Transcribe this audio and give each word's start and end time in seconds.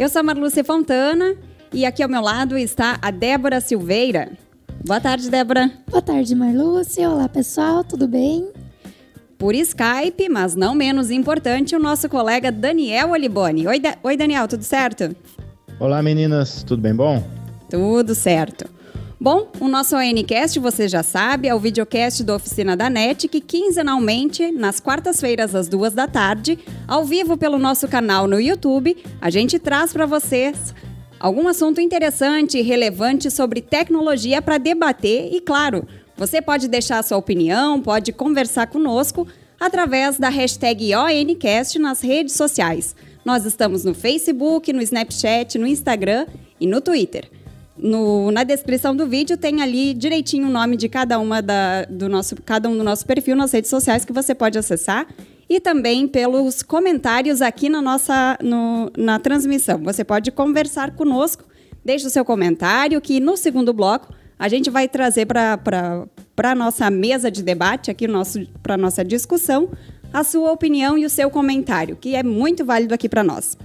Eu 0.00 0.08
sou 0.08 0.20
a 0.20 0.22
Marluce 0.22 0.64
Fontana 0.64 1.34
e 1.70 1.84
aqui 1.84 2.02
ao 2.02 2.08
meu 2.08 2.22
lado 2.22 2.56
está 2.56 2.98
a 3.02 3.10
Débora 3.10 3.60
Silveira. 3.60 4.32
Boa 4.82 4.98
tarde, 4.98 5.28
Débora. 5.28 5.70
Boa 5.90 6.00
tarde, 6.00 6.34
Marluce. 6.34 7.04
Olá, 7.04 7.28
pessoal, 7.28 7.84
tudo 7.84 8.08
bem? 8.08 8.48
Por 9.36 9.54
Skype, 9.54 10.26
mas 10.30 10.54
não 10.54 10.74
menos 10.74 11.10
importante, 11.10 11.76
o 11.76 11.78
nosso 11.78 12.08
colega 12.08 12.50
Daniel 12.50 13.10
Oliboni. 13.10 13.66
Oi, 13.66 13.78
da 13.78 13.94
Oi 14.02 14.16
Daniel, 14.16 14.48
tudo 14.48 14.62
certo? 14.62 15.14
Olá, 15.78 16.02
meninas, 16.02 16.62
tudo 16.62 16.80
bem 16.80 16.94
bom? 16.94 17.22
Tudo 17.68 18.14
certo. 18.14 18.70
Bom, 19.22 19.48
o 19.60 19.68
nosso 19.68 19.94
ONCast, 19.96 20.58
você 20.58 20.88
já 20.88 21.02
sabe, 21.02 21.46
é 21.46 21.54
o 21.54 21.58
videocast 21.58 22.24
da 22.24 22.36
Oficina 22.36 22.74
da 22.74 22.88
NET, 22.88 23.28
que 23.28 23.38
quinzenalmente, 23.38 24.50
nas 24.50 24.80
quartas-feiras 24.80 25.54
às 25.54 25.68
duas 25.68 25.92
da 25.92 26.08
tarde, 26.08 26.58
ao 26.88 27.04
vivo 27.04 27.36
pelo 27.36 27.58
nosso 27.58 27.86
canal 27.86 28.26
no 28.26 28.40
YouTube, 28.40 28.96
a 29.20 29.28
gente 29.28 29.58
traz 29.58 29.92
para 29.92 30.06
vocês 30.06 30.74
algum 31.18 31.46
assunto 31.48 31.82
interessante 31.82 32.56
e 32.56 32.62
relevante 32.62 33.30
sobre 33.30 33.60
tecnologia 33.60 34.40
para 34.40 34.56
debater 34.56 35.28
e, 35.34 35.38
claro, 35.42 35.86
você 36.16 36.40
pode 36.40 36.66
deixar 36.66 37.04
sua 37.04 37.18
opinião, 37.18 37.78
pode 37.78 38.14
conversar 38.14 38.68
conosco 38.68 39.28
através 39.60 40.18
da 40.18 40.30
hashtag 40.30 40.94
ONCast 40.96 41.78
nas 41.78 42.00
redes 42.00 42.36
sociais. 42.36 42.96
Nós 43.22 43.44
estamos 43.44 43.84
no 43.84 43.92
Facebook, 43.92 44.72
no 44.72 44.80
Snapchat, 44.80 45.58
no 45.58 45.66
Instagram 45.66 46.26
e 46.58 46.66
no 46.66 46.80
Twitter. 46.80 47.28
No, 47.82 48.30
na 48.30 48.44
descrição 48.44 48.94
do 48.94 49.06
vídeo 49.06 49.36
tem 49.36 49.62
ali 49.62 49.94
direitinho 49.94 50.48
o 50.48 50.50
nome 50.50 50.76
de 50.76 50.88
cada 50.88 51.18
uma 51.18 51.40
da, 51.40 51.84
do 51.84 52.08
nosso, 52.08 52.36
cada 52.44 52.68
um 52.68 52.76
do 52.76 52.84
nosso 52.84 53.06
perfil 53.06 53.34
nas 53.34 53.52
redes 53.52 53.70
sociais 53.70 54.04
que 54.04 54.12
você 54.12 54.34
pode 54.34 54.58
acessar 54.58 55.06
e 55.48 55.58
também 55.58 56.06
pelos 56.06 56.62
comentários 56.62 57.40
aqui 57.40 57.68
na 57.68 57.80
nossa 57.80 58.38
no, 58.42 58.90
na 58.96 59.18
transmissão. 59.18 59.82
Você 59.82 60.04
pode 60.04 60.30
conversar 60.30 60.90
conosco, 60.92 61.44
deixe 61.84 62.06
o 62.06 62.10
seu 62.10 62.24
comentário 62.24 63.00
que 63.00 63.18
no 63.18 63.36
segundo 63.36 63.72
bloco 63.72 64.12
a 64.38 64.48
gente 64.48 64.70
vai 64.70 64.88
trazer 64.88 65.26
para 65.26 65.58
a 66.42 66.54
nossa 66.54 66.90
mesa 66.90 67.30
de 67.30 67.42
debate, 67.42 67.90
aqui 67.90 68.06
para 68.62 68.74
a 68.74 68.78
nossa 68.78 69.04
discussão, 69.04 69.70
a 70.12 70.24
sua 70.24 70.52
opinião 70.52 70.96
e 70.96 71.04
o 71.04 71.10
seu 71.10 71.30
comentário, 71.30 71.96
que 71.96 72.14
é 72.14 72.22
muito 72.22 72.64
válido 72.64 72.94
aqui 72.94 73.08
para 73.08 73.22
nós. 73.22 73.56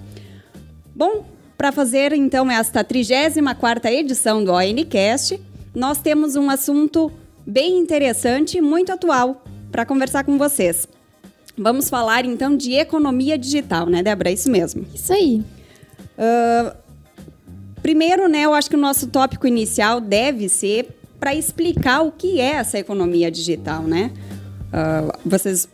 Bom, 0.94 1.26
para 1.58 1.72
fazer 1.72 2.14
então 2.14 2.50
esta 2.52 2.84
34ª 2.84 3.92
edição 3.92 4.44
do 4.44 4.52
ONCast, 4.52 5.39
nós 5.73 6.00
temos 6.00 6.36
um 6.36 6.50
assunto 6.50 7.11
bem 7.45 7.78
interessante 7.78 8.58
e 8.58 8.61
muito 8.61 8.92
atual 8.92 9.44
para 9.72 9.86
conversar 9.86 10.23
com 10.23 10.38
vocês. 10.38 10.88
Vamos 11.58 11.89
falar 11.89 12.26
então 12.26 12.56
de 12.56 12.73
economia 12.73 13.38
digital, 13.38 13.86
né, 13.88 14.03
Débora? 14.03 14.30
É 14.30 14.33
isso 14.33 14.52
mesmo. 14.52 14.86
Isso 14.94 15.14
aí. 15.14 15.42
Uh, 16.17 16.76
primeiro, 17.81 18.28
né, 18.28 18.42
eu 18.42 18.53
acho 18.53 18.70
que 18.70 18.76
o 18.76 18.80
nosso 18.80 19.08
tópico 19.08 19.48
inicial 19.48 20.02
deve 20.02 20.50
ser 20.50 20.89
para 21.20 21.33
explicar 21.33 22.02
o 22.02 22.11
que 22.11 22.42
é 22.42 22.52
essa 22.56 22.78
economia 22.78 23.31
digital, 23.31 23.83
né? 23.83 24.11
Uh, 24.67 25.17
vocês 25.26 25.67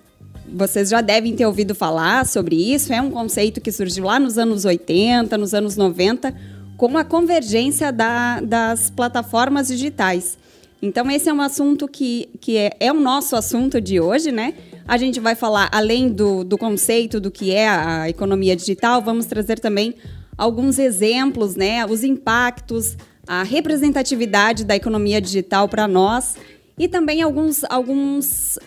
vocês 0.52 0.90
já 0.90 1.02
devem 1.02 1.36
ter 1.36 1.46
ouvido 1.46 1.74
falar 1.74 2.26
sobre 2.26 2.56
isso. 2.56 2.92
É 2.94 3.02
um 3.02 3.10
conceito 3.10 3.62
que 3.62 3.72
surgiu 3.72 4.06
lá 4.06 4.20
nos 4.20 4.38
anos 4.38 4.66
80, 4.66 5.38
nos 5.38 5.54
anos 5.54 5.78
90, 5.78 6.34
com 6.78 6.98
a 6.98 7.04
convergência 7.04 7.92
da, 7.92 8.42
das 8.42 8.90
plataformas 8.90 9.68
digitais. 9.68 10.38
Então, 10.82 11.10
esse 11.12 11.30
é 11.30 11.34
um 11.34 11.42
assunto 11.42 11.88
que, 11.88 12.28
que 12.42 12.58
é, 12.58 12.72
é 12.80 12.92
o 12.92 13.00
nosso 13.00 13.36
assunto 13.36 13.80
de 13.80 14.00
hoje, 14.00 14.32
né? 14.32 14.56
A 14.88 14.98
gente 14.98 15.20
vai 15.20 15.36
falar, 15.36 15.70
além 15.72 16.10
do, 16.10 16.44
do 16.44 16.58
conceito 16.58 17.20
do 17.20 17.30
que 17.30 17.52
é 17.52 17.70
a 17.70 18.10
economia 18.10 18.56
digital, 18.56 19.02
vamos 19.02 19.28
trazer 19.28 19.60
também 19.60 19.94
alguns 20.36 20.80
exemplos, 20.80 21.56
né? 21.56 21.86
Os 21.86 22.04
impactos, 22.04 22.98
a 23.28 23.44
representatividade 23.44 24.66
da 24.66 24.76
economia 24.76 25.22
digital 25.22 25.70
para 25.70 25.88
nós 25.88 26.36
e 26.80 26.88
também 26.88 27.22
alguns, 27.22 27.64
alguns 27.66 28.58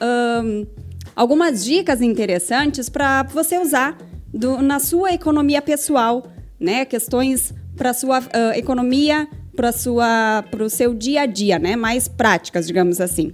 algumas 1.15 1.65
dicas 1.65 2.01
interessantes 2.01 2.89
para 2.89 3.23
você 3.25 3.59
usar 3.59 3.97
do, 4.33 4.61
na 4.61 4.79
sua 4.79 5.13
economia 5.13 5.63
pessoal, 5.63 6.27
né? 6.59 6.85
Questões 6.85 7.55
para 7.77 7.93
sua 7.93 8.21
uh, 8.21 8.53
economia, 8.55 9.29
para 9.55 9.73
sua 9.73 10.45
para 10.51 10.65
o 10.65 10.71
seu 10.71 10.95
dia 10.95 11.23
a 11.23 11.27
dia, 11.27 11.59
né? 11.59 11.77
Mais 11.77 12.09
práticas, 12.09 12.67
digamos 12.67 13.01
assim. 13.01 13.33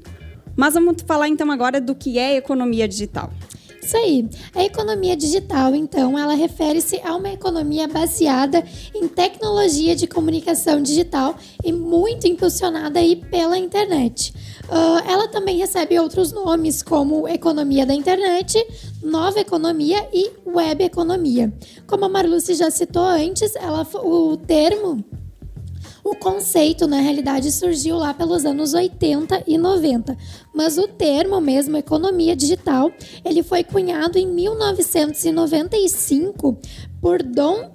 Mas 0.57 0.75
vamos 0.75 1.03
falar 1.07 1.29
então 1.29 1.51
agora 1.51 1.81
do 1.81 1.95
que 1.95 2.19
é 2.19 2.37
economia 2.37 2.87
digital. 2.87 3.33
Isso 3.83 3.97
aí. 3.97 4.29
A 4.55 4.63
economia 4.63 5.17
digital, 5.17 5.75
então, 5.75 6.19
ela 6.19 6.35
refere-se 6.35 7.01
a 7.03 7.17
uma 7.17 7.31
economia 7.31 7.89
baseada 7.89 8.63
em 8.95 9.09
tecnologia 9.09 9.97
de 9.97 10.07
comunicação 10.07 10.83
digital 10.83 11.35
e 11.65 11.73
muito 11.73 12.27
impulsionada 12.27 13.01
aí 13.01 13.17
pela 13.17 13.57
internet. 13.57 14.35
Uh, 14.69 15.11
ela 15.11 15.29
também 15.29 15.57
recebe 15.57 15.99
outros 15.99 16.31
nomes 16.31 16.83
como 16.83 17.27
economia 17.27 17.87
da 17.87 17.95
internet, 17.95 18.65
nova 19.03 19.41
economia 19.41 20.07
e 20.13 20.31
web 20.47 20.85
economia. 20.85 21.53
Como 21.87 22.05
a 22.05 22.09
Marluce 22.09 22.55
já 22.55 22.71
citou 22.71 23.03
antes, 23.03 23.57
ela, 23.57 23.87
o 23.95 24.37
termo 24.37 25.03
o 26.05 26.15
conceito, 26.15 26.87
na 26.87 27.01
realidade, 27.01 27.51
surgiu 27.53 27.97
lá 27.97 28.15
pelos 28.15 28.45
anos 28.45 28.75
80 28.75 29.45
e 29.47 29.57
90, 29.59 30.17
mas 30.55 30.79
o 30.79 30.89
termo 30.89 31.41
mesmo, 31.41 31.77
economia 31.77 32.35
digital, 32.35 32.91
ele 33.25 33.43
foi 33.43 33.63
cunhado 33.65 34.19
em 34.19 34.27
1995 34.27 36.57
por 37.01 37.23
Don 37.23 37.71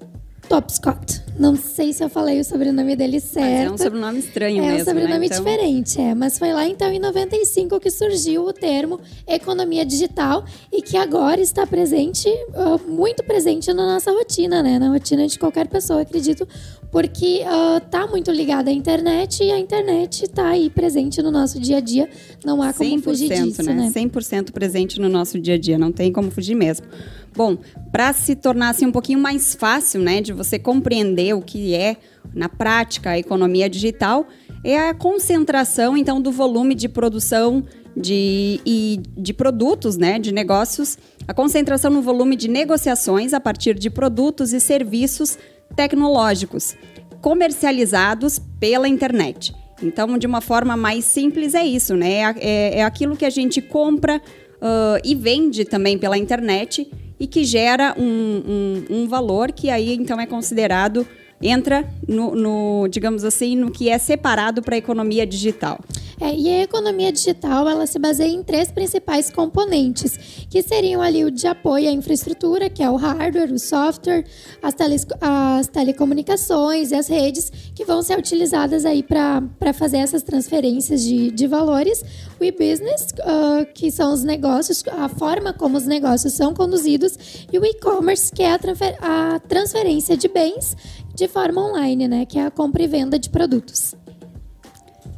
Topscott. 0.48 1.26
Não 1.38 1.56
sei 1.56 1.92
se 1.92 2.02
eu 2.02 2.08
falei 2.08 2.40
o 2.40 2.46
sobrenome 2.46 2.96
dele 2.96 3.20
certo. 3.20 3.46
Mas 3.46 3.68
é 3.68 3.72
um 3.72 3.78
sobrenome 3.78 4.20
estranho 4.20 4.64
é 4.64 4.68
mesmo, 4.68 4.80
É 4.80 4.82
um 4.82 4.86
sobrenome 4.86 5.20
né? 5.20 5.26
então... 5.26 5.44
diferente, 5.44 6.02
é. 6.02 6.16
Mas 6.16 6.40
foi 6.40 6.54
lá 6.54 6.66
então 6.66 6.92
em 6.92 7.00
95 7.00 7.80
que 7.80 7.92
surgiu 7.92 8.46
o 8.46 8.54
termo 8.54 9.00
economia 9.28 9.86
digital 9.86 10.46
e 10.72 10.82
que 10.82 10.96
agora 10.96 11.42
está 11.42 11.68
presente, 11.68 12.30
uh, 12.30 12.90
muito 12.90 13.22
presente 13.24 13.74
na 13.74 13.86
nossa 13.86 14.12
rotina, 14.12 14.64
né? 14.64 14.80
Na 14.80 14.90
rotina 14.90 15.28
de 15.28 15.38
qualquer 15.38 15.68
pessoa, 15.68 16.02
acredito, 16.02 16.48
porque 16.90 17.42
uh, 17.42 17.82
tá 17.92 18.08
muito 18.08 18.32
ligada 18.32 18.70
à 18.70 18.74
internet 18.74 19.44
e 19.44 19.52
a 19.52 19.60
internet 19.60 20.24
está 20.24 20.48
aí 20.50 20.70
presente 20.70 21.22
no 21.22 21.32
nosso 21.32 21.60
dia 21.60 21.78
a 21.78 21.82
dia. 21.82 22.10
Não 22.46 22.62
há 22.62 22.72
como 22.72 23.02
fugir 23.02 23.28
disso, 23.30 23.62
né? 23.64 23.74
né? 23.74 23.92
100% 23.94 24.54
presente 24.54 25.02
no 25.02 25.10
nosso 25.10 25.38
dia 25.38 25.56
a 25.56 25.58
dia, 25.58 25.78
não 25.78 25.92
tem 25.92 26.14
como 26.14 26.32
fugir 26.32 26.56
mesmo. 26.56 26.88
Bom, 27.36 27.58
para 27.92 28.14
se 28.14 28.36
tornar 28.36 28.70
assim, 28.70 28.86
um 28.86 28.92
pouquinho 28.92 29.20
mais 29.20 29.54
fácil, 29.56 30.02
né, 30.02 30.22
de 30.22 30.32
você 30.32 30.58
compreender 30.58 31.34
o 31.34 31.42
que 31.42 31.76
é 31.76 31.98
na 32.34 32.48
prática 32.48 33.12
a 33.12 33.20
economia 33.20 33.70
digital, 33.70 34.26
é 34.64 34.90
a 34.90 34.94
concentração 34.94 35.98
então 35.98 36.22
do 36.22 36.32
volume 36.32 36.74
de 36.74 36.88
produção 36.88 37.64
de, 37.96 38.60
e 38.66 39.02
de 39.18 39.34
produtos, 39.34 39.98
né, 39.98 40.18
de 40.18 40.34
negócios, 40.34 40.98
a 41.28 41.34
concentração 41.34 41.92
no 41.92 42.02
volume 42.02 42.36
de 42.36 42.48
negociações 42.48 43.34
a 43.34 43.40
partir 43.40 43.78
de 43.78 43.90
produtos 43.90 44.54
e 44.54 44.60
serviços 44.60 45.38
tecnológicos 45.76 46.76
comercializados 47.22 48.40
pela 48.60 48.88
internet. 48.88 49.54
Então, 49.82 50.18
de 50.18 50.26
uma 50.26 50.40
forma 50.40 50.78
mais 50.78 51.04
simples, 51.06 51.54
é 51.54 51.66
isso, 51.66 51.96
né? 51.96 52.34
É, 52.40 52.80
é, 52.80 52.84
aquilo 52.84 53.18
que 53.18 53.26
a 53.26 53.30
gente 53.30 53.62
compra 53.62 54.22
uh, 54.56 55.02
e 55.04 55.16
vende 55.16 55.66
também 55.66 55.98
pela 55.98 56.18
internet 56.18 56.90
e 57.20 57.28
que 57.28 57.44
gera 57.44 57.96
um, 57.98 58.04
um, 58.46 58.86
um 58.90 59.08
valor 59.08 59.52
que 59.52 59.70
aí 59.70 59.94
então 59.94 60.20
é 60.20 60.26
considerado 60.26 61.08
entra 61.42 61.88
no, 62.08 62.36
no, 62.36 62.88
digamos 62.88 63.24
assim, 63.24 63.56
no 63.56 63.72
que 63.72 63.90
é 63.90 63.98
separado 63.98 64.62
para 64.62 64.76
a 64.76 64.78
economia 64.78 65.26
digital. 65.26 65.80
É, 66.20 66.34
e 66.34 66.48
a 66.50 66.64
economia 66.64 67.12
digital 67.12 67.68
ela 67.68 67.86
se 67.86 68.00
baseia 68.00 68.32
em 68.32 68.42
três 68.42 68.72
principais 68.72 69.30
componentes, 69.30 70.18
que 70.50 70.62
seriam 70.62 71.02
ali 71.02 71.26
o 71.26 71.32
de 71.32 71.46
apoio 71.46 71.90
à 71.90 71.92
infraestrutura, 71.92 72.70
que 72.70 72.82
é 72.82 72.90
o 72.90 72.96
hardware, 72.96 73.52
o 73.52 73.60
software, 73.60 74.24
as, 74.62 74.74
tele, 74.74 74.96
as 75.20 75.68
telecomunicações 75.68 76.92
e 76.92 76.96
as 76.96 77.10
redes, 77.10 77.52
que 77.76 77.84
vão 77.84 78.02
ser 78.02 78.18
utilizadas 78.18 78.86
aí 78.86 79.04
para 79.04 79.74
fazer 79.74 79.98
essas 79.98 80.24
transferências 80.24 81.04
de, 81.04 81.32
de 81.32 81.48
valores, 81.48 82.02
o 82.40 82.44
e-business, 82.44 83.08
uh, 83.20 83.66
que 83.74 83.92
são 83.92 84.14
os 84.14 84.24
negócios, 84.24 84.84
a 84.88 85.10
forma 85.10 85.52
como 85.52 85.76
os 85.76 85.86
negócios 85.86 86.34
são 86.34 86.54
conduzidos, 86.54 87.46
e 87.52 87.60
o 87.60 87.66
e-commerce, 87.66 88.32
que 88.32 88.42
é 88.42 88.54
a, 88.54 88.60
transfer, 88.60 88.96
a 89.02 89.40
transferência 89.40 90.16
de 90.16 90.30
bens 90.30 90.78
de 91.16 91.28
forma 91.28 91.62
online, 91.62 92.08
né? 92.08 92.26
Que 92.26 92.38
é 92.38 92.46
a 92.46 92.52
compra 92.52 92.84
e 92.84 92.88
venda 92.88 93.18
de 93.18 93.30
produtos. 93.30 93.96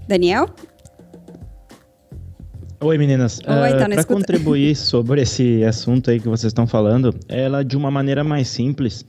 Daniel? 0.08 0.48
Oi, 2.80 2.98
meninas. 2.98 3.40
Oi, 3.40 3.74
uh, 3.74 3.78
tá 3.78 3.90
Para 3.90 4.04
contribuir 4.04 4.76
sobre 4.78 5.22
esse 5.22 5.64
assunto 5.64 6.12
aí 6.12 6.20
que 6.20 6.28
vocês 6.28 6.52
estão 6.52 6.68
falando, 6.68 7.14
ela 7.28 7.64
de 7.64 7.76
uma 7.76 7.90
maneira 7.90 8.24
mais 8.24 8.48
simples. 8.48 9.04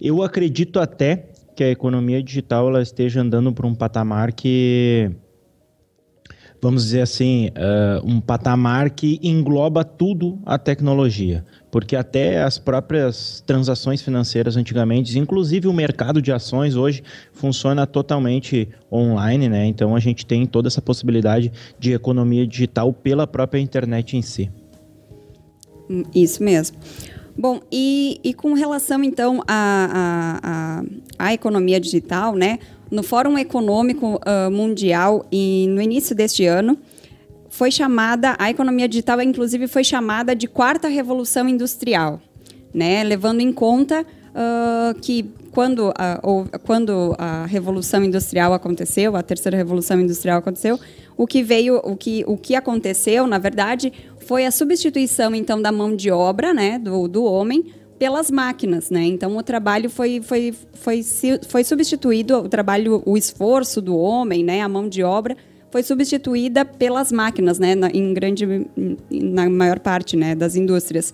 Eu 0.00 0.22
acredito 0.22 0.78
até 0.78 1.30
que 1.56 1.64
a 1.64 1.70
economia 1.70 2.22
digital 2.22 2.68
ela 2.68 2.82
esteja 2.82 3.22
andando 3.22 3.52
por 3.52 3.64
um 3.64 3.74
patamar 3.74 4.32
que 4.32 5.10
vamos 6.64 6.84
dizer 6.84 7.02
assim, 7.02 7.48
uh, 7.48 8.10
um 8.10 8.22
patamar 8.22 8.88
que 8.88 9.20
engloba 9.22 9.84
tudo 9.84 10.38
a 10.46 10.56
tecnologia. 10.56 11.44
Porque 11.70 11.94
até 11.94 12.42
as 12.42 12.56
próprias 12.56 13.44
transações 13.46 14.00
financeiras 14.00 14.56
antigamente, 14.56 15.18
inclusive 15.18 15.68
o 15.68 15.74
mercado 15.74 16.22
de 16.22 16.32
ações 16.32 16.74
hoje, 16.74 17.02
funciona 17.34 17.86
totalmente 17.86 18.66
online, 18.90 19.46
né? 19.46 19.66
Então 19.66 19.94
a 19.94 20.00
gente 20.00 20.24
tem 20.24 20.46
toda 20.46 20.68
essa 20.68 20.80
possibilidade 20.80 21.52
de 21.78 21.92
economia 21.92 22.46
digital 22.46 22.94
pela 22.94 23.26
própria 23.26 23.60
internet 23.60 24.16
em 24.16 24.22
si. 24.22 24.50
Isso 26.14 26.42
mesmo. 26.42 26.78
Bom, 27.36 27.60
e, 27.70 28.20
e 28.24 28.32
com 28.32 28.54
relação 28.54 29.04
então 29.04 29.42
à, 29.46 30.80
à, 31.18 31.26
à, 31.26 31.34
economia 31.34 31.78
digital, 31.78 32.34
né? 32.34 32.58
No 32.94 33.02
Fórum 33.02 33.36
Econômico 33.36 34.20
uh, 34.22 34.48
Mundial, 34.52 35.26
e 35.32 35.66
no 35.68 35.82
início 35.82 36.14
deste 36.14 36.46
ano, 36.46 36.78
foi 37.50 37.68
chamada, 37.68 38.36
a 38.38 38.48
economia 38.48 38.86
digital, 38.86 39.20
inclusive, 39.20 39.66
foi 39.66 39.82
chamada 39.82 40.32
de 40.32 40.46
quarta 40.46 40.86
revolução 40.86 41.48
industrial, 41.48 42.20
né? 42.72 43.02
Levando 43.02 43.40
em 43.40 43.52
conta 43.52 44.02
uh, 44.02 44.94
que 45.00 45.24
quando 45.50 45.92
a, 45.98 46.20
ou, 46.22 46.46
quando 46.64 47.16
a 47.18 47.46
revolução 47.46 48.04
industrial 48.04 48.52
aconteceu, 48.52 49.16
a 49.16 49.24
terceira 49.24 49.56
revolução 49.56 50.00
industrial 50.00 50.38
aconteceu, 50.38 50.78
o 51.16 51.26
que 51.26 51.42
veio, 51.42 51.80
o 51.82 51.96
que, 51.96 52.22
o 52.28 52.36
que 52.36 52.54
aconteceu, 52.54 53.26
na 53.26 53.38
verdade, 53.38 53.92
foi 54.20 54.46
a 54.46 54.52
substituição 54.52 55.34
então 55.34 55.60
da 55.60 55.72
mão 55.72 55.96
de 55.96 56.12
obra, 56.12 56.54
né, 56.54 56.78
do, 56.78 57.08
do 57.08 57.24
homem 57.24 57.72
pelas 57.98 58.30
máquinas, 58.30 58.90
né? 58.90 59.04
Então 59.04 59.36
o 59.36 59.42
trabalho 59.42 59.88
foi, 59.88 60.20
foi, 60.20 60.54
foi, 60.72 61.02
foi 61.46 61.64
substituído, 61.64 62.38
o 62.38 62.48
trabalho, 62.48 63.02
o 63.06 63.16
esforço 63.16 63.80
do 63.80 63.96
homem, 63.96 64.42
né, 64.42 64.60
a 64.60 64.68
mão 64.68 64.88
de 64.88 65.02
obra 65.02 65.36
foi 65.70 65.82
substituída 65.82 66.64
pelas 66.64 67.10
máquinas, 67.10 67.58
né, 67.58 67.74
na, 67.74 67.90
em 67.90 68.14
grande, 68.14 68.46
na 69.10 69.50
maior 69.50 69.80
parte, 69.80 70.16
né, 70.16 70.32
das 70.32 70.54
indústrias. 70.54 71.12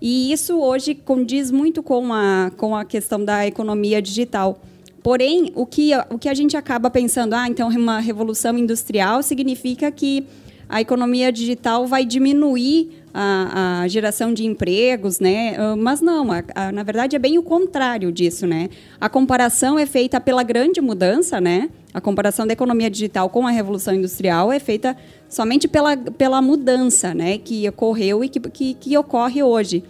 E 0.00 0.32
isso 0.32 0.58
hoje 0.58 0.94
condiz 0.94 1.50
muito 1.50 1.82
com 1.82 2.12
a, 2.14 2.50
com 2.56 2.74
a 2.74 2.86
questão 2.86 3.22
da 3.22 3.46
economia 3.46 4.00
digital. 4.00 4.62
Porém, 5.02 5.52
o 5.54 5.66
que, 5.66 5.90
o 6.08 6.18
que 6.18 6.28
a 6.28 6.32
gente 6.32 6.56
acaba 6.56 6.88
pensando, 6.88 7.34
ah, 7.34 7.46
então 7.48 7.68
uma 7.68 7.98
revolução 7.98 8.56
industrial 8.56 9.22
significa 9.22 9.90
que 9.90 10.24
a 10.68 10.80
economia 10.80 11.30
digital 11.30 11.86
vai 11.86 12.04
diminuir 12.04 12.90
a, 13.20 13.80
a 13.82 13.88
geração 13.88 14.32
de 14.32 14.44
empregos, 14.46 15.18
né? 15.18 15.56
Ah, 15.58 15.74
mas 15.76 16.00
não, 16.00 16.30
a, 16.30 16.44
a, 16.54 16.70
na 16.70 16.84
verdade 16.84 17.16
é 17.16 17.18
bem 17.18 17.36
o 17.36 17.42
contrário 17.42 18.12
disso, 18.12 18.46
né? 18.46 18.68
A 19.00 19.08
comparação 19.08 19.76
é 19.76 19.86
feita 19.86 20.20
pela 20.20 20.44
grande 20.44 20.80
mudança, 20.80 21.40
né? 21.40 21.68
A 21.92 22.00
comparação 22.00 22.46
da 22.46 22.52
economia 22.52 22.88
digital 22.88 23.28
com 23.28 23.46
a 23.46 23.50
revolução 23.50 23.92
industrial 23.92 24.52
é 24.52 24.60
feita 24.60 24.96
somente 25.28 25.66
pela, 25.66 25.96
pela 25.96 26.40
mudança, 26.40 27.12
né? 27.12 27.38
Que 27.38 27.68
ocorreu 27.68 28.22
e 28.22 28.28
que, 28.28 28.38
que, 28.38 28.74
que 28.74 28.96
ocorre 28.96 29.42
hoje 29.42 29.82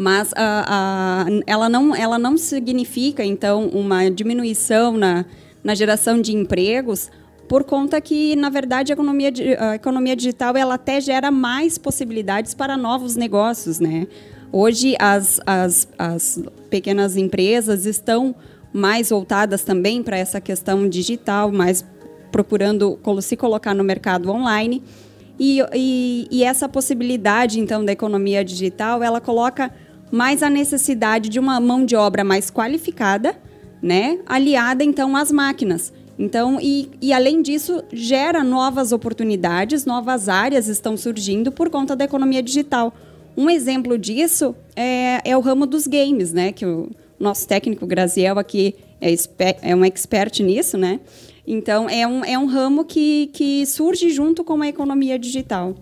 mas 0.00 0.32
a, 0.36 1.24
a, 1.26 1.26
ela, 1.44 1.68
não, 1.68 1.92
ela 1.92 2.20
não 2.20 2.36
significa, 2.36 3.24
então, 3.24 3.66
uma 3.66 4.08
diminuição 4.08 4.96
na, 4.96 5.24
na 5.64 5.74
geração 5.74 6.20
de 6.22 6.32
empregos, 6.32 7.10
por 7.48 7.64
conta 7.64 8.00
que, 8.00 8.36
na 8.36 8.50
verdade, 8.50 8.92
a 8.92 8.94
economia, 8.94 9.32
a 9.58 9.74
economia 9.74 10.14
digital 10.14 10.54
ela 10.56 10.74
até 10.74 11.00
gera 11.00 11.30
mais 11.30 11.78
possibilidades 11.78 12.52
para 12.52 12.76
novos 12.76 13.16
negócios. 13.16 13.80
Né? 13.80 14.06
Hoje, 14.52 14.94
as, 14.98 15.40
as, 15.46 15.88
as 15.98 16.42
pequenas 16.68 17.16
empresas 17.16 17.86
estão 17.86 18.34
mais 18.72 19.08
voltadas 19.08 19.62
também 19.62 20.02
para 20.02 20.18
essa 20.18 20.40
questão 20.40 20.86
digital, 20.86 21.50
mais 21.50 21.84
procurando 22.30 22.98
se 23.22 23.34
colocar 23.34 23.74
no 23.74 23.82
mercado 23.82 24.30
online. 24.30 24.82
E, 25.40 25.60
e, 25.74 26.28
e, 26.30 26.44
essa 26.44 26.68
possibilidade, 26.68 27.60
então, 27.60 27.84
da 27.84 27.92
economia 27.92 28.44
digital, 28.44 29.02
ela 29.02 29.20
coloca 29.20 29.72
mais 30.10 30.42
a 30.42 30.50
necessidade 30.50 31.28
de 31.28 31.38
uma 31.38 31.60
mão 31.60 31.84
de 31.84 31.94
obra 31.94 32.24
mais 32.24 32.50
qualificada, 32.50 33.36
né, 33.80 34.18
aliada 34.26 34.82
então 34.82 35.14
às 35.14 35.30
máquinas. 35.30 35.92
Então, 36.18 36.58
e, 36.60 36.90
e 37.00 37.12
além 37.12 37.40
disso, 37.40 37.82
gera 37.92 38.42
novas 38.42 38.90
oportunidades, 38.90 39.86
novas 39.86 40.28
áreas 40.28 40.66
estão 40.66 40.96
surgindo 40.96 41.52
por 41.52 41.70
conta 41.70 41.94
da 41.94 42.04
economia 42.04 42.42
digital. 42.42 42.92
Um 43.36 43.48
exemplo 43.48 43.96
disso 43.96 44.54
é, 44.74 45.20
é 45.24 45.36
o 45.36 45.40
ramo 45.40 45.64
dos 45.64 45.86
games, 45.86 46.32
né, 46.32 46.50
que 46.50 46.66
o 46.66 46.90
nosso 47.20 47.46
técnico 47.46 47.86
Graziel 47.86 48.36
aqui 48.36 48.74
é, 49.00 49.14
é 49.62 49.76
um 49.76 49.84
expert 49.84 50.40
nisso, 50.42 50.76
né? 50.76 50.98
Então, 51.46 51.88
é 51.88 52.06
um, 52.06 52.24
é 52.24 52.36
um 52.36 52.46
ramo 52.46 52.84
que, 52.84 53.30
que 53.32 53.64
surge 53.64 54.10
junto 54.10 54.42
com 54.42 54.60
a 54.60 54.68
economia 54.68 55.18
digital. 55.18 55.74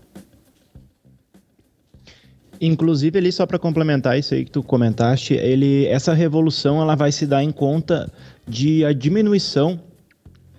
Inclusive, 2.61 3.19
ali 3.19 3.33
só 3.33 3.47
para 3.47 3.59
complementar 3.59 4.19
isso 4.19 4.35
aí 4.35 4.45
que 4.45 4.51
tu 4.51 4.63
comentaste, 4.63 5.35
ele, 5.35 5.87
essa 5.87 6.15
revolução 6.15 6.81
ela 6.81 6.95
vai 6.95 7.11
se 7.11 7.27
dar 7.27 7.43
em 7.43 7.51
conta 7.51 8.11
de 8.47 8.85
a 8.85 8.93
diminuição 8.93 9.81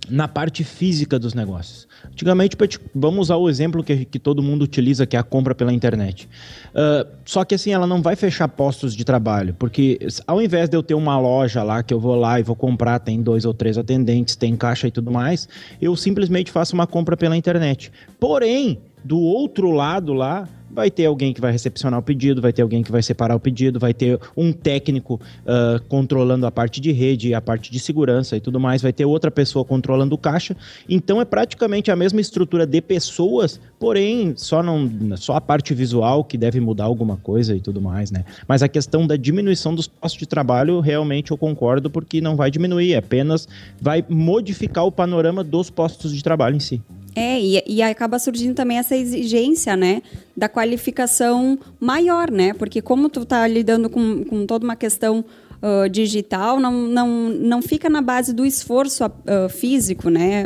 na 0.10 0.28
parte 0.28 0.64
física 0.64 1.20
dos 1.20 1.34
negócios. 1.34 1.88
Antigamente, 2.06 2.56
vamos 2.94 3.28
usar 3.28 3.36
o 3.36 3.50
exemplo 3.50 3.84
que, 3.84 4.06
que 4.06 4.20
todo 4.20 4.42
mundo 4.42 4.64
utiliza, 4.64 5.06
que 5.06 5.16
é 5.16 5.20
a 5.20 5.24
compra 5.24 5.54
pela 5.54 5.74
internet. 5.74 6.28
Uh, 6.70 7.08
só 7.26 7.44
que 7.44 7.56
assim, 7.56 7.72
ela 7.72 7.88
não 7.88 8.02
vai 8.02 8.16
fechar 8.16 8.48
postos 8.48 8.96
de 8.96 9.04
trabalho, 9.04 9.56
porque 9.58 10.00
ao 10.26 10.42
invés 10.42 10.70
de 10.70 10.78
eu 10.78 10.84
ter 10.84 10.94
uma 10.94 11.20
loja 11.20 11.64
lá 11.64 11.84
que 11.84 11.94
eu 11.94 12.00
vou 12.00 12.16
lá 12.16 12.40
e 12.40 12.44
vou 12.44 12.56
comprar, 12.56 13.00
tem 13.00 13.22
dois 13.22 13.46
ou 13.46 13.54
três 13.54 13.78
atendentes, 13.78 14.36
tem 14.36 14.56
caixa 14.56 14.88
e 14.88 14.92
tudo 14.92 15.12
mais, 15.12 15.48
eu 15.82 15.96
simplesmente 15.96 16.52
faço 16.52 16.74
uma 16.74 16.88
compra 16.88 17.18
pela 17.18 17.36
internet. 17.36 17.92
Porém, 18.20 18.80
do 19.08 19.20
outro 19.22 19.72
lado 19.72 20.12
lá, 20.12 20.50
vai 20.70 20.92
ter 20.92 21.06
alguém 21.06 21.34
que 21.34 21.40
vai 21.40 21.52
recepcionar 21.52 21.98
o 21.98 22.04
pedido, 22.04 22.42
vai 22.42 22.52
ter 22.52 22.62
alguém 22.62 22.84
que 22.84 22.92
vai 22.92 23.02
separar 23.02 23.36
o 23.36 23.40
pedido, 23.40 23.80
vai 23.80 23.94
ter 23.94 24.20
um 24.36 24.52
técnico 24.52 25.16
uh, 25.16 25.82
controlando 25.88 26.46
a 26.46 26.52
parte 26.52 26.82
de 26.82 26.92
rede, 26.92 27.34
a 27.34 27.40
parte 27.40 27.72
de 27.72 27.80
segurança 27.80 28.36
e 28.36 28.42
tudo 28.42 28.60
mais, 28.60 28.82
vai 28.82 28.92
ter 28.92 29.06
outra 29.06 29.32
pessoa 29.32 29.64
controlando 29.64 30.14
o 30.14 30.18
caixa. 30.18 30.58
Então 30.90 31.22
é 31.22 31.26
praticamente 31.26 31.90
a 31.90 31.96
mesma 31.96 32.20
estrutura 32.20 32.66
de 32.66 32.82
pessoas, 32.82 33.62
porém 33.80 34.34
só 34.36 34.62
não 34.62 34.90
só 35.16 35.38
a 35.38 35.42
parte 35.42 35.74
visual 35.74 36.24
que 36.24 36.38
deve 36.38 36.60
mudar 36.60 36.84
alguma 36.84 37.16
coisa 37.16 37.56
e 37.56 37.62
tudo 37.62 37.82
mais, 37.82 38.12
né? 38.12 38.26
Mas 38.46 38.62
a 38.62 38.68
questão 38.68 39.08
da 39.08 39.16
diminuição 39.16 39.74
dos 39.74 39.88
postos 39.88 40.20
de 40.20 40.28
trabalho, 40.28 40.82
realmente 40.82 41.32
eu 41.32 41.38
concordo 41.38 41.90
porque 41.90 42.20
não 42.20 42.36
vai 42.36 42.52
diminuir, 42.52 42.94
apenas 42.96 43.48
vai 43.82 44.04
modificar 44.10 44.86
o 44.86 44.92
panorama 44.92 45.46
dos 45.46 45.70
postos 45.70 46.14
de 46.14 46.22
trabalho 46.22 46.58
em 46.58 46.60
si. 46.60 46.82
É, 47.18 47.42
e, 47.42 47.64
e 47.66 47.82
acaba 47.82 48.20
surgindo 48.20 48.54
também 48.54 48.78
essa 48.78 48.96
exigência, 48.96 49.76
né, 49.76 50.04
da 50.36 50.48
qualificação 50.48 51.58
maior, 51.80 52.30
né? 52.30 52.54
Porque 52.54 52.80
como 52.80 53.10
tu 53.10 53.24
está 53.24 53.48
lidando 53.48 53.90
com, 53.90 54.24
com 54.24 54.46
toda 54.46 54.64
uma 54.64 54.76
questão 54.76 55.26
uh, 55.60 55.90
digital, 55.90 56.60
não, 56.60 56.72
não, 56.74 57.30
não 57.30 57.60
fica 57.60 57.90
na 57.90 58.04
base 58.04 58.34
do 58.34 58.46
esforço 58.46 59.04
uh, 59.04 59.50
físico, 59.50 60.12
né? 60.12 60.44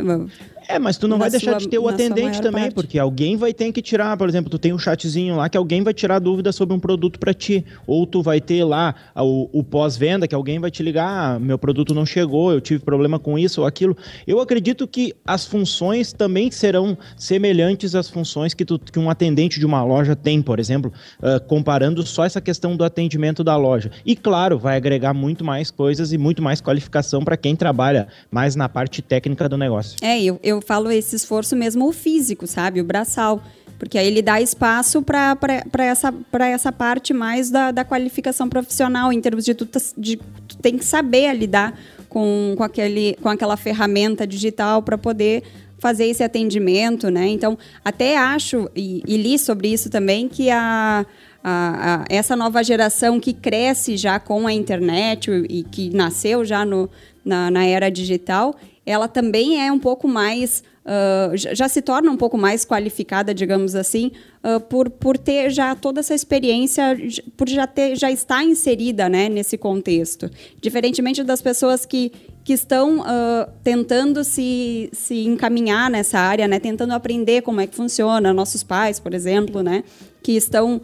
É, 0.68 0.78
mas 0.78 0.96
tu 0.96 1.08
não 1.08 1.18
vai 1.18 1.30
deixar 1.30 1.52
sua, 1.52 1.60
de 1.60 1.68
ter 1.68 1.78
o 1.78 1.88
atendente 1.88 2.40
também, 2.40 2.64
parte. 2.64 2.74
porque 2.74 2.98
alguém 2.98 3.36
vai 3.36 3.52
ter 3.52 3.72
que 3.72 3.82
tirar, 3.82 4.16
por 4.16 4.28
exemplo, 4.28 4.50
tu 4.50 4.58
tem 4.58 4.72
um 4.72 4.78
chatzinho 4.78 5.36
lá 5.36 5.48
que 5.48 5.56
alguém 5.56 5.82
vai 5.82 5.94
tirar 5.94 6.18
dúvida 6.18 6.52
sobre 6.52 6.74
um 6.74 6.80
produto 6.80 7.18
para 7.18 7.32
ti, 7.34 7.64
ou 7.86 8.06
tu 8.06 8.22
vai 8.22 8.40
ter 8.40 8.64
lá 8.64 8.94
o, 9.16 9.48
o 9.52 9.64
pós-venda 9.64 10.26
que 10.26 10.34
alguém 10.34 10.58
vai 10.58 10.70
te 10.70 10.82
ligar, 10.82 11.08
ah, 11.08 11.38
meu 11.38 11.58
produto 11.58 11.94
não 11.94 12.06
chegou, 12.06 12.52
eu 12.52 12.60
tive 12.60 12.84
problema 12.84 13.18
com 13.18 13.38
isso 13.38 13.60
ou 13.60 13.66
aquilo. 13.66 13.96
Eu 14.26 14.40
acredito 14.40 14.86
que 14.86 15.14
as 15.24 15.46
funções 15.46 16.12
também 16.12 16.50
serão 16.50 16.96
semelhantes 17.16 17.94
às 17.94 18.08
funções 18.08 18.54
que, 18.54 18.64
tu, 18.64 18.78
que 18.78 18.98
um 18.98 19.10
atendente 19.10 19.58
de 19.58 19.66
uma 19.66 19.82
loja 19.82 20.14
tem, 20.14 20.42
por 20.42 20.58
exemplo, 20.58 20.92
uh, 21.18 21.42
comparando 21.46 22.04
só 22.06 22.24
essa 22.24 22.40
questão 22.40 22.76
do 22.76 22.84
atendimento 22.84 23.42
da 23.44 23.56
loja. 23.56 23.90
E 24.04 24.14
claro, 24.16 24.58
vai 24.58 24.76
agregar 24.76 25.14
muito 25.14 25.44
mais 25.44 25.70
coisas 25.70 26.12
e 26.12 26.18
muito 26.18 26.42
mais 26.42 26.60
qualificação 26.60 27.22
para 27.22 27.36
quem 27.36 27.56
trabalha 27.56 28.08
mais 28.30 28.56
na 28.56 28.68
parte 28.68 29.02
técnica 29.02 29.48
do 29.48 29.56
negócio. 29.56 29.96
É, 30.02 30.22
eu, 30.22 30.38
eu 30.42 30.51
falo 30.60 30.90
esse 30.90 31.16
esforço 31.16 31.56
mesmo 31.56 31.88
o 31.88 31.92
físico, 31.92 32.46
sabe? 32.46 32.80
O 32.80 32.84
braçal. 32.84 33.42
Porque 33.78 33.98
aí 33.98 34.06
ele 34.06 34.22
dá 34.22 34.40
espaço 34.40 35.02
para 35.02 35.36
essa, 35.78 36.14
essa 36.40 36.70
parte 36.70 37.12
mais 37.12 37.50
da, 37.50 37.72
da 37.72 37.84
qualificação 37.84 38.48
profissional, 38.48 39.12
em 39.12 39.20
termos 39.20 39.44
de 39.44 39.54
tu, 39.54 39.68
de 39.98 40.18
tu 40.46 40.56
tem 40.58 40.78
que 40.78 40.84
saber 40.84 41.32
lidar 41.34 41.76
com, 42.08 42.54
com, 42.56 42.62
aquele, 42.62 43.16
com 43.20 43.28
aquela 43.28 43.56
ferramenta 43.56 44.24
digital 44.24 44.82
para 44.82 44.96
poder 44.96 45.42
fazer 45.78 46.06
esse 46.06 46.22
atendimento, 46.22 47.10
né? 47.10 47.26
Então, 47.26 47.58
até 47.84 48.16
acho, 48.16 48.70
e, 48.76 49.02
e 49.04 49.16
li 49.16 49.36
sobre 49.36 49.72
isso 49.72 49.90
também, 49.90 50.28
que 50.28 50.48
a, 50.48 51.04
a, 51.42 51.94
a, 51.94 52.04
essa 52.08 52.36
nova 52.36 52.62
geração 52.62 53.18
que 53.18 53.32
cresce 53.32 53.96
já 53.96 54.20
com 54.20 54.46
a 54.46 54.52
internet 54.52 55.28
e 55.50 55.64
que 55.64 55.90
nasceu 55.90 56.44
já 56.44 56.64
no, 56.64 56.88
na, 57.24 57.50
na 57.50 57.64
era 57.64 57.90
digital, 57.90 58.54
ela 58.84 59.08
também 59.08 59.64
é 59.64 59.70
um 59.70 59.78
pouco 59.78 60.08
mais 60.08 60.62
Uh, 60.82 61.36
já 61.36 61.68
se 61.68 61.80
torna 61.80 62.10
um 62.10 62.16
pouco 62.16 62.36
mais 62.36 62.64
qualificada, 62.64 63.32
digamos 63.32 63.76
assim, 63.76 64.10
uh, 64.42 64.58
por, 64.58 64.90
por 64.90 65.16
ter 65.16 65.48
já 65.48 65.76
toda 65.76 66.00
essa 66.00 66.12
experiência, 66.12 66.98
por 67.36 67.48
já 67.48 67.68
ter 67.68 67.94
já 67.94 68.10
estar 68.10 68.42
inserida 68.42 69.08
né, 69.08 69.28
nesse 69.28 69.56
contexto. 69.56 70.28
Diferentemente 70.60 71.22
das 71.22 71.40
pessoas 71.40 71.86
que, 71.86 72.10
que 72.42 72.52
estão 72.52 72.98
uh, 72.98 73.48
tentando 73.62 74.24
se, 74.24 74.90
se 74.92 75.24
encaminhar 75.24 75.88
nessa 75.88 76.18
área, 76.18 76.48
né, 76.48 76.58
tentando 76.58 76.92
aprender 76.94 77.42
como 77.42 77.60
é 77.60 77.66
que 77.68 77.76
funciona, 77.76 78.32
nossos 78.32 78.64
pais, 78.64 78.98
por 78.98 79.14
exemplo, 79.14 79.62
né, 79.62 79.84
que 80.20 80.32
estão 80.32 80.80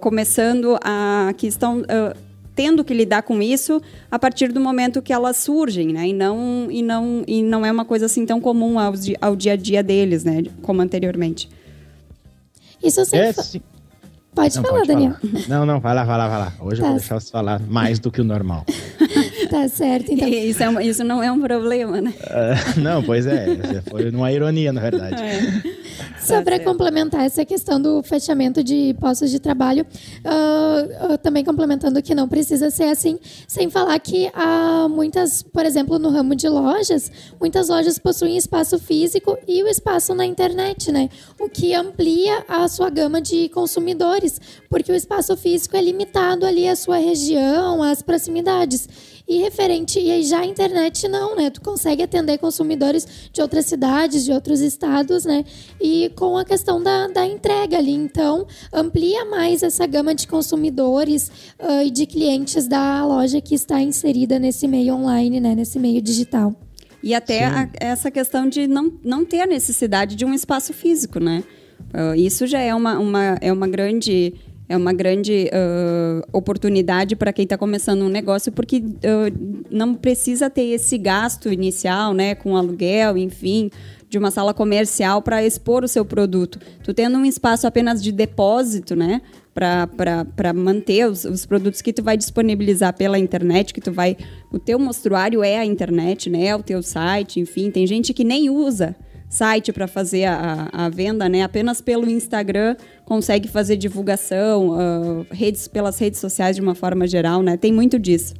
começando 0.00 0.76
a. 0.82 1.32
que 1.36 1.46
estão 1.46 1.84
tendo 2.60 2.84
que 2.84 2.92
lidar 2.92 3.22
com 3.22 3.40
isso 3.40 3.80
a 4.10 4.18
partir 4.18 4.52
do 4.52 4.60
momento 4.60 5.00
que 5.00 5.14
elas 5.14 5.38
surgem, 5.38 5.94
né? 5.94 6.08
E 6.08 6.12
não, 6.12 6.68
e 6.70 6.82
não, 6.82 7.24
e 7.26 7.42
não 7.42 7.64
é 7.64 7.72
uma 7.72 7.86
coisa 7.86 8.04
assim 8.04 8.26
tão 8.26 8.38
comum 8.38 8.78
ao, 8.78 8.92
ao 9.18 9.34
dia 9.34 9.54
a 9.54 9.56
dia 9.56 9.82
deles, 9.82 10.24
né? 10.24 10.42
Como 10.60 10.82
anteriormente. 10.82 11.48
Isso 12.84 13.02
sempre. 13.06 13.28
É, 13.28 13.32
sim. 13.32 13.62
Pode 14.34 14.54
não, 14.56 14.62
falar, 14.62 14.74
pode 14.74 14.88
Daniel. 14.88 15.14
Falar. 15.14 15.48
Não, 15.48 15.64
não, 15.64 15.80
vai 15.80 15.94
lá, 15.94 16.04
vai 16.04 16.18
lá, 16.18 16.28
vai 16.28 16.38
lá. 16.38 16.52
Hoje 16.60 16.82
tá. 16.82 16.86
eu 16.86 16.90
vou 16.90 16.98
deixar 16.98 17.18
você 17.18 17.30
falar 17.30 17.60
mais 17.60 17.98
do 17.98 18.10
que 18.10 18.20
o 18.20 18.24
normal. 18.24 18.66
tá 19.50 19.68
certo, 19.68 20.12
então. 20.12 20.28
Isso, 20.30 20.62
é 20.62 20.86
isso 20.86 21.04
não 21.04 21.22
é 21.22 21.30
um 21.30 21.40
problema, 21.40 22.00
né? 22.00 22.14
Uh, 22.20 22.80
não, 22.80 23.02
pois 23.02 23.26
é. 23.26 23.46
Foi 23.88 24.08
uma 24.10 24.32
ironia, 24.32 24.72
na 24.72 24.80
verdade. 24.80 25.20
É. 25.22 25.80
Só 26.20 26.42
para 26.42 26.60
complementar 26.60 27.24
essa 27.24 27.44
questão 27.44 27.80
do 27.80 28.02
fechamento 28.02 28.62
de 28.62 28.94
postos 29.00 29.30
de 29.30 29.40
trabalho, 29.40 29.84
uh, 30.24 31.14
uh, 31.14 31.18
também 31.18 31.44
complementando 31.44 32.00
que 32.02 32.14
não 32.14 32.28
precisa 32.28 32.70
ser 32.70 32.84
assim, 32.84 33.18
sem 33.48 33.68
falar 33.70 33.98
que 33.98 34.30
há 34.34 34.86
muitas, 34.88 35.42
por 35.42 35.64
exemplo, 35.64 35.98
no 35.98 36.10
ramo 36.10 36.34
de 36.34 36.48
lojas, 36.48 37.10
muitas 37.40 37.68
lojas 37.68 37.98
possuem 37.98 38.36
espaço 38.36 38.78
físico 38.78 39.36
e 39.48 39.62
o 39.62 39.68
espaço 39.68 40.14
na 40.14 40.24
internet, 40.24 40.92
né? 40.92 41.08
O 41.38 41.48
que 41.48 41.74
amplia 41.74 42.44
a 42.46 42.68
sua 42.68 42.90
gama 42.90 43.20
de 43.20 43.48
consumidores, 43.48 44.40
porque 44.68 44.92
o 44.92 44.94
espaço 44.94 45.36
físico 45.36 45.76
é 45.76 45.82
limitado 45.82 46.46
ali 46.46 46.68
à 46.68 46.76
sua 46.76 46.98
região, 46.98 47.82
às 47.82 48.02
proximidades. 48.02 48.88
E 49.30 49.38
referente, 49.38 50.00
e 50.00 50.10
aí 50.10 50.24
já 50.24 50.40
a 50.40 50.44
internet 50.44 51.06
não, 51.06 51.36
né? 51.36 51.50
Tu 51.50 51.60
consegue 51.60 52.02
atender 52.02 52.36
consumidores 52.38 53.30
de 53.32 53.40
outras 53.40 53.64
cidades, 53.66 54.24
de 54.24 54.32
outros 54.32 54.60
estados, 54.60 55.24
né? 55.24 55.44
E 55.80 56.10
com 56.16 56.36
a 56.36 56.44
questão 56.44 56.82
da, 56.82 57.06
da 57.06 57.24
entrega 57.24 57.78
ali. 57.78 57.92
Então, 57.92 58.44
amplia 58.72 59.24
mais 59.26 59.62
essa 59.62 59.86
gama 59.86 60.16
de 60.16 60.26
consumidores 60.26 61.30
uh, 61.60 61.86
e 61.86 61.92
de 61.92 62.06
clientes 62.06 62.66
da 62.66 63.06
loja 63.06 63.40
que 63.40 63.54
está 63.54 63.80
inserida 63.80 64.36
nesse 64.36 64.66
meio 64.66 64.94
online, 64.94 65.38
né? 65.38 65.54
Nesse 65.54 65.78
meio 65.78 66.02
digital. 66.02 66.52
E 67.00 67.14
até 67.14 67.44
a, 67.44 67.70
essa 67.78 68.10
questão 68.10 68.48
de 68.48 68.66
não, 68.66 68.92
não 69.00 69.24
ter 69.24 69.42
a 69.42 69.46
necessidade 69.46 70.16
de 70.16 70.24
um 70.24 70.34
espaço 70.34 70.72
físico, 70.72 71.20
né? 71.20 71.44
Uh, 71.94 72.16
isso 72.16 72.48
já 72.48 72.58
é 72.58 72.74
uma, 72.74 72.98
uma, 72.98 73.38
é 73.40 73.52
uma 73.52 73.68
grande 73.68 74.34
é 74.70 74.76
uma 74.76 74.92
grande 74.92 75.50
uh, 75.52 76.22
oportunidade 76.32 77.16
para 77.16 77.32
quem 77.32 77.42
está 77.42 77.58
começando 77.58 78.02
um 78.02 78.08
negócio, 78.08 78.52
porque 78.52 78.76
uh, 78.76 79.64
não 79.68 79.96
precisa 79.96 80.48
ter 80.48 80.62
esse 80.66 80.96
gasto 80.96 81.52
inicial, 81.52 82.14
né, 82.14 82.36
com 82.36 82.56
aluguel, 82.56 83.18
enfim, 83.18 83.68
de 84.08 84.16
uma 84.16 84.30
sala 84.30 84.54
comercial 84.54 85.20
para 85.22 85.44
expor 85.44 85.82
o 85.82 85.88
seu 85.88 86.04
produto. 86.04 86.60
Tu 86.84 86.94
tendo 86.94 87.18
um 87.18 87.24
espaço 87.24 87.66
apenas 87.66 88.00
de 88.00 88.12
depósito, 88.12 88.94
né, 88.94 89.20
para 89.52 90.52
manter 90.54 91.08
os, 91.08 91.24
os, 91.24 91.44
produtos 91.44 91.82
que 91.82 91.92
tu 91.92 92.04
vai 92.04 92.16
disponibilizar 92.16 92.96
pela 92.96 93.18
internet, 93.18 93.74
que 93.74 93.80
tu 93.80 93.90
vai... 93.90 94.16
O 94.52 94.58
teu 94.60 94.78
mostruário 94.78 95.42
é 95.42 95.58
a 95.58 95.66
internet, 95.66 96.30
né, 96.30 96.46
é 96.46 96.54
o 96.54 96.62
teu 96.62 96.80
site, 96.80 97.40
enfim, 97.40 97.72
tem 97.72 97.84
gente 97.88 98.14
que 98.14 98.22
nem 98.22 98.48
usa 98.48 98.94
site 99.30 99.72
para 99.72 99.86
fazer 99.86 100.24
a, 100.24 100.68
a, 100.72 100.88
venda, 100.88 101.28
né? 101.28 101.42
Apenas 101.42 101.80
pelo 101.80 102.10
Instagram 102.10 102.76
consegue 103.04 103.48
fazer 103.48 103.76
divulgação, 103.76 104.70
uh, 104.70 105.26
redes 105.30 105.68
pelas 105.68 105.98
redes 105.98 106.18
sociais 106.18 106.56
de 106.56 106.62
uma 106.62 106.74
forma 106.74 107.06
geral, 107.06 107.40
né? 107.40 107.56
Tem 107.56 107.72
muito 107.72 107.96
disso. 107.98 108.34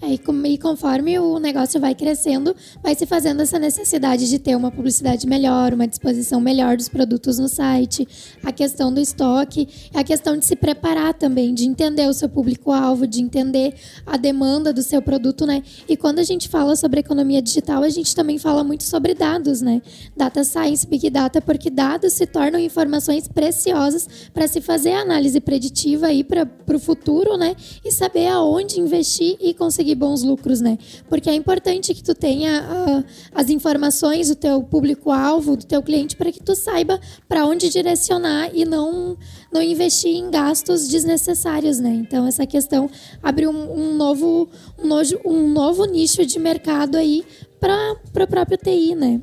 É, 0.00 0.12
e 0.12 0.58
conforme 0.58 1.18
o 1.18 1.40
negócio 1.40 1.80
vai 1.80 1.92
crescendo, 1.92 2.54
vai 2.80 2.94
se 2.94 3.04
fazendo 3.04 3.42
essa 3.42 3.58
necessidade 3.58 4.28
de 4.28 4.38
ter 4.38 4.56
uma 4.56 4.70
publicidade 4.70 5.26
melhor, 5.26 5.74
uma 5.74 5.88
disposição 5.88 6.40
melhor 6.40 6.76
dos 6.76 6.88
produtos 6.88 7.36
no 7.40 7.48
site, 7.48 8.06
a 8.44 8.52
questão 8.52 8.94
do 8.94 9.00
estoque, 9.00 9.68
a 9.92 10.04
questão 10.04 10.38
de 10.38 10.46
se 10.46 10.54
preparar 10.54 11.14
também, 11.14 11.52
de 11.52 11.64
entender 11.64 12.08
o 12.08 12.12
seu 12.12 12.28
público-alvo, 12.28 13.08
de 13.08 13.20
entender 13.20 13.74
a 14.06 14.16
demanda 14.16 14.72
do 14.72 14.84
seu 14.84 15.02
produto, 15.02 15.44
né? 15.44 15.64
E 15.88 15.96
quando 15.96 16.20
a 16.20 16.24
gente 16.24 16.48
fala 16.48 16.76
sobre 16.76 17.00
economia 17.00 17.42
digital, 17.42 17.82
a 17.82 17.88
gente 17.88 18.14
também 18.14 18.38
fala 18.38 18.62
muito 18.62 18.84
sobre 18.84 19.14
dados, 19.14 19.60
né? 19.60 19.82
Data 20.16 20.44
Science, 20.44 20.86
Big 20.86 21.10
Data, 21.10 21.40
porque 21.40 21.70
dados 21.70 22.12
se 22.12 22.24
tornam 22.24 22.60
informações 22.60 23.26
preciosas 23.26 24.08
para 24.32 24.46
se 24.46 24.60
fazer 24.60 24.92
análise 24.92 25.40
preditiva 25.40 26.06
aí 26.06 26.22
para 26.22 26.46
o 26.72 26.78
futuro, 26.78 27.36
né? 27.36 27.56
E 27.84 27.90
saber 27.90 28.28
aonde 28.28 28.78
investir 28.78 29.36
e 29.40 29.52
conseguir 29.52 29.77
conseguir 29.78 29.94
bons 29.94 30.24
lucros, 30.24 30.60
né? 30.60 30.76
Porque 31.08 31.30
é 31.30 31.34
importante 31.34 31.94
que 31.94 32.02
tu 32.02 32.14
tenha 32.14 32.62
uh, 32.62 33.04
as 33.32 33.48
informações 33.48 34.28
do 34.28 34.34
teu 34.34 34.60
público-alvo, 34.62 35.56
do 35.56 35.64
teu 35.64 35.80
cliente, 35.82 36.16
para 36.16 36.32
que 36.32 36.42
tu 36.42 36.56
saiba 36.56 37.00
para 37.28 37.46
onde 37.46 37.68
direcionar 37.68 38.50
e 38.52 38.64
não, 38.64 39.16
não 39.52 39.62
investir 39.62 40.16
em 40.16 40.30
gastos 40.30 40.88
desnecessários, 40.88 41.78
né? 41.78 41.90
Então, 41.90 42.26
essa 42.26 42.44
questão 42.44 42.90
abre 43.22 43.46
um, 43.46 43.72
um 43.72 43.94
novo, 43.94 44.48
um, 44.76 44.88
nojo, 44.88 45.20
um 45.24 45.48
novo 45.48 45.84
nicho 45.84 46.26
de 46.26 46.38
mercado 46.40 46.96
aí 46.96 47.24
para 47.60 48.24
o 48.24 48.26
próprio 48.26 48.58
TI, 48.58 48.96
né? 48.96 49.20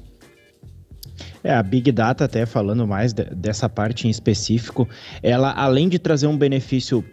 É, 1.45 1.53
a 1.53 1.61
Big 1.61 1.91
Data, 1.91 2.25
até 2.25 2.43
falando 2.43 2.87
mais 2.87 3.13
de, 3.13 3.23
dessa 3.25 3.69
parte 3.69 4.07
em 4.07 4.09
específico, 4.09 4.89
ela, 5.21 5.51
além 5.51 5.87
de 5.87 5.99
trazer 5.99 6.25
um 6.25 6.35
benefício 6.35 7.05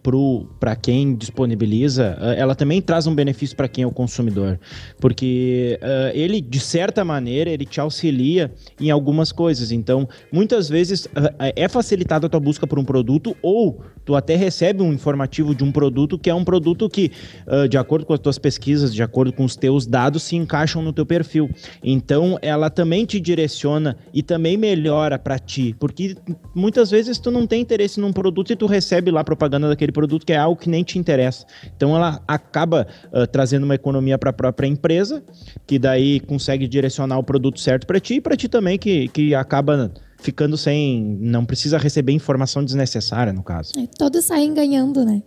para 0.58 0.74
quem 0.74 1.14
disponibiliza, 1.14 2.16
eh, 2.18 2.40
ela 2.40 2.54
também 2.54 2.80
traz 2.80 3.06
um 3.06 3.14
benefício 3.14 3.54
para 3.54 3.68
quem 3.68 3.84
é 3.84 3.86
o 3.86 3.90
consumidor. 3.90 4.58
Porque 4.98 5.78
uh, 5.82 6.16
ele, 6.16 6.40
de 6.40 6.58
certa 6.58 7.04
maneira, 7.04 7.50
ele 7.50 7.66
te 7.66 7.78
auxilia 7.78 8.50
em 8.80 8.90
algumas 8.90 9.32
coisas. 9.32 9.70
Então, 9.70 10.08
muitas 10.32 10.66
vezes 10.66 11.04
uh, 11.04 11.10
é 11.54 11.68
facilitada 11.68 12.26
a 12.26 12.30
tua 12.30 12.40
busca 12.40 12.66
por 12.66 12.78
um 12.78 12.84
produto 12.84 13.36
ou 13.42 13.82
tu 14.02 14.16
até 14.16 14.34
recebe 14.34 14.82
um 14.82 14.94
informativo 14.94 15.54
de 15.54 15.62
um 15.62 15.70
produto 15.70 16.18
que 16.18 16.30
é 16.30 16.34
um 16.34 16.42
produto 16.42 16.88
que, 16.88 17.12
uh, 17.46 17.68
de 17.68 17.76
acordo 17.76 18.06
com 18.06 18.14
as 18.14 18.18
tuas 18.18 18.38
pesquisas, 18.38 18.94
de 18.94 19.02
acordo 19.02 19.30
com 19.30 19.44
os 19.44 19.56
teus 19.56 19.86
dados, 19.86 20.22
se 20.22 20.36
encaixam 20.36 20.80
no 20.80 20.90
teu 20.90 21.04
perfil. 21.04 21.50
Então, 21.84 22.38
ela 22.40 22.70
também 22.70 23.04
te 23.04 23.20
direciona 23.20 23.94
e 24.14 24.21
também 24.22 24.56
melhora 24.56 25.18
para 25.18 25.38
ti, 25.38 25.74
porque 25.78 26.16
muitas 26.54 26.90
vezes 26.90 27.18
tu 27.18 27.30
não 27.30 27.46
tem 27.46 27.60
interesse 27.60 28.00
num 28.00 28.12
produto 28.12 28.52
e 28.52 28.56
tu 28.56 28.66
recebe 28.66 29.10
lá 29.10 29.22
propaganda 29.24 29.68
daquele 29.68 29.92
produto 29.92 30.24
que 30.24 30.32
é 30.32 30.36
algo 30.36 30.60
que 30.60 30.68
nem 30.68 30.82
te 30.82 30.98
interessa. 30.98 31.46
Então 31.76 31.94
ela 31.96 32.22
acaba 32.26 32.86
uh, 33.12 33.26
trazendo 33.26 33.64
uma 33.64 33.74
economia 33.74 34.16
para 34.18 34.30
a 34.30 34.32
própria 34.32 34.66
empresa, 34.66 35.22
que 35.66 35.78
daí 35.78 36.20
consegue 36.20 36.66
direcionar 36.66 37.18
o 37.18 37.24
produto 37.24 37.60
certo 37.60 37.86
para 37.86 38.00
ti 38.00 38.14
e 38.14 38.20
para 38.20 38.36
ti 38.36 38.48
também 38.48 38.78
que, 38.78 39.08
que 39.08 39.34
acaba 39.34 39.92
ficando 40.18 40.56
sem, 40.56 41.02
não 41.20 41.44
precisa 41.44 41.76
receber 41.78 42.12
informação 42.12 42.64
desnecessária 42.64 43.32
no 43.32 43.42
caso. 43.42 43.72
É, 43.76 43.86
todos 43.86 44.24
saem 44.24 44.54
ganhando, 44.54 45.04
né? 45.04 45.22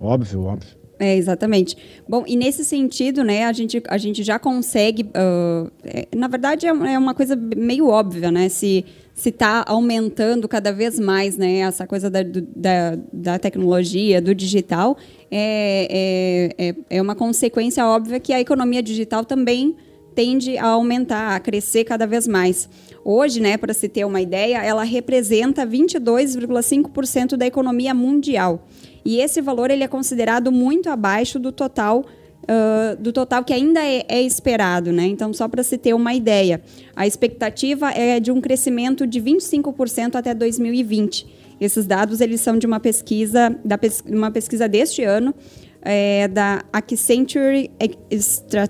Óbvio, 0.00 0.42
óbvio. 0.42 0.83
É, 0.98 1.16
exatamente. 1.16 1.76
Bom, 2.08 2.24
e 2.26 2.36
nesse 2.36 2.64
sentido, 2.64 3.24
né, 3.24 3.44
a 3.44 3.52
gente, 3.52 3.82
a 3.88 3.98
gente 3.98 4.22
já 4.22 4.38
consegue. 4.38 5.02
Uh, 5.02 5.70
é, 5.82 6.06
na 6.14 6.28
verdade, 6.28 6.66
é, 6.66 6.70
é 6.70 6.98
uma 6.98 7.14
coisa 7.14 7.34
meio 7.36 7.88
óbvia, 7.88 8.30
né? 8.30 8.48
Se 8.48 8.84
está 9.16 9.64
aumentando 9.66 10.48
cada 10.48 10.72
vez 10.72 10.98
mais, 10.98 11.36
né? 11.36 11.58
Essa 11.58 11.86
coisa 11.86 12.08
da, 12.08 12.20
da, 12.22 12.98
da 13.12 13.38
tecnologia, 13.38 14.20
do 14.20 14.34
digital, 14.34 14.96
é, 15.30 16.54
é, 16.58 16.68
é, 16.68 16.74
é 16.90 17.02
uma 17.02 17.14
consequência 17.14 17.84
óbvia 17.86 18.20
que 18.20 18.32
a 18.32 18.40
economia 18.40 18.82
digital 18.82 19.24
também 19.24 19.76
tende 20.14 20.56
a 20.56 20.68
aumentar, 20.68 21.34
a 21.34 21.40
crescer 21.40 21.84
cada 21.84 22.06
vez 22.06 22.26
mais. 22.28 22.68
Hoje, 23.04 23.40
né, 23.40 23.56
para 23.56 23.74
se 23.74 23.88
ter 23.88 24.04
uma 24.04 24.20
ideia, 24.20 24.64
ela 24.64 24.84
representa 24.84 25.66
22,5% 25.66 27.36
da 27.36 27.46
economia 27.46 27.92
mundial. 27.92 28.66
E 29.04 29.20
esse 29.20 29.40
valor 29.40 29.70
ele 29.70 29.84
é 29.84 29.88
considerado 29.88 30.50
muito 30.50 30.88
abaixo 30.88 31.38
do 31.38 31.52
total 31.52 32.04
Uh, 32.44 32.94
do 33.00 33.10
total 33.10 33.42
que 33.42 33.54
ainda 33.54 33.80
é, 33.82 34.04
é 34.06 34.20
esperado, 34.20 34.92
né? 34.92 35.06
Então, 35.06 35.32
só 35.32 35.48
para 35.48 35.62
se 35.62 35.78
ter 35.78 35.94
uma 35.94 36.12
ideia, 36.12 36.60
a 36.94 37.06
expectativa 37.06 37.90
é 37.90 38.20
de 38.20 38.30
um 38.30 38.38
crescimento 38.38 39.06
de 39.06 39.18
25% 39.18 40.16
até 40.16 40.34
2020. 40.34 41.26
Esses 41.58 41.86
dados 41.86 42.20
eles 42.20 42.42
são 42.42 42.58
de 42.58 42.66
uma 42.66 42.78
pesquisa, 42.78 43.58
da 43.64 43.78
pes 43.78 44.04
uma 44.06 44.30
pesquisa 44.30 44.68
deste 44.68 45.02
ano, 45.02 45.34
é, 45.80 46.28
da 46.28 46.62
Accenture 46.70 47.70
Stra 48.10 48.68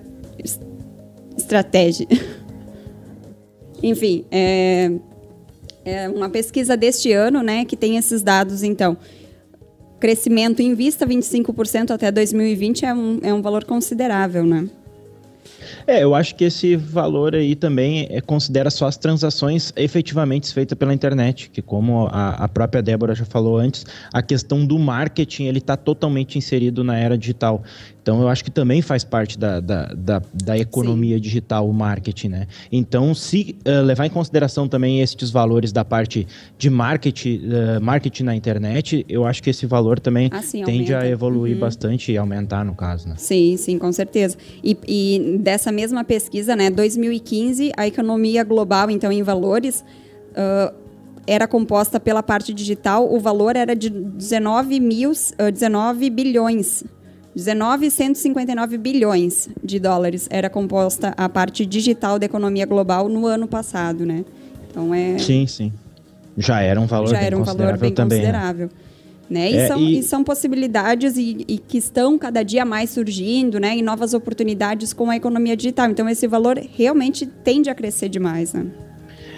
Strategy. 1.37 2.07
Enfim, 3.83 4.25
é, 4.31 4.93
é 5.85 6.09
uma 6.09 6.31
pesquisa 6.31 6.77
deste 6.77 7.13
ano, 7.13 7.43
né, 7.43 7.65
que 7.65 7.77
tem 7.77 7.97
esses 7.97 8.23
dados, 8.23 8.63
então 8.63 8.97
crescimento 10.05 10.61
em 10.61 10.75
vista 10.75 11.07
25% 11.07 11.91
até 11.91 12.13
2020 12.13 12.85
é 12.85 12.93
um, 12.93 13.21
é 13.23 13.33
um 13.33 13.41
valor 13.41 13.65
considerável, 13.65 14.45
né? 14.45 14.69
É, 15.87 16.03
eu 16.03 16.15
acho 16.15 16.35
que 16.35 16.45
esse 16.45 16.77
valor 16.77 17.35
aí 17.35 17.55
também 17.55 18.07
é, 18.11 18.21
considera 18.21 18.71
só 18.71 18.87
as 18.87 18.99
transações 18.99 19.73
efetivamente 19.75 20.53
feitas 20.53 20.77
pela 20.77 20.93
internet, 20.93 21.49
que 21.49 21.63
como 21.63 22.07
a, 22.11 22.45
a 22.45 22.49
própria 22.49 22.83
Débora 22.83 23.15
já 23.15 23.25
falou 23.25 23.57
antes, 23.57 23.87
a 24.13 24.21
questão 24.21 24.67
do 24.67 24.79
marketing 24.79 25.45
ele 25.45 25.57
está 25.57 25.75
totalmente 25.75 26.37
inserido 26.37 26.85
na 26.85 26.99
era 26.99 27.17
digital. 27.17 27.63
Então, 28.05 28.21
eu 28.21 28.29
acho 28.29 28.45
que 28.45 28.51
também 28.51 28.83
faz 28.83 29.03
parte 29.03 29.39
da, 29.39 29.61
da, 29.61 29.87
da, 29.87 30.23
da 30.35 30.59
economia 30.59 31.17
Sim. 31.17 31.23
digital, 31.23 31.67
o 31.67 31.73
marketing, 31.73 32.29
né? 32.29 32.47
Então, 32.71 33.15
se 33.15 33.57
uh, 33.67 33.83
levar 33.83 34.05
em 34.05 34.11
consideração 34.11 34.69
também 34.69 35.01
esses 35.01 35.31
valores 35.31 35.73
da 35.73 35.87
parte 35.87 36.27
de 36.59 36.69
marketing, 36.69 37.39
uh, 37.47 37.81
marketing 37.81 38.25
na 38.25 38.37
internet, 38.37 39.07
eu 39.09 39.25
acho 39.25 39.43
que 39.43 39.49
esse 39.49 39.65
valor 39.65 39.99
também 39.99 40.29
ah, 40.31 40.43
tende 40.67 40.93
aumenta. 40.93 40.99
a 40.99 41.09
evoluir 41.09 41.55
uhum. 41.55 41.61
bastante 41.61 42.13
e 42.13 42.19
aumentar, 42.19 42.63
no 42.63 42.75
caso, 42.75 43.09
né? 43.09 43.15
Sim, 43.17 43.57
sim, 43.57 43.79
com 43.79 43.91
certeza. 43.91 44.37
E, 44.63 44.77
e 44.87 45.39
dessa 45.39 45.73
mesma 45.73 46.05
pesquisa, 46.05 46.55
né, 46.55 46.69
2015, 46.69 47.73
a 47.75 47.87
economia 47.87 48.45
global, 48.45 48.91
então, 48.91 49.11
em 49.11 49.23
valores... 49.23 49.83
Uh, 50.33 50.85
era 51.27 51.49
composta 51.49 51.99
pela 51.99 52.23
parte 52.23 52.53
digital, 52.53 53.11
o 53.11 53.19
valor 53.19 53.57
era 53.57 53.75
de 53.75 53.89
19, 53.89 54.79
mil, 54.79 55.11
19 55.51 56.11
bilhões 56.11 56.85
19,159 57.35 58.79
bilhões 58.79 59.49
de 59.63 59.81
dólares 59.81 60.29
era 60.31 60.49
composta 60.49 61.13
a 61.17 61.29
parte 61.29 61.67
digital 61.67 62.19
da 62.19 62.27
economia 62.27 62.65
global 62.65 63.09
no 63.09 63.27
ano 63.27 63.49
passado, 63.49 64.07
né? 64.07 64.25
Então 64.71 64.95
é 64.95 65.19
Sim, 65.19 65.47
sim. 65.47 65.73
Já 66.37 66.61
era 66.61 66.81
um 66.81 66.87
valor 66.87 67.09
já 67.09 67.19
bem 67.19 67.27
era 67.27 67.39
um 67.39 67.43
valor 67.43 67.77
bem 67.77 67.93
também, 67.93 68.19
né? 68.19 68.25
considerável. 68.27 68.71
Né? 69.29 69.51
E, 69.51 69.57
é, 69.57 69.67
são, 69.67 69.81
e... 69.81 69.99
e, 69.99 70.03
são, 70.03 70.23
possibilidades 70.23 71.17
e, 71.17 71.45
e, 71.49 71.59
que 71.59 71.79
estão 71.79 72.19
cada 72.19 72.43
dia 72.43 72.65
mais 72.65 72.91
surgindo, 72.91 73.59
né? 73.59 73.77
E 73.77 73.83
novas 73.83 74.13
oportunidades 74.13 74.93
com 74.93 75.09
a 75.11 75.17
economia 75.17 75.57
digital. 75.57 75.89
Então, 75.91 76.09
esse 76.09 76.27
valor 76.27 76.61
realmente 76.77 77.25
tende 77.25 77.71
a 77.71 77.75
crescer 77.75 78.11
demais, 78.11 78.53
né? 78.53 78.67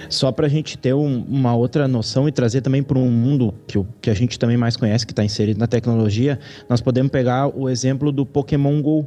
Só 0.08 0.30
para 0.32 0.46
a 0.46 0.48
gente 0.48 0.76
ter 0.78 0.94
um, 0.94 1.24
uma 1.28 1.54
outra 1.54 1.86
noção 1.88 2.28
e 2.28 2.32
trazer 2.32 2.60
também 2.60 2.82
para 2.82 2.98
um 2.98 3.10
mundo 3.10 3.54
que, 3.66 3.82
que 4.00 4.10
a 4.10 4.14
gente 4.14 4.38
também 4.38 4.56
mais 4.56 4.76
conhece, 4.76 5.06
que 5.06 5.12
está 5.12 5.24
inserido 5.24 5.58
na 5.58 5.66
tecnologia, 5.66 6.38
nós 6.68 6.80
podemos 6.80 7.10
pegar 7.10 7.48
o 7.48 7.68
exemplo 7.68 8.12
do 8.12 8.24
Pokémon 8.24 8.80
Go, 8.80 9.06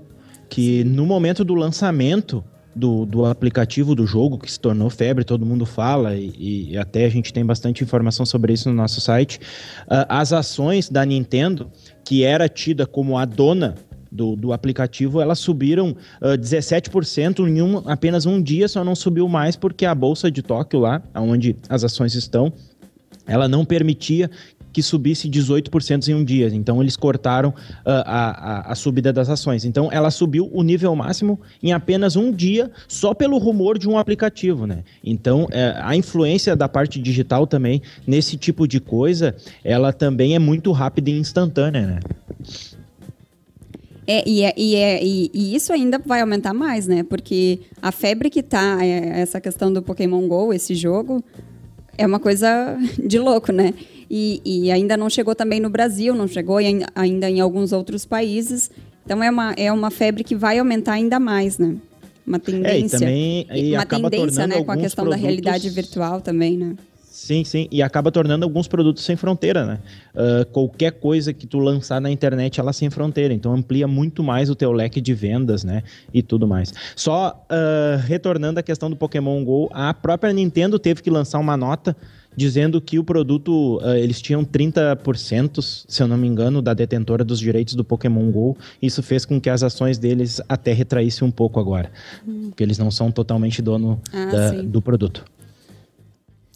que 0.50 0.84
no 0.84 1.06
momento 1.06 1.44
do 1.44 1.54
lançamento 1.54 2.44
do, 2.76 3.06
do 3.06 3.26
aplicativo 3.26 3.94
do 3.96 4.06
jogo, 4.06 4.38
que 4.38 4.52
se 4.52 4.60
tornou 4.60 4.90
febre, 4.90 5.24
todo 5.24 5.46
mundo 5.46 5.66
fala, 5.66 6.16
e, 6.16 6.70
e 6.72 6.78
até 6.78 7.06
a 7.06 7.10
gente 7.10 7.34
tem 7.34 7.46
bastante 7.46 7.84
informação 7.84 8.26
sobre 8.26 8.54
isso 8.54 8.70
no 8.70 8.76
nosso 8.76 9.02
site, 9.02 9.40
uh, 9.84 10.06
as 10.08 10.32
ações 10.32 10.90
da 10.90 11.06
Nintendo, 11.06 11.70
que 12.06 12.24
era 12.24 12.48
tida 12.48 12.86
como 12.86 13.18
a 13.18 13.26
dona 13.26 13.76
do, 14.12 14.36
do 14.36 14.54
aplicativo, 14.54 15.22
elas 15.22 15.40
subiram 15.40 15.96
uh, 16.22 16.38
17% 16.38 17.48
em 17.48 17.62
um, 17.62 17.78
apenas 17.90 18.26
um 18.26 18.42
dia, 18.42 18.68
só 18.68 18.84
não 18.84 18.96
subiu 18.96 19.28
mais 19.28 19.56
porque 19.56 19.86
a 19.86 19.94
Bolsa 19.94 20.32
de 20.32 20.42
Tóquio 20.42 20.80
lá, 20.80 21.02
onde 21.16 21.56
as 21.68 21.84
ações 21.84 22.16
estão, 22.16 22.52
ela 23.28 23.48
não 23.48 23.64
permitia 23.64 24.30
que 24.72 24.84
subisse 24.84 25.30
18% 25.30 26.08
em 26.10 26.14
um 26.14 26.24
dia. 26.24 26.48
Então, 26.48 26.82
eles 26.82 26.96
cortaram 26.96 27.50
uh, 27.50 27.54
a, 27.86 28.30
a, 28.30 28.72
a, 28.72 28.76
subida 28.76 29.12
das 29.12 29.30
ações. 29.30 29.66
Então, 29.66 29.90
ela 29.92 30.12
subiu 30.12 30.50
o 30.54 30.64
nível 30.64 30.96
máximo 30.96 31.40
em 31.62 31.74
apenas 31.74 32.16
um 32.16 32.32
dia, 32.32 32.72
só 32.88 33.14
pelo 33.14 33.38
rumor 33.38 33.78
de 33.78 33.90
um 33.90 33.98
aplicativo. 33.98 34.68
Né? 34.68 34.84
Então, 35.04 35.48
é, 35.52 35.76
a 35.82 35.96
influência 35.96 36.56
da 36.56 36.70
parte 36.70 37.00
digital 37.00 37.48
também, 37.48 37.82
nesse 38.06 38.38
tipo 38.38 38.68
de 38.68 38.80
coisa, 38.80 39.36
ela 39.64 39.92
também 39.92 40.36
é 40.36 40.40
muito 40.40 40.72
rápida 40.72 41.10
e 41.10 41.20
instantânea. 41.20 41.88
Né? 41.88 42.00
É, 44.12 44.28
e, 44.28 44.42
é, 44.42 44.54
e, 44.58 44.76
é, 44.76 45.04
e, 45.04 45.30
e, 45.32 45.56
isso 45.56 45.72
ainda 45.72 46.02
vai 46.04 46.22
aumentar 46.22 46.52
mais, 46.52 46.88
né? 46.88 47.04
Porque 47.04 47.60
a 47.80 47.92
febre 47.92 48.28
que 48.32 48.42
tá, 48.42 48.80
é, 48.84 49.22
essa 49.22 49.40
questão 49.40 49.72
do 49.72 49.84
Pokémon 49.84 50.28
GO, 50.28 50.52
esse 50.52 50.74
jogo, 50.74 51.24
é 51.96 52.08
uma 52.08 52.20
coisa 52.20 52.76
de 52.98 53.20
louco, 53.20 53.52
né? 53.52 53.72
E, 54.10 54.42
e 54.44 54.72
ainda 54.72 54.98
não 54.98 55.12
chegou 55.12 55.36
também 55.36 55.60
no 55.60 55.70
Brasil, 55.70 56.16
não 56.16 56.28
chegou 56.28 56.58
ainda 56.96 57.30
em 57.30 57.40
alguns 57.40 57.72
outros 57.72 58.04
países. 58.04 58.72
Então 59.06 59.24
é 59.24 59.30
uma, 59.30 59.54
é 59.56 59.72
uma 59.72 59.92
febre 59.92 60.24
que 60.24 60.36
vai 60.36 60.58
aumentar 60.58 60.94
ainda 60.94 61.20
mais, 61.20 61.60
né? 61.60 61.76
Uma 62.26 62.40
tendência. 62.40 62.96
É, 62.96 63.00
e 63.00 63.46
também, 63.46 63.48
e 63.54 63.76
uma 63.76 63.86
tendência, 63.86 64.48
né? 64.48 64.64
Com 64.64 64.72
a 64.72 64.78
questão 64.78 65.04
produtos... 65.04 65.22
da 65.22 65.28
realidade 65.28 65.70
virtual 65.70 66.20
também, 66.20 66.58
né? 66.58 66.76
Sim, 67.20 67.44
sim. 67.44 67.68
E 67.70 67.84
acaba 67.84 68.12
tornando 68.12 68.46
alguns 68.46 68.66
produtos 68.66 69.04
sem 69.04 69.18
fronteira, 69.18 69.66
né? 69.66 69.80
Uh, 70.16 70.46
qualquer 70.52 70.94
coisa 70.94 71.34
que 71.34 71.46
tu 71.46 71.60
lançar 71.60 72.00
na 72.00 72.10
internet, 72.10 72.62
ela 72.62 72.72
sem 72.72 72.90
fronteira. 72.90 73.34
Então 73.34 73.54
amplia 73.54 73.88
muito 73.88 74.24
mais 74.24 74.50
o 74.50 74.56
teu 74.56 74.72
leque 74.72 75.02
de 75.02 75.14
vendas, 75.14 75.66
né? 75.66 75.84
E 76.14 76.24
tudo 76.24 76.48
mais. 76.48 76.74
Só 76.96 77.46
uh, 77.52 78.00
retornando 78.08 78.62
à 78.62 78.64
questão 78.64 78.90
do 78.90 78.96
Pokémon 78.96 79.44
GO, 79.44 79.70
a 79.74 79.94
própria 79.94 80.32
Nintendo 80.32 80.80
teve 80.80 81.04
que 81.04 81.10
lançar 81.10 81.40
uma 81.40 81.58
nota 81.58 81.96
dizendo 82.38 82.80
que 82.80 82.98
o 82.98 83.04
produto, 83.04 83.80
uh, 83.80 83.96
eles 83.98 84.22
tinham 84.22 84.46
30%, 84.46 85.84
se 85.88 86.02
eu 86.02 86.08
não 86.08 86.18
me 86.18 86.26
engano, 86.26 86.62
da 86.62 86.74
detentora 86.74 87.26
dos 87.26 87.38
direitos 87.38 87.76
do 87.76 87.84
Pokémon 87.84 88.32
GO. 88.32 88.58
Isso 88.82 89.04
fez 89.04 89.26
com 89.26 89.42
que 89.42 89.50
as 89.50 89.62
ações 89.62 89.98
deles 89.98 90.42
até 90.48 90.72
retraíssem 90.72 91.28
um 91.28 91.32
pouco 91.32 91.60
agora. 91.60 91.92
Hum. 92.26 92.46
Porque 92.48 92.64
eles 92.64 92.78
não 92.78 92.90
são 92.90 93.12
totalmente 93.12 93.62
dono 93.62 94.02
ah, 94.14 94.26
da, 94.26 94.62
do 94.62 94.82
produto. 94.82 95.26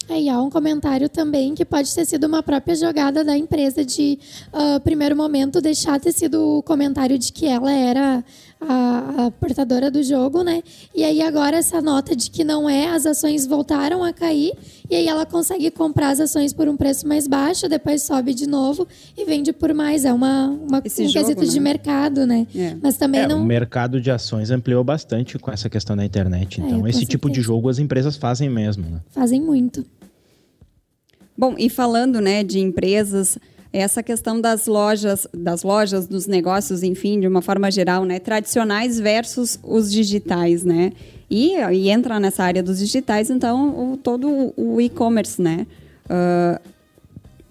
É, 0.09 0.19
e 0.19 0.29
há 0.29 0.41
um 0.41 0.49
comentário 0.49 1.07
também 1.07 1.55
que 1.55 1.63
pode 1.63 1.93
ter 1.93 2.05
sido 2.05 2.25
uma 2.25 2.43
própria 2.43 2.75
jogada 2.75 3.23
da 3.23 3.37
empresa 3.37 3.85
de, 3.85 4.19
uh, 4.51 4.79
primeiro 4.81 5.15
momento, 5.15 5.61
deixar 5.61 5.99
ter 5.99 6.11
sido 6.11 6.57
o 6.57 6.63
comentário 6.63 7.17
de 7.17 7.31
que 7.31 7.45
ela 7.45 7.71
era 7.71 8.23
a, 8.67 9.25
a, 9.25 9.31
portadora 9.31 9.89
do 9.91 10.01
jogo, 10.03 10.43
né? 10.43 10.63
E 10.93 11.03
aí 11.03 11.21
agora 11.21 11.57
essa 11.57 11.81
nota 11.81 12.15
de 12.15 12.29
que 12.29 12.43
não 12.43 12.69
é, 12.69 12.87
as 12.87 13.05
ações 13.05 13.45
voltaram 13.45 14.03
a 14.03 14.13
cair 14.13 14.53
e 14.89 14.95
aí 14.95 15.07
ela 15.07 15.25
consegue 15.25 15.71
comprar 15.71 16.09
as 16.09 16.19
ações 16.19 16.53
por 16.53 16.67
um 16.67 16.77
preço 16.77 17.07
mais 17.07 17.27
baixo, 17.27 17.67
depois 17.67 18.03
sobe 18.03 18.33
de 18.33 18.47
novo 18.47 18.87
e 19.17 19.25
vende 19.25 19.51
por 19.51 19.73
mais. 19.73 20.05
É 20.05 20.13
uma, 20.13 20.47
uma 20.47 20.79
um 20.79 21.07
jogo, 21.07 21.13
quesito 21.13 21.41
né? 21.41 21.47
de 21.47 21.59
mercado, 21.59 22.25
né? 22.25 22.47
É. 22.55 22.75
Mas 22.81 22.97
também 22.97 23.21
é, 23.21 23.27
não. 23.27 23.41
O 23.41 23.45
mercado 23.45 23.99
de 23.99 24.11
ações 24.11 24.51
ampliou 24.51 24.83
bastante 24.83 25.39
com 25.39 25.51
essa 25.51 25.69
questão 25.69 25.95
da 25.95 26.05
internet. 26.05 26.61
É, 26.61 26.65
então, 26.65 26.87
esse 26.87 26.99
certeza. 26.99 27.09
tipo 27.09 27.29
de 27.29 27.41
jogo 27.41 27.69
as 27.69 27.79
empresas 27.79 28.15
fazem 28.15 28.49
mesmo. 28.49 28.89
Né? 28.89 28.99
Fazem 29.09 29.41
muito. 29.41 29.85
Bom, 31.37 31.55
e 31.57 31.69
falando 31.69 32.21
né, 32.21 32.43
de 32.43 32.59
empresas, 32.59 33.37
essa 33.73 34.03
questão 34.03 34.39
das 34.39 34.67
lojas, 34.67 35.27
das 35.33 35.63
lojas, 35.63 36.05
dos 36.05 36.27
negócios, 36.27 36.83
enfim, 36.83 37.19
de 37.19 37.27
uma 37.27 37.41
forma 37.41 37.71
geral, 37.71 38.05
né, 38.05 38.19
tradicionais 38.19 38.99
versus 38.99 39.59
os 39.63 39.91
digitais, 39.91 40.63
né? 40.63 40.93
E, 41.29 41.55
e 41.55 41.89
entra 41.89 42.19
nessa 42.19 42.43
área 42.43 42.61
dos 42.61 42.77
digitais, 42.77 43.31
então, 43.31 43.93
o, 43.93 43.97
todo 43.97 44.53
o 44.55 44.79
e-commerce, 44.79 45.41
né? 45.41 45.65
Uh, 46.05 46.61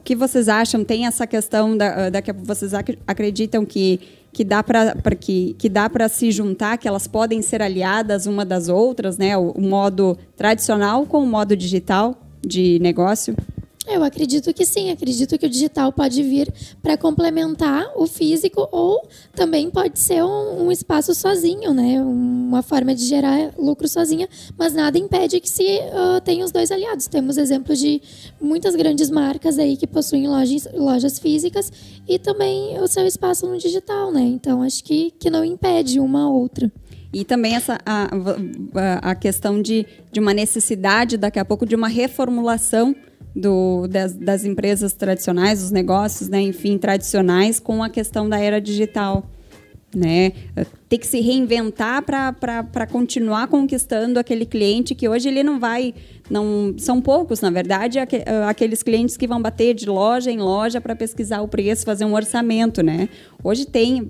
que 0.04 0.14
vocês 0.14 0.48
acham? 0.48 0.84
Tem 0.84 1.06
essa 1.06 1.26
questão 1.26 1.76
da, 1.76 2.08
da 2.08 2.22
que 2.22 2.32
vocês 2.32 2.72
ac 2.72 2.96
acreditam 3.06 3.64
que 3.64 4.00
que 4.32 4.44
dá 4.44 4.62
para 4.62 4.94
que, 5.14 5.54
que 5.58 5.68
dá 5.68 5.90
para 5.90 6.08
se 6.08 6.30
juntar, 6.30 6.78
que 6.78 6.88
elas 6.88 7.06
podem 7.06 7.42
ser 7.42 7.60
aliadas 7.60 8.26
uma 8.26 8.46
das 8.46 8.68
outras, 8.68 9.18
né? 9.18 9.36
O, 9.36 9.50
o 9.50 9.60
modo 9.60 10.16
tradicional 10.36 11.04
com 11.04 11.22
o 11.22 11.26
modo 11.26 11.54
digital 11.54 12.16
de 12.40 12.78
negócio? 12.80 13.36
Eu 13.86 14.04
acredito 14.04 14.54
que 14.54 14.64
sim, 14.64 14.90
acredito 14.90 15.36
que 15.36 15.44
o 15.44 15.48
digital 15.48 15.92
pode 15.92 16.22
vir 16.22 16.52
para 16.80 16.96
complementar 16.96 17.90
o 17.96 18.06
físico 18.06 18.68
ou 18.70 19.04
também 19.34 19.68
pode 19.70 19.98
ser 19.98 20.22
um, 20.22 20.66
um, 20.66 20.72
espaço 20.72 21.12
sozinho, 21.14 21.74
né? 21.74 22.00
Uma 22.00 22.62
forma 22.62 22.94
de 22.94 23.04
gerar 23.04 23.52
lucro 23.58 23.88
sozinha, 23.88 24.28
mas 24.56 24.72
nada 24.72 24.98
impede 24.98 25.40
que 25.40 25.50
se 25.50 25.64
uh, 25.64 26.20
tenha 26.24 26.44
os 26.44 26.52
dois 26.52 26.70
aliados. 26.70 27.08
Temos 27.08 27.36
exemplos 27.36 27.78
de 27.80 28.00
muitas 28.40 28.76
grandes 28.76 29.10
marcas 29.10 29.58
aí 29.58 29.76
que 29.76 29.86
possuem 29.86 30.28
lojas, 30.28 30.68
lojas 30.72 31.18
físicas 31.18 31.72
e 32.06 32.20
também 32.20 32.78
o 32.80 32.86
seu 32.86 33.04
espaço 33.04 33.48
no 33.48 33.58
digital, 33.58 34.12
né? 34.12 34.20
Então 34.20 34.62
acho 34.62 34.84
que, 34.84 35.10
que 35.18 35.28
não 35.28 35.44
impede 35.44 35.98
uma 35.98 36.30
outra. 36.30 36.70
E 37.12 37.24
também 37.24 37.54
essa, 37.54 37.78
a, 37.84 38.08
a 39.10 39.14
questão 39.14 39.60
de, 39.60 39.84
de 40.10 40.18
uma 40.18 40.32
necessidade, 40.32 41.18
daqui 41.18 41.38
a 41.38 41.44
pouco, 41.44 41.66
de 41.66 41.74
uma 41.74 41.88
reformulação 41.88 42.94
do, 43.34 43.86
das, 43.88 44.14
das, 44.14 44.44
empresas 44.44 44.92
tradicionais, 44.92 45.62
os 45.62 45.70
negócios, 45.70 46.28
né, 46.28 46.40
enfim, 46.40 46.78
tradicionais, 46.78 47.58
com 47.58 47.82
a 47.82 47.88
questão 47.88 48.28
da 48.28 48.38
era 48.38 48.60
digital. 48.60 49.24
Né? 49.94 50.32
Ter 50.88 50.98
que 50.98 51.06
se 51.06 51.20
reinventar 51.20 52.02
para 52.02 52.86
continuar 52.86 53.46
conquistando 53.48 54.18
aquele 54.18 54.46
cliente 54.46 54.94
que 54.94 55.08
hoje 55.08 55.28
ele 55.28 55.42
não 55.42 55.60
vai 55.60 55.94
não 56.32 56.74
são 56.78 56.98
poucos, 57.00 57.42
na 57.42 57.50
verdade, 57.50 57.98
ah, 57.98 58.08
aqueles 58.48 58.82
clientes 58.82 59.18
que 59.18 59.26
vão 59.26 59.40
bater 59.42 59.74
de 59.74 59.86
loja 59.86 60.30
em 60.30 60.38
loja 60.38 60.80
para 60.80 60.96
pesquisar 60.96 61.42
o 61.42 61.48
preço, 61.48 61.84
fazer 61.84 62.06
um 62.06 62.14
orçamento, 62.14 62.82
né? 62.82 63.10
Hoje 63.44 63.66
tem 63.66 64.08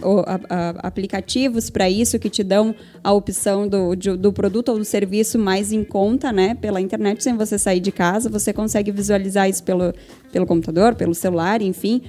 aplicativos 0.79 1.69
para 1.69 1.91
isso 1.91 2.19
que 2.19 2.31
te 2.31 2.45
dão 2.45 2.75
a 3.03 3.13
opção 3.13 3.67
do, 3.67 3.97
do 3.97 4.33
produto 4.33 4.69
ou 4.69 4.79
do 4.79 4.85
serviço 4.85 5.39
mais 5.39 5.73
em 5.73 5.83
conta, 5.83 6.31
né? 6.31 6.55
Pela 6.55 6.81
internet, 6.81 7.25
sem 7.25 7.37
você 7.37 7.59
sair 7.59 7.81
de 7.81 7.91
casa, 7.91 8.29
você 8.29 8.53
consegue 8.53 8.93
visualizar 8.93 9.49
isso 9.49 9.65
pelo, 9.65 9.93
pelo 10.31 10.47
computador, 10.47 10.95
pelo 10.95 11.15
celular, 11.15 11.61
enfim 11.61 12.03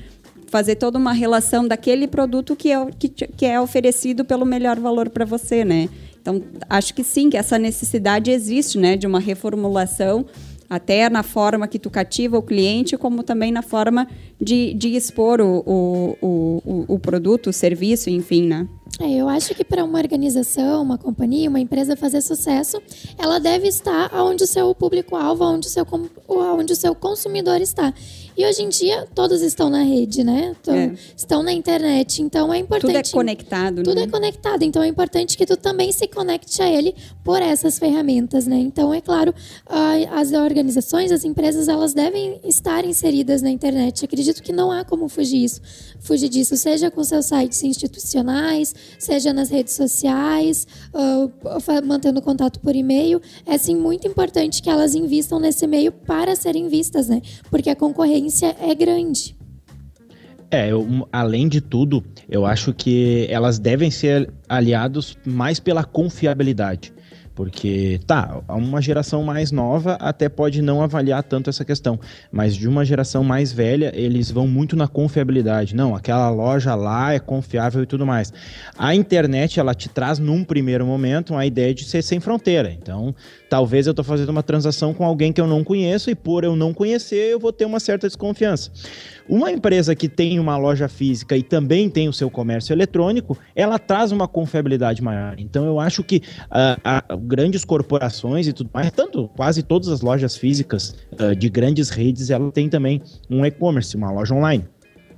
fazer 0.53 0.75
toda 0.75 0.99
uma 0.99 1.13
relação 1.13 1.67
daquele 1.67 2.07
produto 2.07 2.55
que 2.55 2.71
é, 2.71 2.85
que, 2.99 3.09
que 3.09 3.43
é 3.43 3.59
oferecido 3.59 4.23
pelo 4.23 4.45
melhor 4.45 4.79
valor 4.79 5.09
para 5.09 5.25
você, 5.25 5.65
né? 5.65 5.89
Então, 6.21 6.43
acho 6.69 6.93
que 6.93 7.03
sim, 7.03 7.27
que 7.27 7.35
essa 7.35 7.57
necessidade 7.57 8.29
existe, 8.29 8.77
né, 8.77 8.95
de 8.95 9.07
uma 9.07 9.19
reformulação 9.19 10.23
até 10.69 11.09
na 11.09 11.23
forma 11.23 11.67
que 11.67 11.79
tu 11.79 11.89
cativa 11.89 12.37
o 12.37 12.43
cliente, 12.43 12.95
como 12.97 13.23
também 13.23 13.51
na 13.51 13.63
forma 13.63 14.07
de, 14.39 14.75
de 14.75 14.89
expor 14.89 15.41
o, 15.41 15.63
o, 15.65 16.17
o, 16.21 16.85
o 16.87 16.99
produto, 16.99 17.49
o 17.49 17.53
serviço, 17.53 18.11
enfim, 18.11 18.45
né? 18.47 18.67
É, 18.99 19.09
eu 19.11 19.27
acho 19.27 19.55
que 19.55 19.63
para 19.63 19.83
uma 19.83 19.97
organização, 19.97 20.83
uma 20.83 20.99
companhia, 20.99 21.49
uma 21.49 21.59
empresa 21.59 21.95
fazer 21.95 22.21
sucesso, 22.21 22.79
ela 23.17 23.39
deve 23.39 23.67
estar 23.67 24.13
onde 24.13 24.43
o 24.43 24.47
seu 24.47 24.73
público-alvo, 24.75 25.43
onde, 25.43 25.67
o 25.67 25.69
seu, 25.69 25.85
onde 26.27 26.73
o 26.73 26.75
seu 26.75 26.93
consumidor 26.93 27.59
está. 27.59 27.91
E 28.35 28.45
hoje 28.45 28.63
em 28.63 28.69
dia, 28.69 29.07
todos 29.13 29.41
estão 29.41 29.69
na 29.69 29.83
rede, 29.83 30.23
né? 30.23 30.55
Então, 30.59 30.75
é. 30.75 30.93
Estão 31.15 31.43
na 31.43 31.53
internet. 31.53 32.21
Então, 32.21 32.51
é 32.51 32.57
importante... 32.57 32.91
Tudo 32.91 32.97
é 32.97 33.11
conectado, 33.11 33.83
Tudo 33.83 33.95
né? 33.95 34.03
é 34.03 34.07
conectado. 34.07 34.63
Então, 34.63 34.81
é 34.81 34.87
importante 34.87 35.37
que 35.37 35.45
tu 35.45 35.55
também 35.55 35.91
se 35.91 36.07
conecte 36.07 36.61
a 36.61 36.67
ele 36.67 36.95
por 37.23 37.41
essas 37.41 37.77
ferramentas, 37.77 38.47
né? 38.47 38.57
Então, 38.57 38.91
é 38.91 39.01
claro, 39.01 39.33
as 40.11 40.31
organizações, 40.31 41.11
as 41.11 41.23
empresas, 41.23 41.67
elas 41.67 41.93
devem 41.93 42.39
estar 42.43 42.85
inseridas 42.85 43.41
na 43.43 43.51
internet. 43.51 44.03
Acredito 44.03 44.41
que 44.41 44.51
não 44.51 44.71
há 44.71 44.83
como 44.83 45.07
fugir, 45.07 45.43
isso, 45.43 45.61
fugir 45.99 46.29
disso. 46.29 46.57
Seja 46.57 46.89
com 46.89 47.03
seus 47.03 47.27
sites 47.27 47.63
institucionais, 47.63 48.73
seja 48.97 49.33
nas 49.33 49.49
redes 49.49 49.73
sociais, 49.73 50.67
uh, 50.93 51.31
mantendo 51.85 52.21
contato 52.21 52.59
por 52.59 52.75
e-mail. 52.75 53.21
É, 53.45 53.57
sim, 53.57 53.75
muito 53.75 54.07
importante 54.07 54.61
que 54.61 54.69
elas 54.69 54.95
invistam 54.95 55.39
nesse 55.39 55.65
meio 55.67 55.91
para 55.91 56.35
serem 56.35 56.67
vistas, 56.67 57.07
né? 57.07 57.21
Porque 57.49 57.69
a 57.69 57.75
concorrência 57.75 58.55
é 58.59 58.73
grande. 58.75 59.35
É, 60.53 60.71
eu, 60.71 61.07
além 61.11 61.47
de 61.47 61.59
tudo, 61.59 62.03
eu 62.29 62.45
acho 62.45 62.73
que 62.75 63.25
elas 63.27 63.57
devem 63.57 63.89
ser 63.89 64.31
aliados 64.47 65.17
mais 65.25 65.59
pela 65.59 65.83
confiabilidade. 65.83 66.92
Porque, 67.35 67.99
tá, 68.05 68.41
uma 68.47 68.81
geração 68.81 69.23
mais 69.23 69.51
nova 69.51 69.93
até 69.93 70.29
pode 70.29 70.61
não 70.61 70.81
avaliar 70.81 71.23
tanto 71.23 71.49
essa 71.49 71.65
questão, 71.65 71.99
mas 72.31 72.55
de 72.55 72.67
uma 72.67 72.85
geração 72.85 73.23
mais 73.23 73.51
velha, 73.51 73.91
eles 73.95 74.29
vão 74.29 74.47
muito 74.47 74.75
na 74.75 74.87
confiabilidade. 74.87 75.75
Não, 75.75 75.95
aquela 75.95 76.29
loja 76.29 76.75
lá 76.75 77.13
é 77.13 77.19
confiável 77.19 77.81
e 77.83 77.85
tudo 77.85 78.05
mais. 78.05 78.31
A 78.77 78.93
internet, 78.93 79.59
ela 79.59 79.73
te 79.73 79.89
traz 79.89 80.19
num 80.19 80.43
primeiro 80.43 80.85
momento 80.85 81.35
a 81.35 81.45
ideia 81.45 81.73
de 81.73 81.85
ser 81.85 82.03
sem 82.03 82.19
fronteira. 82.19 82.71
Então, 82.71 83.15
talvez 83.53 83.85
eu 83.85 83.91
estou 83.91 84.03
fazendo 84.03 84.29
uma 84.29 84.41
transação 84.41 84.95
com 84.95 85.05
alguém 85.05 85.31
que 85.31 85.39
eu 85.39 85.45
não 85.45 85.63
conheço 85.63 86.09
e 86.09 86.15
por 86.15 86.43
eu 86.43 86.55
não 86.55 86.73
conhecer, 86.73 87.31
eu 87.31 87.39
vou 87.39 87.53
ter 87.53 87.65
uma 87.65 87.79
certa 87.79 88.07
desconfiança. 88.07 88.71
Uma 89.29 89.51
empresa 89.51 89.93
que 89.93 90.09
tem 90.09 90.39
uma 90.39 90.57
loja 90.57 90.87
física 90.87 91.37
e 91.37 91.43
também 91.43 91.87
tem 91.87 92.09
o 92.09 92.13
seu 92.13 92.31
comércio 92.31 92.73
eletrônico, 92.73 93.37
ela 93.55 93.77
traz 93.77 94.11
uma 94.11 94.27
confiabilidade 94.27 95.03
maior. 95.03 95.35
Então 95.37 95.67
eu 95.67 95.79
acho 95.79 96.03
que 96.03 96.23
uh, 96.47 97.17
grandes 97.19 97.63
corporações 97.63 98.47
e 98.47 98.53
tudo 98.53 98.71
mais, 98.73 98.89
tanto 98.89 99.29
quase 99.35 99.61
todas 99.61 99.87
as 99.87 100.01
lojas 100.01 100.35
físicas 100.35 100.95
uh, 101.21 101.35
de 101.35 101.47
grandes 101.47 101.91
redes, 101.91 102.31
ela 102.31 102.51
tem 102.51 102.67
também 102.67 103.03
um 103.29 103.45
e-commerce, 103.45 103.95
uma 103.95 104.11
loja 104.11 104.33
online 104.33 104.65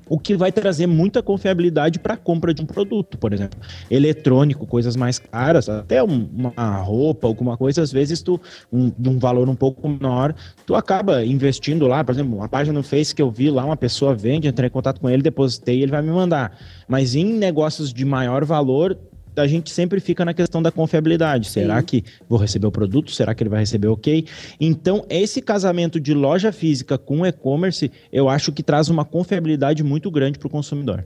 o 0.07 0.19
que 0.19 0.35
vai 0.35 0.51
trazer 0.51 0.87
muita 0.87 1.21
confiabilidade 1.21 1.99
para 1.99 2.13
a 2.13 2.17
compra 2.17 2.53
de 2.53 2.61
um 2.61 2.65
produto, 2.65 3.17
por 3.17 3.33
exemplo, 3.33 3.59
eletrônico, 3.89 4.65
coisas 4.65 4.95
mais 4.95 5.19
caras, 5.19 5.67
até 5.67 6.01
uma 6.03 6.77
roupa, 6.81 7.27
alguma 7.27 7.57
coisa, 7.57 7.81
às 7.81 7.91
vezes 7.91 8.21
tu 8.21 8.39
um, 8.71 8.91
um 9.05 9.17
valor 9.19 9.49
um 9.49 9.55
pouco 9.55 9.87
menor, 9.87 10.35
tu 10.65 10.75
acaba 10.75 11.23
investindo 11.25 11.87
lá, 11.87 12.03
por 12.03 12.13
exemplo, 12.13 12.35
uma 12.35 12.49
página 12.49 12.77
no 12.77 12.83
Face 12.83 13.13
que 13.13 13.21
eu 13.21 13.31
vi 13.31 13.49
lá, 13.49 13.65
uma 13.65 13.77
pessoa 13.77 14.13
vende, 14.13 14.47
entrei 14.47 14.67
em 14.67 14.71
contato 14.71 14.99
com 14.99 15.09
ele, 15.09 15.21
depositei, 15.21 15.81
ele 15.81 15.91
vai 15.91 16.01
me 16.01 16.11
mandar. 16.11 16.57
Mas 16.87 17.15
em 17.15 17.25
negócios 17.25 17.93
de 17.93 18.05
maior 18.05 18.45
valor, 18.45 18.97
a 19.36 19.48
gente 19.48 19.71
sempre 19.71 20.00
fica 20.00 20.24
na 20.24 20.34
questão 20.34 20.62
da 20.62 20.71
confiabilidade. 20.71 21.50
Será 21.50 21.80
Sim. 21.80 21.86
que 21.86 22.04
vou 22.28 22.39
receber 22.39 22.67
o 22.67 22.71
produto? 22.71 23.12
Será 23.12 23.34
que 23.34 23.43
ele 23.43 23.50
vai 23.50 23.60
receber 23.60 23.88
ok? 23.88 24.26
Então, 24.60 25.06
esse 25.10 25.41
casamento 25.41 26.00
de 26.00 26.13
loja 26.13 26.52
física 26.52 26.98
com 26.98 27.26
e-commerce, 27.26 27.91
eu 28.12 28.30
acho 28.30 28.52
que 28.52 28.63
traz 28.63 28.89
uma 28.89 29.06
confiabilidade 29.06 29.84
muito 29.84 30.10
grande 30.12 30.39
para 30.39 30.48
o 30.48 30.52
consumidor. 30.52 31.06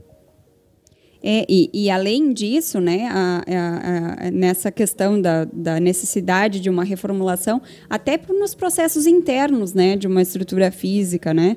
É, 1.22 1.44
e, 1.48 1.68
e, 1.72 1.90
além 1.90 2.32
disso, 2.32 2.80
né, 2.80 3.06
a, 3.10 3.42
a, 3.46 4.26
a, 4.26 4.30
nessa 4.30 4.72
questão 4.72 5.20
da, 5.20 5.44
da, 5.44 5.78
necessidade 5.78 6.60
de 6.60 6.70
uma 6.70 6.82
reformulação, 6.82 7.60
até 7.90 8.18
nos 8.30 8.54
processos 8.54 9.06
internos 9.06 9.74
né, 9.74 9.96
de 9.96 10.06
uma 10.06 10.22
estrutura 10.22 10.70
física, 10.70 11.34
né, 11.34 11.56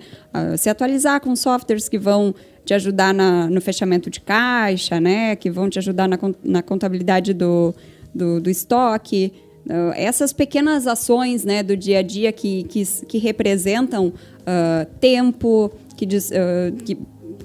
se 0.57 0.69
atualizar 0.69 1.21
com 1.21 1.33
softwares 1.33 1.87
que 1.87 1.97
vão 1.97 2.35
te 2.65 2.73
ajudar 2.73 3.13
na, 3.13 3.47
no 3.49 3.61
fechamento 3.61 4.09
de 4.09 4.21
caixa, 4.21 4.99
né? 4.99 5.35
Que 5.35 5.49
vão 5.49 5.69
te 5.69 5.79
ajudar 5.79 6.07
na, 6.07 6.17
na 6.43 6.61
contabilidade 6.61 7.33
do, 7.33 7.73
do, 8.13 8.39
do 8.39 8.49
estoque. 8.49 9.33
Uh, 9.65 9.93
essas 9.95 10.33
pequenas 10.33 10.87
ações 10.87 11.45
né, 11.45 11.63
do 11.63 11.77
dia 11.77 11.99
a 11.99 12.01
dia 12.01 12.33
que, 12.33 12.63
que, 12.63 12.83
que 13.07 13.17
representam 13.17 14.07
uh, 14.07 14.85
tempo, 14.99 15.71
que, 15.95 16.05
diz, 16.05 16.31
uh, 16.31 16.75
que, 16.83 16.97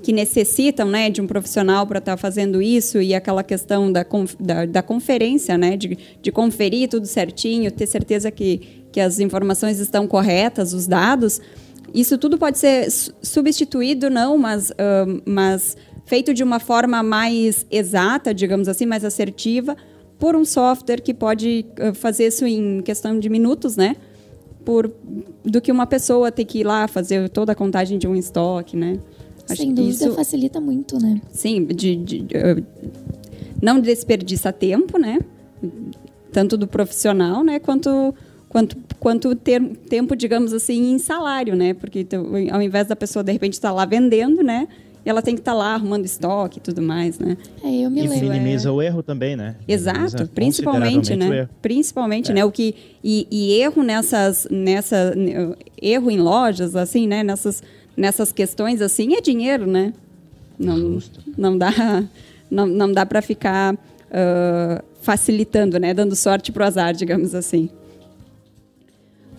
que, 0.02 0.12
necessitam 0.12 0.88
né, 0.88 1.10
de 1.10 1.20
um 1.20 1.28
profissional 1.28 1.86
para 1.86 2.00
estar 2.00 2.12
tá 2.12 2.16
fazendo 2.16 2.60
isso 2.60 3.00
e 3.00 3.14
aquela 3.14 3.44
questão 3.44 3.92
da, 3.92 4.04
da, 4.40 4.66
da, 4.66 4.82
conferência, 4.82 5.56
né, 5.56 5.76
de, 5.76 5.96
de 6.20 6.32
conferir 6.32 6.88
tudo 6.88 7.06
certinho, 7.06 7.70
ter 7.70 7.86
certeza 7.86 8.32
que, 8.32 8.84
que 8.90 9.00
as 9.00 9.20
informações 9.20 9.78
estão 9.78 10.04
corretas, 10.08 10.72
os 10.72 10.88
dados. 10.88 11.40
Isso 11.94 12.18
tudo 12.18 12.38
pode 12.38 12.58
ser 12.58 12.90
substituído, 13.22 14.10
não, 14.10 14.36
mas, 14.36 14.70
uh, 14.70 15.22
mas 15.24 15.76
feito 16.04 16.32
de 16.34 16.42
uma 16.42 16.58
forma 16.58 17.02
mais 17.02 17.66
exata, 17.70 18.32
digamos 18.34 18.68
assim, 18.68 18.86
mais 18.86 19.04
assertiva, 19.04 19.76
por 20.18 20.34
um 20.34 20.44
software 20.44 21.00
que 21.00 21.14
pode 21.14 21.64
uh, 21.80 21.94
fazer 21.94 22.26
isso 22.26 22.46
em 22.46 22.80
questão 22.82 23.18
de 23.18 23.28
minutos, 23.28 23.76
né? 23.76 23.96
Por, 24.64 24.92
do 25.44 25.60
que 25.60 25.72
uma 25.72 25.86
pessoa 25.86 26.30
ter 26.30 26.44
que 26.44 26.58
ir 26.60 26.64
lá 26.64 26.86
fazer 26.88 27.28
toda 27.30 27.52
a 27.52 27.54
contagem 27.54 27.98
de 27.98 28.06
um 28.06 28.14
estoque, 28.14 28.76
né? 28.76 28.98
Acho 29.48 29.62
Sem 29.62 29.72
dúvida, 29.72 30.04
isso, 30.04 30.14
facilita 30.14 30.60
muito, 30.60 30.98
né? 31.00 31.20
Sim, 31.30 31.64
de, 31.64 31.96
de, 31.96 32.18
de 32.20 32.36
uh, 32.36 32.64
não 33.62 33.80
desperdiça 33.80 34.52
tempo, 34.52 34.98
né? 34.98 35.20
Tanto 36.32 36.56
do 36.56 36.66
profissional, 36.66 37.42
né? 37.42 37.58
Quanto 37.58 38.14
quanto, 38.48 38.76
quanto 38.98 39.34
ter, 39.34 39.62
tempo, 39.88 40.16
digamos 40.16 40.52
assim, 40.52 40.92
em 40.92 40.98
salário, 40.98 41.54
né? 41.54 41.74
Porque 41.74 42.04
tu, 42.04 42.16
ao 42.50 42.62
invés 42.62 42.86
da 42.86 42.96
pessoa, 42.96 43.22
de 43.22 43.32
repente, 43.32 43.54
estar 43.54 43.68
tá 43.68 43.74
lá 43.74 43.84
vendendo, 43.84 44.42
né? 44.42 44.68
Ela 45.04 45.22
tem 45.22 45.34
que 45.34 45.40
estar 45.40 45.52
tá 45.52 45.58
lá 45.58 45.74
arrumando 45.74 46.04
estoque 46.04 46.58
e 46.58 46.60
tudo 46.60 46.82
mais, 46.82 47.18
né? 47.18 47.36
É, 47.62 47.68
eu 47.68 47.90
me 47.90 48.04
e 48.04 48.08
lembro. 48.08 48.28
minimiza 48.28 48.68
é... 48.68 48.72
o 48.72 48.82
erro 48.82 49.02
também, 49.02 49.36
né? 49.36 49.56
Exato, 49.66 50.26
principalmente, 50.34 51.16
né? 51.16 51.48
Principalmente, 51.62 52.30
é. 52.30 52.34
né? 52.34 52.44
O 52.44 52.50
que, 52.50 52.74
e, 53.02 53.26
e, 53.30 53.52
erro 53.60 53.82
nessas, 53.82 54.46
nessa, 54.50 55.14
erro 55.80 56.10
em 56.10 56.18
lojas, 56.18 56.76
assim, 56.76 57.06
né? 57.06 57.22
Nessas, 57.22 57.62
nessas 57.96 58.32
questões, 58.32 58.82
assim, 58.82 59.14
é 59.14 59.20
dinheiro, 59.20 59.66
né? 59.66 59.92
Não, 60.58 60.76
Justo. 60.76 61.20
não 61.36 61.56
dá, 61.56 61.70
não, 62.50 62.66
não 62.66 62.92
dá 62.92 63.06
para 63.06 63.22
ficar 63.22 63.74
uh, 63.74 64.84
facilitando, 65.00 65.78
né? 65.78 65.94
Dando 65.94 66.14
sorte 66.16 66.52
pro 66.52 66.64
azar, 66.64 66.92
digamos 66.92 67.34
assim. 67.34 67.70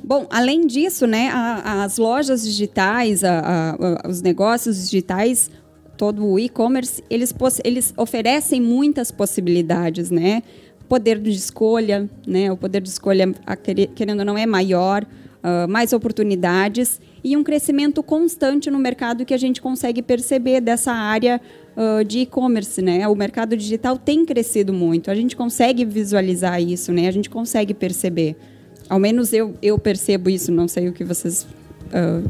Bom, 0.04 0.26
além 0.30 0.66
disso, 0.66 1.06
né, 1.06 1.30
a, 1.32 1.84
as 1.84 1.98
lojas 1.98 2.44
digitais, 2.44 3.24
a, 3.24 3.76
a, 4.04 4.08
os 4.08 4.22
negócios 4.22 4.84
digitais, 4.84 5.50
todo 5.98 6.26
o 6.26 6.40
e-commerce, 6.40 7.04
eles, 7.10 7.36
eles 7.64 7.94
oferecem 7.98 8.62
muitas 8.62 9.12
possibilidades, 9.12 10.10
né? 10.10 10.42
Poder 10.88 11.20
de 11.20 11.30
escolha, 11.30 12.10
né? 12.26 12.50
O 12.50 12.56
poder 12.56 12.82
de 12.82 12.88
escolha, 12.88 13.34
querendo 13.94 14.20
ou 14.20 14.26
não, 14.26 14.38
é 14.38 14.46
maior, 14.46 15.06
uh, 15.44 15.68
mais 15.70 15.92
oportunidades 15.94 17.02
e 17.24 17.36
um 17.36 17.44
crescimento 17.44 18.02
constante 18.02 18.72
no 18.72 18.80
mercado 18.80 19.26
que 19.26 19.34
a 19.34 19.38
gente 19.38 19.62
consegue 19.62 20.02
perceber 20.02 20.62
dessa 20.62 20.94
área 20.94 21.42
uh, 21.76 22.04
de 22.04 22.20
e-commerce, 22.20 22.82
né? 22.82 23.08
O 23.08 23.16
mercado 23.16 23.58
digital 23.58 23.98
tem 23.98 24.26
crescido 24.26 24.72
muito, 24.72 25.12
a 25.12 25.16
gente 25.16 25.36
consegue 25.36 25.84
visualizar 25.84 26.62
isso, 26.62 26.92
né? 26.92 27.08
A 27.08 27.12
gente 27.12 27.30
consegue 27.30 27.74
perceber. 27.74 28.38
Ao 28.90 29.00
menos 29.00 29.32
eu, 29.32 29.54
eu 29.62 29.78
percebo 29.78 30.30
isso, 30.30 30.52
não 30.52 30.68
sei 30.68 30.90
o 30.90 30.94
que 30.94 31.04
vocês. 31.04 31.44
Uh, 31.94 32.30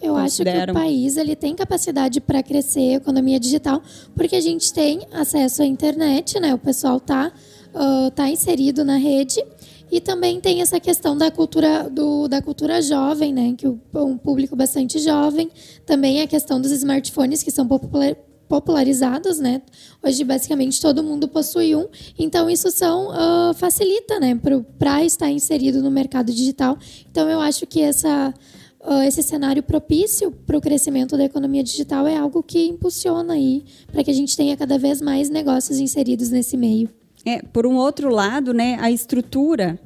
eu 0.00 0.16
acho 0.16 0.42
que 0.42 0.70
o 0.70 0.74
país 0.74 1.16
ele 1.16 1.36
tem 1.36 1.54
capacidade 1.54 2.20
para 2.20 2.42
crescer 2.42 2.94
a 2.94 2.96
economia 2.96 3.38
digital, 3.38 3.82
porque 4.14 4.36
a 4.36 4.40
gente 4.40 4.72
tem 4.72 5.00
acesso 5.12 5.62
à 5.62 5.66
internet, 5.66 6.38
né? 6.40 6.54
O 6.54 6.58
pessoal 6.58 6.96
está 6.96 7.32
uh, 7.74 8.10
tá 8.12 8.28
inserido 8.28 8.84
na 8.84 8.96
rede 8.96 9.44
e 9.90 10.00
também 10.00 10.40
tem 10.40 10.60
essa 10.60 10.78
questão 10.78 11.16
da 11.16 11.30
cultura 11.30 11.88
do, 11.90 12.28
da 12.28 12.40
cultura 12.40 12.80
jovem, 12.80 13.32
né? 13.32 13.54
Que 13.56 13.66
o, 13.66 13.80
um 13.94 14.16
público 14.16 14.54
bastante 14.54 14.98
jovem. 14.98 15.50
Também 15.84 16.20
a 16.20 16.26
questão 16.26 16.60
dos 16.60 16.70
smartphones 16.70 17.42
que 17.42 17.50
são 17.50 17.66
popular, 17.66 18.16
popularizados, 18.48 19.38
né? 19.38 19.62
Hoje 20.02 20.24
basicamente 20.24 20.80
todo 20.80 21.02
mundo 21.02 21.28
possui 21.28 21.76
um, 21.76 21.86
então 22.18 22.48
isso 22.48 22.70
são 22.70 23.08
uh, 23.08 23.54
facilita, 23.54 24.18
né, 24.18 24.38
para 24.78 25.04
estar 25.04 25.30
inserido 25.30 25.82
no 25.82 25.90
mercado 25.90 26.32
digital. 26.32 26.78
Então 27.10 27.28
eu 27.28 27.40
acho 27.40 27.66
que 27.66 27.80
essa 27.80 28.32
uh, 28.80 29.02
esse 29.02 29.22
cenário 29.22 29.62
propício 29.62 30.30
para 30.30 30.56
o 30.56 30.60
crescimento 30.60 31.16
da 31.16 31.24
economia 31.24 31.62
digital 31.62 32.06
é 32.06 32.16
algo 32.16 32.42
que 32.42 32.66
impulsiona 32.66 33.34
aí 33.34 33.64
para 33.92 34.02
que 34.02 34.10
a 34.10 34.14
gente 34.14 34.36
tenha 34.36 34.56
cada 34.56 34.78
vez 34.78 35.00
mais 35.00 35.28
negócios 35.28 35.78
inseridos 35.78 36.30
nesse 36.30 36.56
meio. 36.56 36.88
É, 37.24 37.42
por 37.42 37.66
um 37.66 37.76
outro 37.76 38.08
lado, 38.08 38.54
né, 38.54 38.78
a 38.80 38.90
estrutura 38.90 39.78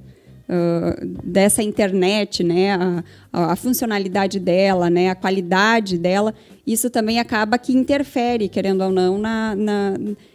dessa 1.24 1.62
internet, 1.62 2.42
né, 2.42 2.72
a, 2.74 3.52
a, 3.52 3.56
funcionalidade 3.56 4.38
dela, 4.38 4.90
né, 4.90 5.10
a 5.10 5.14
qualidade 5.14 5.96
dela, 5.98 6.34
isso 6.66 6.90
também 6.90 7.18
acaba 7.18 7.58
que 7.58 7.72
interfere, 7.72 8.48
querendo 8.48 8.82
ou 8.82 8.90
não, 8.90 9.18
na, 9.18 9.54
na 9.56 9.94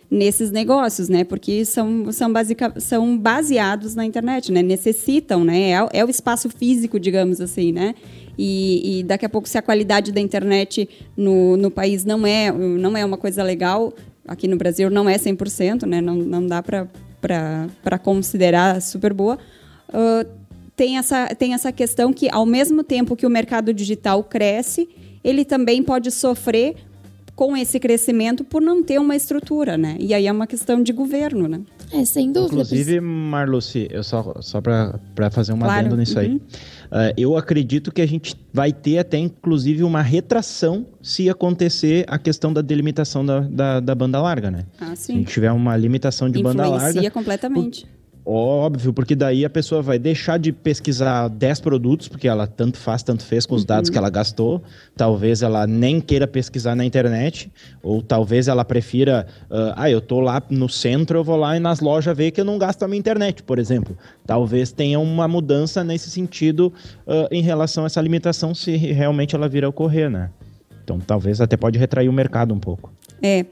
nesses 0.10 0.52
negócios, 0.52 1.10
né? 1.10 1.24
Porque 1.24 1.66
são, 1.66 2.12
são, 2.12 2.32
basica, 2.32 2.74
são 2.80 3.18
baseados 3.18 3.94
na 3.94 4.06
internet, 4.06 4.52
né? 4.52 4.62
Necessitam, 4.62 5.44
né? 5.44 5.72
É, 5.72 6.00
é 6.00 6.06
o 6.06 6.10
espaço 6.10 6.50
físico, 6.50 7.00
digamos 7.00 7.42
assim, 7.42 7.72
né? 7.72 7.94
E, 8.38 9.00
e, 9.00 9.04
daqui 9.04 9.26
a 9.26 9.30
pouco, 9.30 9.50
se 9.50 9.58
a 9.58 9.62
qualidade 9.62 10.12
da 10.12 10.22
internet 10.22 10.88
no, 11.16 11.58
no 11.58 11.72
país 11.72 12.06
não 12.06 12.26
é, 12.26 12.52
não 12.52 12.96
é 12.96 13.04
uma 13.04 13.18
coisa 13.18 13.44
legal, 13.44 13.94
aqui 14.28 14.48
no 14.48 14.58
Brasil 14.58 14.90
não 14.90 15.10
é 15.10 15.18
100%, 15.18 15.86
né? 15.86 16.02
Não, 16.02 16.16
não 16.16 16.46
dá 16.46 16.62
para 16.62 18.00
considerar 18.00 18.82
super 18.82 19.14
boa. 19.14 19.38
Uh, 19.90 20.28
tem, 20.76 20.98
essa, 20.98 21.28
tem 21.36 21.54
essa 21.54 21.72
questão 21.72 22.14
que, 22.14 22.30
ao 22.30 22.46
mesmo 22.46 22.84
tempo 22.84 23.16
que 23.16 23.26
o 23.26 23.30
mercado 23.30 23.74
digital 23.74 24.24
cresce, 24.24 24.88
ele 25.24 25.44
também 25.44 25.84
pode 25.84 26.12
sofrer 26.12 26.76
com 27.38 27.56
esse 27.56 27.80
crescimento 27.80 28.44
por 28.44 28.64
não 28.64 28.82
ter 28.82 29.00
uma 29.00 29.16
estrutura, 29.16 29.78
né? 29.78 29.96
E 30.00 30.12
aí 30.12 30.26
é 30.26 30.32
uma 30.32 30.48
questão 30.48 30.82
de 30.82 30.92
governo, 30.92 31.48
né? 31.48 31.62
É, 31.94 32.04
sem 32.04 32.32
dúvida. 32.32 32.64
Inclusive, 32.64 33.00
Marluce, 33.00 33.88
eu 33.92 34.04
só, 34.04 34.34
só 34.42 34.60
para 34.60 35.30
fazer 35.30 35.54
uma 35.54 35.68
claro. 35.68 35.82
adendo 35.82 35.98
nisso 35.98 36.18
uhum. 36.18 36.22
aí. 36.22 36.36
Uh, 36.36 37.14
eu 37.16 37.38
acredito 37.38 37.92
que 37.92 38.02
a 38.02 38.08
gente 38.08 38.36
vai 38.52 38.74
ter 38.74 38.98
até, 38.98 39.20
inclusive, 39.20 39.84
uma 39.84 40.02
retração 40.02 40.88
se 41.00 41.30
acontecer 41.30 42.06
a 42.08 42.18
questão 42.18 42.52
da 42.52 42.62
delimitação 42.62 43.24
da, 43.24 43.42
da, 43.42 43.80
da 43.82 43.94
banda 43.94 44.20
larga, 44.20 44.50
né? 44.50 44.66
Ah, 44.80 44.96
sim. 44.96 44.96
Se 44.96 45.12
a 45.12 45.16
gente 45.16 45.32
tiver 45.32 45.52
uma 45.52 45.78
limitação 45.78 46.32
de 46.32 46.40
Influencia 46.40 46.64
banda 46.64 46.70
larga... 46.72 46.90
Influencia 46.90 47.12
completamente. 47.12 47.88
Óbvio, 48.30 48.92
porque 48.92 49.16
daí 49.16 49.46
a 49.46 49.50
pessoa 49.50 49.82
vai 49.82 49.98
deixar 49.98 50.38
de 50.38 50.52
pesquisar 50.52 51.30
10 51.30 51.62
produtos, 51.62 52.10
porque 52.10 52.28
ela 52.28 52.46
tanto 52.46 52.78
faz, 52.78 53.02
tanto 53.02 53.24
fez 53.24 53.46
com 53.46 53.56
os 53.56 53.62
uhum. 53.62 53.68
dados 53.68 53.90
que 53.90 53.98
ela 53.98 54.10
gastou. 54.10 54.62
Talvez 54.98 55.42
ela 55.42 55.66
nem 55.66 56.02
queira 56.02 56.28
pesquisar 56.28 56.76
na 56.76 56.84
internet, 56.84 57.50
ou 57.82 58.02
talvez 58.02 58.50
ela 58.50 58.66
prefira, 58.66 59.26
uh, 59.50 59.72
ah, 59.78 59.90
eu 59.90 60.02
tô 60.02 60.20
lá 60.20 60.44
no 60.50 60.68
centro, 60.68 61.20
eu 61.20 61.24
vou 61.24 61.38
lá 61.38 61.56
e 61.56 61.60
nas 61.62 61.80
lojas 61.80 62.18
ver 62.18 62.32
que 62.32 62.42
eu 62.42 62.46
não 62.46 62.58
gasto 62.58 62.84
a 62.84 62.88
minha 62.90 63.00
internet, 63.00 63.42
por 63.44 63.60
exemplo. 63.60 63.98
Talvez 64.26 64.74
tenha 64.74 65.00
uma 65.00 65.26
mudança 65.26 65.82
nesse 65.82 66.10
sentido 66.10 66.74
uh, 67.06 67.30
em 67.32 67.42
relação 67.42 67.86
a 67.86 67.88
essa 67.88 68.02
limitação, 68.02 68.54
se 68.54 68.76
realmente 68.76 69.36
ela 69.36 69.48
vir 69.48 69.64
a 69.64 69.70
ocorrer, 69.70 70.10
né? 70.10 70.32
Então, 70.84 71.00
talvez 71.00 71.40
até 71.40 71.56
pode 71.56 71.80
retrair 71.80 72.10
o 72.10 72.14
mercado 72.14 72.54
um 72.54 72.60
pouco. 72.60 72.92
É, 73.22 73.46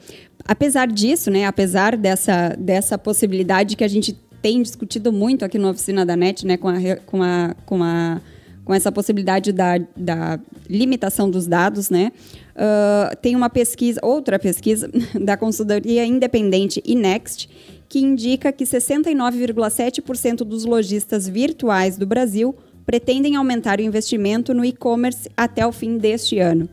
apesar 0.45 0.87
disso, 0.87 1.31
né, 1.31 1.45
apesar 1.45 1.97
dessa, 1.97 2.55
dessa 2.57 2.97
possibilidade 2.97 3.75
que 3.75 3.83
a 3.83 3.87
gente 3.87 4.15
tem 4.45 4.61
discutido 4.61 5.11
muito 5.11 5.43
aqui 5.43 5.57
na 5.57 5.71
oficina 5.71 6.05
da 6.05 6.15
NET, 6.15 6.45
né, 6.45 6.55
com, 6.55 6.67
a, 6.67 6.75
com, 7.07 7.23
a, 7.23 7.55
com, 7.65 7.83
a, 7.83 8.21
com 8.63 8.75
essa 8.75 8.91
possibilidade 8.91 9.51
da, 9.51 9.79
da 9.97 10.39
limitação 10.69 11.31
dos 11.31 11.47
dados, 11.47 11.89
né? 11.89 12.11
Uh, 12.51 13.15
tem 13.23 13.35
uma 13.35 13.49
pesquisa, 13.49 13.99
outra 14.03 14.37
pesquisa 14.37 14.87
da 15.19 15.35
consultoria 15.35 16.05
independente 16.05 16.79
Inext, 16.85 17.49
que 17.89 17.97
indica 17.97 18.51
que 18.51 18.65
69,7% 18.65 20.43
dos 20.43 20.63
lojistas 20.63 21.27
virtuais 21.27 21.97
do 21.97 22.05
Brasil 22.05 22.55
pretendem 22.85 23.35
aumentar 23.35 23.79
o 23.79 23.81
investimento 23.81 24.53
no 24.53 24.63
e-commerce 24.63 25.27
até 25.35 25.65
o 25.65 25.71
fim 25.71 25.97
deste 25.97 26.37
ano. 26.37 26.69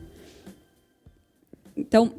Então, 1.75 2.13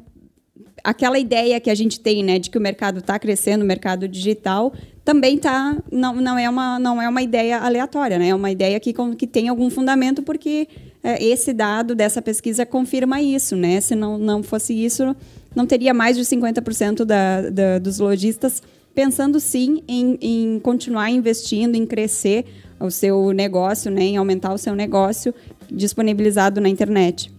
aquela 0.83 1.17
ideia 1.17 1.61
que 1.61 1.69
a 1.69 1.75
gente 1.75 1.97
tem, 1.97 2.25
né, 2.25 2.39
de 2.39 2.49
que 2.49 2.57
o 2.57 2.61
mercado 2.61 2.99
está 2.99 3.17
crescendo, 3.17 3.63
o 3.63 3.65
mercado 3.65 4.05
digital, 4.05 4.73
também 5.05 5.37
tá, 5.37 5.77
não, 5.91 6.15
não, 6.15 6.35
é 6.37 6.49
uma, 6.49 6.79
não 6.79 6.99
é 6.99 7.07
uma 7.07 7.21
ideia 7.21 7.59
aleatória, 7.59 8.17
né? 8.17 8.29
é 8.29 8.35
uma 8.35 8.49
ideia 8.49 8.79
que, 8.79 8.91
que 9.15 9.27
tem 9.27 9.47
algum 9.47 9.69
fundamento, 9.69 10.23
porque 10.23 10.67
é, 11.03 11.23
esse 11.23 11.53
dado 11.53 11.93
dessa 11.93 12.23
pesquisa 12.23 12.65
confirma 12.65 13.21
isso. 13.21 13.55
Né? 13.55 13.79
Se 13.79 13.93
não, 13.93 14.17
não 14.17 14.41
fosse 14.41 14.73
isso, 14.73 15.15
não 15.55 15.67
teria 15.67 15.93
mais 15.93 16.17
de 16.17 16.23
50% 16.23 17.05
da, 17.05 17.49
da, 17.51 17.77
dos 17.77 17.99
lojistas 17.99 18.63
pensando 18.95 19.39
sim 19.39 19.83
em, 19.87 20.17
em 20.19 20.59
continuar 20.59 21.11
investindo, 21.11 21.75
em 21.75 21.85
crescer 21.85 22.45
o 22.79 22.89
seu 22.89 23.31
negócio, 23.31 23.91
né? 23.91 24.01
em 24.01 24.17
aumentar 24.17 24.53
o 24.53 24.57
seu 24.57 24.73
negócio 24.73 25.35
disponibilizado 25.71 26.59
na 26.59 26.67
internet. 26.67 27.31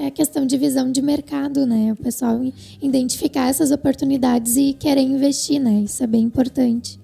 É 0.00 0.06
a 0.06 0.10
questão 0.10 0.46
de 0.46 0.56
visão 0.56 0.90
de 0.90 1.02
mercado, 1.02 1.66
né? 1.66 1.92
O 1.92 1.96
pessoal 1.96 2.40
identificar 2.80 3.50
essas 3.50 3.70
oportunidades 3.70 4.56
e 4.56 4.72
querer 4.72 5.02
investir, 5.02 5.60
né? 5.60 5.82
Isso 5.84 6.02
é 6.02 6.06
bem 6.06 6.22
importante. 6.22 6.98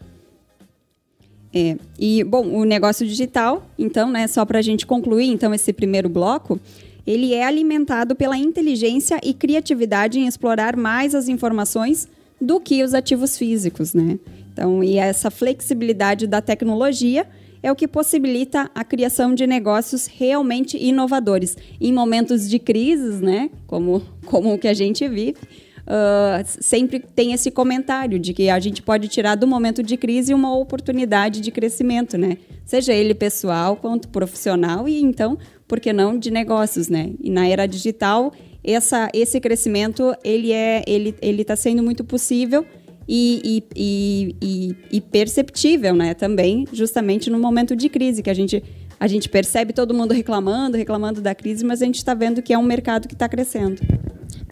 É, 1.53 1.77
e, 1.99 2.25
bom, 2.25 2.49
o 2.49 2.65
negócio 2.65 3.07
digital, 3.07 3.69
então, 3.79 4.11
né, 4.11 4.27
só 4.27 4.47
para 4.47 4.61
a 4.61 4.63
gente 4.63 4.87
concluir, 4.87 5.27
então, 5.27 5.53
esse 5.53 5.75
primeiro 5.75 6.09
bloco, 6.09 6.59
ele 7.07 7.35
é 7.35 7.45
alimentado 7.45 8.17
pela 8.17 8.39
inteligência 8.39 9.21
e 9.23 9.35
criatividade 9.35 10.19
em 10.19 10.27
explorar 10.27 10.75
mais 10.75 11.15
as 11.15 11.29
informações 11.29 12.09
do 12.41 12.59
que 12.59 12.83
os 12.83 12.95
ativos 12.95 13.37
físicos, 13.37 13.93
né? 13.93 14.19
Então, 14.55 14.83
e 14.83 14.97
essa 14.97 15.31
flexibilidade 15.31 16.27
da 16.27 16.41
tecnologia 16.41 17.27
é 17.67 17.73
o 17.73 17.75
que 17.75 17.89
possibilita 17.89 18.71
a 18.73 18.85
criação 18.85 19.35
de 19.35 19.45
negócios 19.45 20.07
realmente 20.07 20.79
inovadores. 20.79 21.57
Em 21.81 21.93
momentos 21.93 22.49
de 22.49 22.61
crises, 22.61 23.21
né, 23.21 23.51
como, 23.67 24.01
como 24.25 24.55
o 24.55 24.59
que 24.59 24.69
a 24.69 24.75
gente 24.75 25.09
vive, 25.09 25.35
uh, 25.83 26.47
sempre 26.47 27.01
tem 27.01 27.33
esse 27.33 27.51
comentário 27.51 28.21
de 28.21 28.33
que 28.33 28.49
a 28.49 28.61
gente 28.61 28.81
pode 28.83 29.09
tirar 29.09 29.35
do 29.35 29.49
momento 29.49 29.83
de 29.83 29.97
crise 29.97 30.33
uma 30.33 30.57
oportunidade 30.57 31.41
de 31.41 31.51
crescimento, 31.51 32.17
né? 32.17 32.39
Seja 32.65 32.93
ele 32.93 33.15
pessoal 33.15 33.75
quanto 33.75 34.09
profissional 34.11 34.89
e 34.89 35.03
então, 35.03 35.37
por 35.67 35.81
que 35.81 35.93
não, 35.93 36.17
de 36.17 36.31
negócios, 36.31 36.89
né? 36.89 37.15
E 37.21 37.31
na 37.31 37.49
era 37.49 37.67
digital, 37.67 38.33
essa, 38.63 39.09
esse 39.13 39.41
crescimento 39.41 40.15
ele 40.23 40.53
é 40.53 40.85
ele 40.87 41.17
ele 41.21 41.43
está 41.43 41.57
sendo 41.57 41.83
muito 41.83 42.05
possível 42.05 42.65
e, 43.09 43.63
e, 43.75 44.37
e, 44.43 44.77
e, 44.93 45.01
perceptível, 45.01 45.95
né? 45.95 46.15
Também, 46.15 46.67
justamente 46.73 47.31
no 47.31 47.39
momento 47.39 47.77
de 47.77 47.89
crise, 47.89 48.23
que 48.23 48.31
a 48.31 48.35
gente, 48.35 48.63
a 48.99 49.07
gente 49.07 49.29
percebe 49.29 49.73
todo 49.73 49.95
mundo 49.95 50.13
reclamando, 50.13 50.77
reclamando 50.77 51.21
da 51.21 51.35
crise, 51.35 51.65
mas 51.65 51.83
a 51.83 51.87
gente 51.87 51.97
está 51.97 52.15
vendo 52.15 52.43
que 52.43 52.53
é 52.53 52.59
um 52.59 52.63
mercado 52.63 53.07
que 53.07 53.15
está 53.15 53.29
crescendo. 53.29 53.81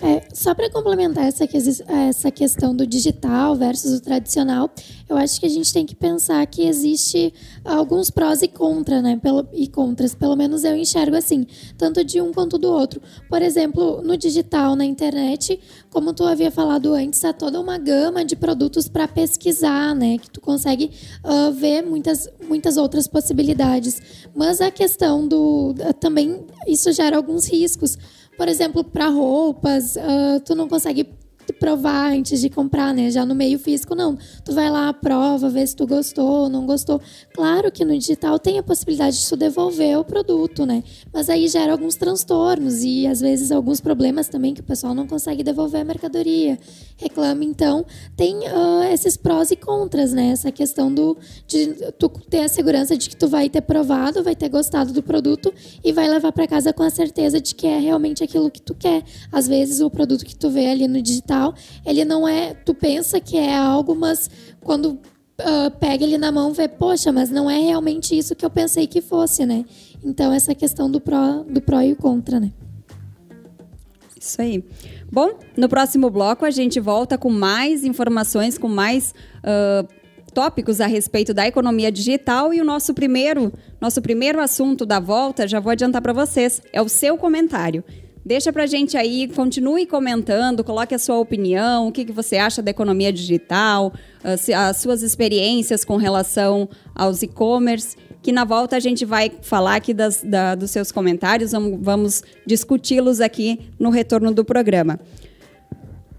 É, 0.03 0.27
só 0.35 0.55
para 0.55 0.69
complementar 0.71 1.25
essa, 1.25 1.45
essa 2.09 2.31
questão 2.31 2.75
do 2.75 2.87
digital 2.87 3.55
versus 3.55 3.99
o 3.99 4.03
tradicional, 4.03 4.71
eu 5.09 5.17
acho 5.17 5.39
que 5.39 5.47
a 5.47 5.51
gente 5.51 5.73
tem 5.73 5.87
que 5.87 5.95
pensar 5.95 6.45
que 6.47 6.67
existe 6.67 7.33
alguns 7.65 8.11
prós 8.11 8.43
e 8.43 8.49
contras, 8.49 9.03
né? 9.03 9.19
Pelo, 9.23 9.47
e 9.53 9.69
contras, 9.69 10.15
pelo 10.15 10.37
menos 10.37 10.65
eu 10.65 10.77
enxergo 10.77 11.17
assim, 11.17 11.47
tanto 11.79 12.05
de 12.05 12.21
um 12.21 12.33
quanto 12.33 12.59
do 12.59 12.71
outro. 12.71 13.01
Por 13.29 13.41
exemplo, 13.41 14.03
no 14.03 14.17
digital, 14.17 14.75
na 14.75 14.85
internet, 14.85 15.61
como 15.91 16.13
tu 16.13 16.25
havia 16.25 16.51
falado 16.51 16.93
antes, 16.93 17.25
há 17.25 17.33
toda 17.33 17.61
uma 17.61 17.79
gama 17.79 18.25
de 18.25 18.35
produtos 18.35 18.89
para 18.89 19.07
pesquisar, 19.07 19.95
né? 19.95 20.19
Que 20.19 20.29
tu 20.29 20.41
consegue 20.41 20.91
uh, 21.25 21.53
ver 21.53 21.83
muitas, 21.83 22.29
muitas 22.49 22.77
outras 22.77 23.07
possibilidades. 23.07 24.03
Mas 24.35 24.61
a 24.61 24.71
questão 24.71 25.27
do. 25.27 25.75
também 26.01 26.45
isso 26.67 26.93
gera 26.93 27.17
alguns 27.17 27.47
riscos 27.47 27.97
por 28.37 28.49
exemplo, 28.49 28.85
para 28.85 29.09
roupas, 29.09 29.97
uh, 29.97 30.41
tu 30.45 30.55
não 30.55 30.69
consegue 30.69 31.09
provar 31.53 32.13
antes 32.13 32.41
de 32.41 32.49
comprar, 32.49 32.95
né? 32.95 33.11
Já 33.11 33.25
no 33.27 33.35
meio 33.35 33.59
físico, 33.59 33.95
não. 33.95 34.17
Tu 34.45 34.53
vai 34.53 34.71
lá, 34.71 34.93
prova, 34.93 35.49
vê 35.49 35.67
se 35.67 35.77
tu 35.77 35.87
gostou 35.87 36.45
ou 36.45 36.49
não 36.49 36.67
gostou. 36.67 37.01
Claro 37.35 37.71
que 37.71 37.85
no 37.85 37.97
digital 37.99 38.39
tem 38.39 38.59
a 38.59 38.63
possibilidade 38.63 39.19
de 39.19 39.29
tu 39.29 39.37
devolver 39.37 39.99
o 39.99 40.05
produto, 40.05 40.65
né? 40.65 40.83
Mas 41.13 41.29
aí 41.29 41.49
gera 41.49 41.73
alguns 41.73 41.97
transtornos 41.97 42.83
e 42.83 43.07
às 43.07 43.21
vezes 43.21 43.51
alguns 43.51 43.81
problemas 43.81 44.29
também 44.29 44.55
que 44.55 44.61
o 44.61 44.65
pessoal 44.65 44.95
não 44.95 45.07
consegue 45.07 45.43
devolver 45.43 45.81
a 45.81 45.85
mercadoria. 45.85 46.59
Reclama, 46.97 47.45
então, 47.45 47.85
tem 48.17 48.37
uh, 48.39 48.85
esses 48.93 49.17
prós 49.17 49.51
e 49.51 49.57
contras, 49.57 50.13
né? 50.13 50.31
Essa 50.31 50.51
questão 50.51 50.93
do, 50.93 51.17
de 51.47 51.67
tu 51.99 52.09
ter 52.09 52.41
a 52.41 52.49
segurança 52.49 52.97
de 52.97 53.09
que 53.09 53.17
tu 53.17 53.29
vai 53.29 53.49
ter 53.49 53.61
provado, 53.61 54.23
vai 54.23 54.35
ter 54.35 54.49
gostado 54.49 54.93
do 54.93 55.03
produto 55.03 55.53
e 55.83 55.93
vai 55.93 56.09
levar 56.09 56.33
para 56.33 56.47
casa 56.47 56.73
com 56.73 56.83
a 56.83 56.91
certeza 56.91 57.41
de 57.41 57.55
que 57.55 57.67
é 57.67 57.79
realmente 57.79 58.23
aquilo 58.23 58.51
que 58.51 58.63
tu 58.63 58.75
quer. 58.75 59.03
Às 59.31 59.47
vezes 59.47 59.81
o 59.81 59.91
produto 59.91 60.25
que 60.25 60.37
tu 60.37 60.49
vê 60.51 60.67
ali 60.67 60.87
no 60.87 61.03
digital 61.03 61.34
tal, 61.35 61.55
ele 61.85 62.05
não 62.05 62.27
é. 62.27 62.55
Tu 62.55 62.73
pensa 62.75 63.21
que 63.21 63.37
é 63.37 63.57
algo, 63.57 63.95
mas 63.95 64.31
quando 64.61 64.93
uh, 64.93 65.71
pega 65.81 66.05
ele 66.05 66.17
na 66.17 66.31
mão, 66.31 66.53
vê, 66.53 66.69
poxa, 66.69 67.11
mas 67.13 67.31
não 67.31 67.51
é 67.51 67.59
realmente 67.59 68.17
isso 68.17 68.35
que 68.35 68.45
eu 68.45 68.51
pensei 68.51 68.87
que 68.87 69.01
fosse, 69.01 69.45
né? 69.45 69.65
Então, 70.05 70.33
essa 70.33 70.55
questão 70.55 70.91
do 70.91 71.01
pró, 71.01 71.45
do 71.49 71.61
pró 71.61 71.81
e 71.81 71.93
o 71.93 71.97
contra, 71.97 72.39
né? 72.39 72.53
Isso 74.19 74.41
aí. 74.41 74.65
Bom, 75.11 75.39
no 75.57 75.69
próximo 75.69 76.09
bloco 76.09 76.45
a 76.45 76.51
gente 76.51 76.81
volta 76.81 77.19
com 77.19 77.31
mais 77.31 77.85
informações, 77.85 78.57
com 78.57 78.69
mais 78.69 79.15
uh, 79.41 79.87
tópicos 80.33 80.81
a 80.81 80.87
respeito 80.87 81.35
da 81.35 81.47
economia 81.47 81.93
digital 81.93 82.53
e 82.53 82.61
o 82.61 82.65
nosso 82.65 82.95
primeiro, 82.95 83.53
nosso 83.81 84.01
primeiro 84.01 84.41
assunto 84.41 84.87
da 84.87 84.99
volta, 84.99 85.47
já 85.47 85.61
vou 85.61 85.71
adiantar 85.71 86.01
para 86.01 86.13
vocês, 86.13 86.63
é 86.73 86.81
o 86.81 86.89
seu 86.89 87.19
comentário. 87.19 87.85
Deixa 88.25 88.51
pra 88.51 88.67
gente 88.67 88.97
aí, 88.97 89.29
continue 89.29 89.85
comentando, 89.85 90.65
coloque 90.65 90.95
a 90.95 90.99
sua 90.99 91.19
opinião, 91.19 91.89
o 91.89 91.93
que, 91.93 92.07
que 92.07 92.13
você 92.13 92.39
acha 92.39 92.63
da 92.63 92.71
economia 92.71 93.13
digital, 93.13 93.93
as, 94.23 94.49
as 94.49 94.79
suas 94.79 95.03
experiências 95.03 95.85
com 95.85 95.97
relação 95.97 96.67
aos 96.95 97.23
e-commerce, 97.23 97.99
que 98.23 98.33
na 98.33 98.47
volta 98.47 98.77
a 98.77 98.81
gente 98.81 99.05
vai 99.05 99.31
falar 99.43 99.77
aqui 99.77 99.93
das, 99.93 100.23
da, 100.23 100.55
dos 100.55 100.71
seus 100.71 100.91
comentários, 100.91 101.53
vamos, 101.53 101.79
vamos 101.83 102.23
discuti-los 102.47 103.21
aqui 103.21 103.61
no 103.79 103.91
retorno 103.91 104.33
do 104.33 104.43
programa. 104.43 104.99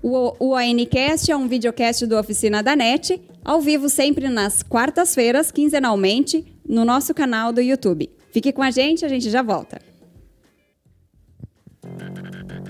O, 0.04 0.36
o 0.40 0.56
ANCast 0.56 1.32
é 1.32 1.36
um 1.36 1.48
videocast 1.48 2.06
do 2.06 2.16
Oficina 2.16 2.62
da 2.62 2.76
NET, 2.76 3.20
ao 3.44 3.60
vivo 3.60 3.90
sempre 3.90 4.30
nas 4.30 4.62
quartas-feiras, 4.62 5.50
quinzenalmente, 5.50 6.46
no 6.64 6.86
nosso 6.86 7.16
canal 7.16 7.52
do 7.52 7.62
YouTube. 7.62 8.12
Fique 8.32 8.52
com 8.52 8.62
a 8.62 8.70
gente, 8.70 9.04
a 9.04 9.08
gente 9.08 9.28
já 9.32 9.42
volta. 9.42 9.82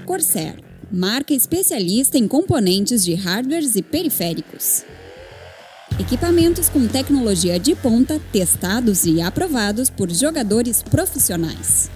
Corsair, 0.06 0.56
marca 0.92 1.34
especialista 1.34 2.16
em 2.18 2.28
componentes 2.28 3.04
de 3.04 3.16
hardwares 3.16 3.76
e 3.76 3.82
periféricos. 3.82 4.84
Equipamentos 6.00 6.70
com 6.70 6.88
tecnologia 6.88 7.60
de 7.60 7.76
ponta, 7.76 8.22
testados 8.32 9.06
e 9.06 9.20
aprovados 9.22 9.90
por 9.90 10.10
jogadores 10.12 10.84
profissionais. 10.84 11.90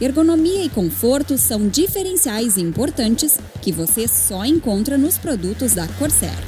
Ergonomia 0.00 0.64
e 0.64 0.68
conforto 0.68 1.36
são 1.36 1.66
diferenciais 1.68 2.56
importantes 2.56 3.40
que 3.60 3.72
você 3.72 4.06
só 4.06 4.44
encontra 4.44 4.96
nos 4.96 5.18
produtos 5.18 5.74
da 5.74 5.88
Corsair. 5.98 6.38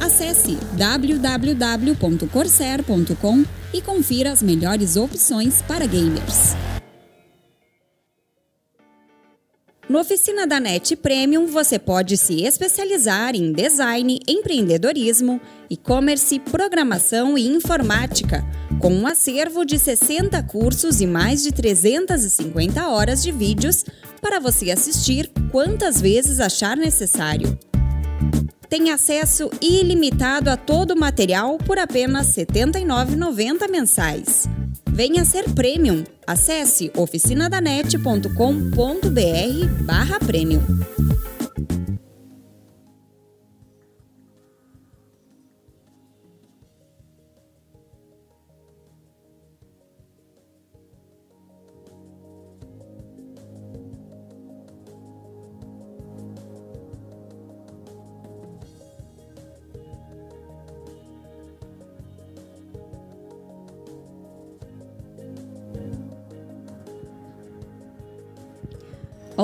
Acesse 0.00 0.58
www.corsair.com 0.76 3.44
e 3.72 3.80
confira 3.80 4.32
as 4.32 4.42
melhores 4.42 4.96
opções 4.96 5.62
para 5.62 5.86
gamers. 5.86 6.54
No 9.86 10.00
Oficina 10.00 10.46
da 10.46 10.58
NET 10.58 10.96
Premium, 10.96 11.46
você 11.46 11.78
pode 11.78 12.16
se 12.16 12.42
especializar 12.42 13.36
em 13.36 13.52
design, 13.52 14.18
empreendedorismo, 14.26 15.38
e-commerce, 15.68 16.38
programação 16.38 17.36
e 17.36 17.46
informática, 17.46 18.42
com 18.80 18.90
um 18.90 19.06
acervo 19.06 19.62
de 19.62 19.78
60 19.78 20.42
cursos 20.44 21.02
e 21.02 21.06
mais 21.06 21.42
de 21.42 21.52
350 21.52 22.88
horas 22.88 23.22
de 23.22 23.30
vídeos 23.30 23.84
para 24.22 24.40
você 24.40 24.70
assistir 24.70 25.30
quantas 25.52 26.00
vezes 26.00 26.40
achar 26.40 26.78
necessário. 26.78 27.58
Tem 28.70 28.90
acesso 28.90 29.50
ilimitado 29.60 30.48
a 30.48 30.56
todo 30.56 30.92
o 30.92 30.98
material 30.98 31.58
por 31.58 31.78
apenas 31.78 32.34
R$ 32.34 32.46
79,90 32.46 33.70
mensais. 33.70 34.48
Venha 34.94 35.24
ser 35.24 35.52
premium. 35.52 36.04
Acesse 36.24 36.92
oficinadanet.com.br 36.94 39.84
barra 39.84 40.20
premium. 40.20 40.62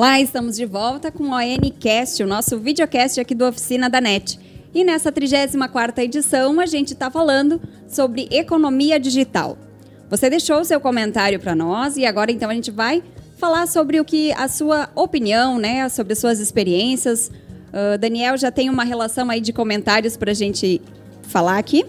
Olá, 0.00 0.18
estamos 0.18 0.56
de 0.56 0.64
volta 0.64 1.12
com 1.12 1.24
o 1.24 1.32
ONCast, 1.34 2.22
o 2.22 2.26
nosso 2.26 2.58
videocast 2.58 3.20
aqui 3.20 3.34
do 3.34 3.44
Oficina 3.44 3.90
da 3.90 4.00
NET. 4.00 4.40
E 4.72 4.82
nessa 4.82 5.12
34ª 5.12 5.98
edição, 5.98 6.58
a 6.58 6.64
gente 6.64 6.94
está 6.94 7.10
falando 7.10 7.60
sobre 7.86 8.26
economia 8.30 8.98
digital. 8.98 9.58
Você 10.08 10.30
deixou 10.30 10.60
o 10.60 10.64
seu 10.64 10.80
comentário 10.80 11.38
para 11.38 11.54
nós 11.54 11.98
e 11.98 12.06
agora 12.06 12.32
então 12.32 12.48
a 12.48 12.54
gente 12.54 12.70
vai 12.70 13.02
falar 13.36 13.66
sobre 13.66 14.00
o 14.00 14.04
que 14.06 14.32
a 14.32 14.48
sua 14.48 14.88
opinião, 14.94 15.58
né, 15.58 15.86
sobre 15.90 16.14
suas 16.14 16.40
experiências. 16.40 17.30
Uh, 17.68 17.98
Daniel 17.98 18.38
já 18.38 18.50
tem 18.50 18.70
uma 18.70 18.84
relação 18.84 19.28
aí 19.28 19.42
de 19.42 19.52
comentários 19.52 20.16
para 20.16 20.30
a 20.30 20.34
gente 20.34 20.80
falar 21.24 21.58
aqui? 21.58 21.84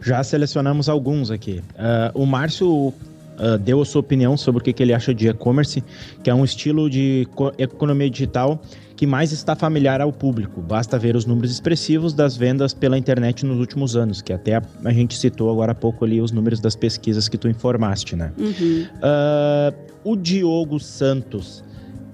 Já 0.00 0.20
selecionamos 0.24 0.88
alguns 0.88 1.30
aqui. 1.30 1.62
Uh, 1.76 2.22
o 2.22 2.26
Márcio 2.26 2.92
uh, 3.38 3.58
deu 3.58 3.80
a 3.80 3.84
sua 3.84 4.00
opinião 4.00 4.36
sobre 4.36 4.60
o 4.60 4.64
que, 4.64 4.72
que 4.72 4.82
ele 4.82 4.92
acha 4.92 5.14
de 5.14 5.28
e-commerce, 5.28 5.82
que 6.22 6.30
é 6.30 6.34
um 6.34 6.44
estilo 6.44 6.88
de 6.90 7.26
economia 7.58 8.10
digital 8.10 8.60
que 8.96 9.06
mais 9.06 9.30
está 9.30 9.54
familiar 9.54 10.00
ao 10.00 10.10
público. 10.10 10.62
Basta 10.62 10.98
ver 10.98 11.14
os 11.14 11.26
números 11.26 11.52
expressivos 11.52 12.14
das 12.14 12.36
vendas 12.36 12.72
pela 12.72 12.96
internet 12.96 13.44
nos 13.44 13.58
últimos 13.58 13.94
anos, 13.94 14.22
que 14.22 14.32
até 14.32 14.56
a, 14.56 14.62
a 14.84 14.92
gente 14.92 15.16
citou 15.18 15.50
agora 15.50 15.72
há 15.72 15.74
pouco 15.74 16.04
ali 16.04 16.20
os 16.20 16.32
números 16.32 16.60
das 16.60 16.74
pesquisas 16.74 17.28
que 17.28 17.36
tu 17.36 17.46
informaste, 17.46 18.16
né? 18.16 18.32
Uhum. 18.38 18.86
Uh, 18.96 19.86
o 20.02 20.16
Diogo 20.16 20.80
Santos 20.80 21.62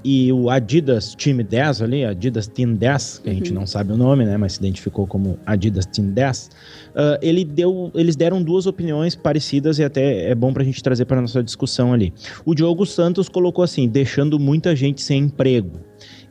e 0.05 0.33
o 0.33 0.51
Adidas 0.51 1.15
Time 1.15 1.45
10 1.45 1.83
ali, 1.83 2.05
Adidas 2.05 2.49
Team 2.49 2.75
10, 2.75 3.21
que 3.23 3.31
a 3.31 3.33
gente 3.33 3.51
uhum. 3.51 3.61
não 3.61 3.67
sabe 3.67 3.93
o 3.93 3.97
nome, 3.97 4.25
né, 4.25 4.37
mas 4.37 4.55
se 4.55 4.59
identificou 4.59 5.07
como 5.07 5.39
Adidas 5.47 5.87
Team 5.87 6.09
10, 6.09 6.51
uh, 6.95 7.19
ele 7.21 7.45
deu, 7.45 7.91
eles 7.95 8.17
deram 8.17 8.43
duas 8.43 8.67
opiniões 8.67 9.15
parecidas 9.15 9.79
e 9.79 9.85
até 9.85 10.31
é 10.31 10.35
bom 10.35 10.53
para 10.53 10.63
a 10.63 10.67
gente 10.67 10.83
trazer 10.83 11.05
para 11.05 11.21
nossa 11.21 11.43
discussão 11.43 11.93
ali. 11.93 12.13
O 12.45 12.55
Diogo 12.55 12.87
Santos 12.87 13.29
colocou 13.29 13.65
assim, 13.65 13.89
deixando 13.89 14.39
muita 14.39 14.75
gente 14.77 15.03
sem 15.03 15.25
emprego. 15.25 15.81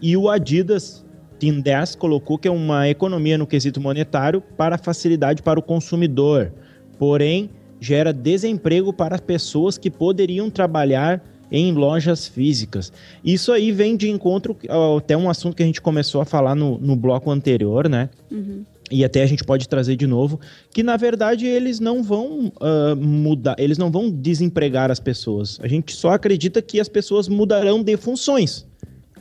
E 0.01 0.15
o 0.17 0.29
Adidas 0.29 1.05
Team 1.39 1.59
10 1.59 1.95
colocou 1.95 2.37
que 2.37 2.47
é 2.47 2.51
uma 2.51 2.87
economia 2.87 3.37
no 3.37 3.47
quesito 3.47 3.81
monetário 3.81 4.41
para 4.55 4.77
facilidade 4.77 5.41
para 5.41 5.59
o 5.59 5.63
consumidor, 5.63 6.53
porém 6.99 7.49
gera 7.79 8.13
desemprego 8.13 8.93
para 8.93 9.17
pessoas 9.17 9.75
que 9.75 9.89
poderiam 9.89 10.51
trabalhar 10.51 11.19
em 11.51 11.73
lojas 11.73 12.27
físicas. 12.27 12.93
Isso 13.25 13.51
aí 13.51 13.71
vem 13.71 13.97
de 13.97 14.09
encontro 14.09 14.55
até 14.97 15.17
um 15.17 15.29
assunto 15.29 15.55
que 15.55 15.63
a 15.63 15.65
gente 15.65 15.81
começou 15.81 16.21
a 16.21 16.25
falar 16.25 16.55
no, 16.55 16.77
no 16.77 16.95
bloco 16.95 17.29
anterior, 17.29 17.89
né? 17.89 18.09
Uhum. 18.31 18.63
E 18.91 19.05
até 19.05 19.23
a 19.23 19.25
gente 19.25 19.43
pode 19.43 19.67
trazer 19.67 19.95
de 19.95 20.05
novo 20.05 20.39
que 20.73 20.83
na 20.83 20.97
verdade 20.97 21.45
eles 21.45 21.79
não 21.79 22.03
vão 22.03 22.51
uh, 22.61 22.95
mudar, 22.95 23.55
eles 23.57 23.77
não 23.77 23.89
vão 23.89 24.09
desempregar 24.09 24.91
as 24.91 24.99
pessoas. 24.99 25.59
A 25.61 25.67
gente 25.67 25.95
só 25.95 26.11
acredita 26.11 26.61
que 26.61 26.79
as 26.79 26.89
pessoas 26.89 27.27
mudarão 27.27 27.81
de 27.81 27.95
funções. 27.97 28.65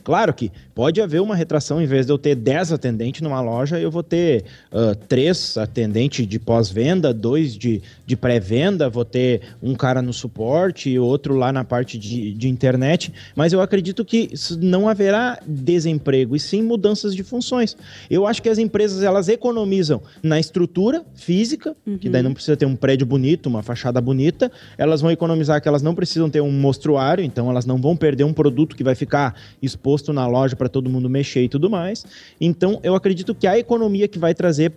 Claro 0.03 0.33
que 0.33 0.51
pode 0.73 0.99
haver 1.01 1.21
uma 1.21 1.35
retração, 1.35 1.81
em 1.81 1.85
vez 1.85 2.05
de 2.05 2.11
eu 2.11 2.17
ter 2.17 2.35
10 2.35 2.71
atendentes 2.71 3.21
numa 3.21 3.39
loja, 3.39 3.79
eu 3.79 3.91
vou 3.91 4.01
ter 4.01 4.43
uh, 4.71 4.95
3 5.07 5.57
atendentes 5.57 6.27
de 6.27 6.39
pós-venda, 6.39 7.13
dois 7.13 7.55
de, 7.55 7.81
de 8.05 8.15
pré-venda, 8.15 8.89
vou 8.89 9.05
ter 9.05 9.41
um 9.61 9.75
cara 9.75 10.01
no 10.01 10.11
suporte 10.11 10.89
e 10.89 10.99
outro 10.99 11.35
lá 11.35 11.51
na 11.51 11.63
parte 11.63 11.97
de, 11.97 12.33
de 12.33 12.49
internet, 12.49 13.13
mas 13.35 13.53
eu 13.53 13.61
acredito 13.61 14.03
que 14.03 14.29
não 14.59 14.89
haverá 14.89 15.39
desemprego, 15.45 16.35
e 16.35 16.39
sim 16.39 16.63
mudanças 16.63 17.15
de 17.15 17.23
funções. 17.23 17.77
Eu 18.09 18.25
acho 18.25 18.41
que 18.41 18.49
as 18.49 18.57
empresas 18.57 19.03
elas 19.03 19.29
economizam 19.29 20.01
na 20.23 20.39
estrutura 20.39 21.05
física, 21.13 21.75
uhum. 21.85 21.97
que 21.97 22.09
daí 22.09 22.21
uhum. 22.21 22.29
não 22.29 22.33
precisa 22.33 22.57
ter 22.57 22.65
um 22.65 22.75
prédio 22.75 23.05
bonito, 23.05 23.47
uma 23.47 23.61
fachada 23.61 24.01
bonita, 24.01 24.51
elas 24.77 25.01
vão 25.01 25.11
economizar 25.11 25.61
que 25.61 25.67
elas 25.67 25.83
não 25.83 25.93
precisam 25.93 26.29
ter 26.29 26.41
um 26.41 26.51
mostruário, 26.51 27.23
então 27.23 27.49
elas 27.49 27.65
não 27.65 27.77
vão 27.77 27.95
perder 27.95 28.23
um 28.23 28.33
produto 28.33 28.75
que 28.75 28.83
vai 28.83 28.95
ficar 28.95 29.35
exposto 29.61 29.90
na 30.13 30.27
loja 30.27 30.55
para 30.55 30.69
todo 30.69 30.89
mundo 30.89 31.09
mexer 31.09 31.43
e 31.43 31.49
tudo 31.49 31.69
mais. 31.69 32.05
Então, 32.39 32.79
eu 32.83 32.95
acredito 32.95 33.35
que 33.35 33.47
a 33.47 33.57
economia 33.57 34.07
que 34.07 34.19
vai 34.19 34.33
trazer 34.33 34.73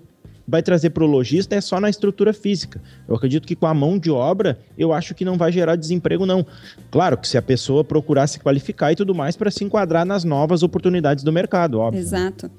vai 0.46 0.62
trazer 0.62 0.90
para 0.90 1.03
o 1.03 1.07
lojista 1.07 1.55
é 1.55 1.61
só 1.61 1.81
na 1.81 1.88
estrutura 1.88 2.33
física. 2.35 2.81
Eu 3.09 3.14
acredito 3.14 3.46
que 3.46 3.57
com 3.57 3.66
a 3.66 3.72
mão 3.72 3.98
de 3.98 4.11
obra, 4.11 4.59
eu 4.77 4.92
acho 4.92 5.14
que 5.14 5.24
não 5.24 5.38
vai 5.38 5.50
gerar 5.50 5.74
desemprego, 5.74 6.27
não. 6.27 6.44
Claro 6.90 7.16
que 7.16 7.27
se 7.27 7.38
a 7.38 7.42
pessoa 7.42 7.83
procurar 7.83 8.27
se 8.27 8.38
qualificar 8.38 8.92
e 8.92 8.96
tudo 8.96 9.14
mais 9.14 9.37
para 9.37 9.50
se 9.50 9.64
enquadrar 9.64 10.05
nas 10.05 10.22
novas 10.22 10.62
oportunidades 10.62 11.24
do 11.24 11.33
mercado, 11.33 11.81
óbvio. 11.81 12.00
Exato. 12.00 12.50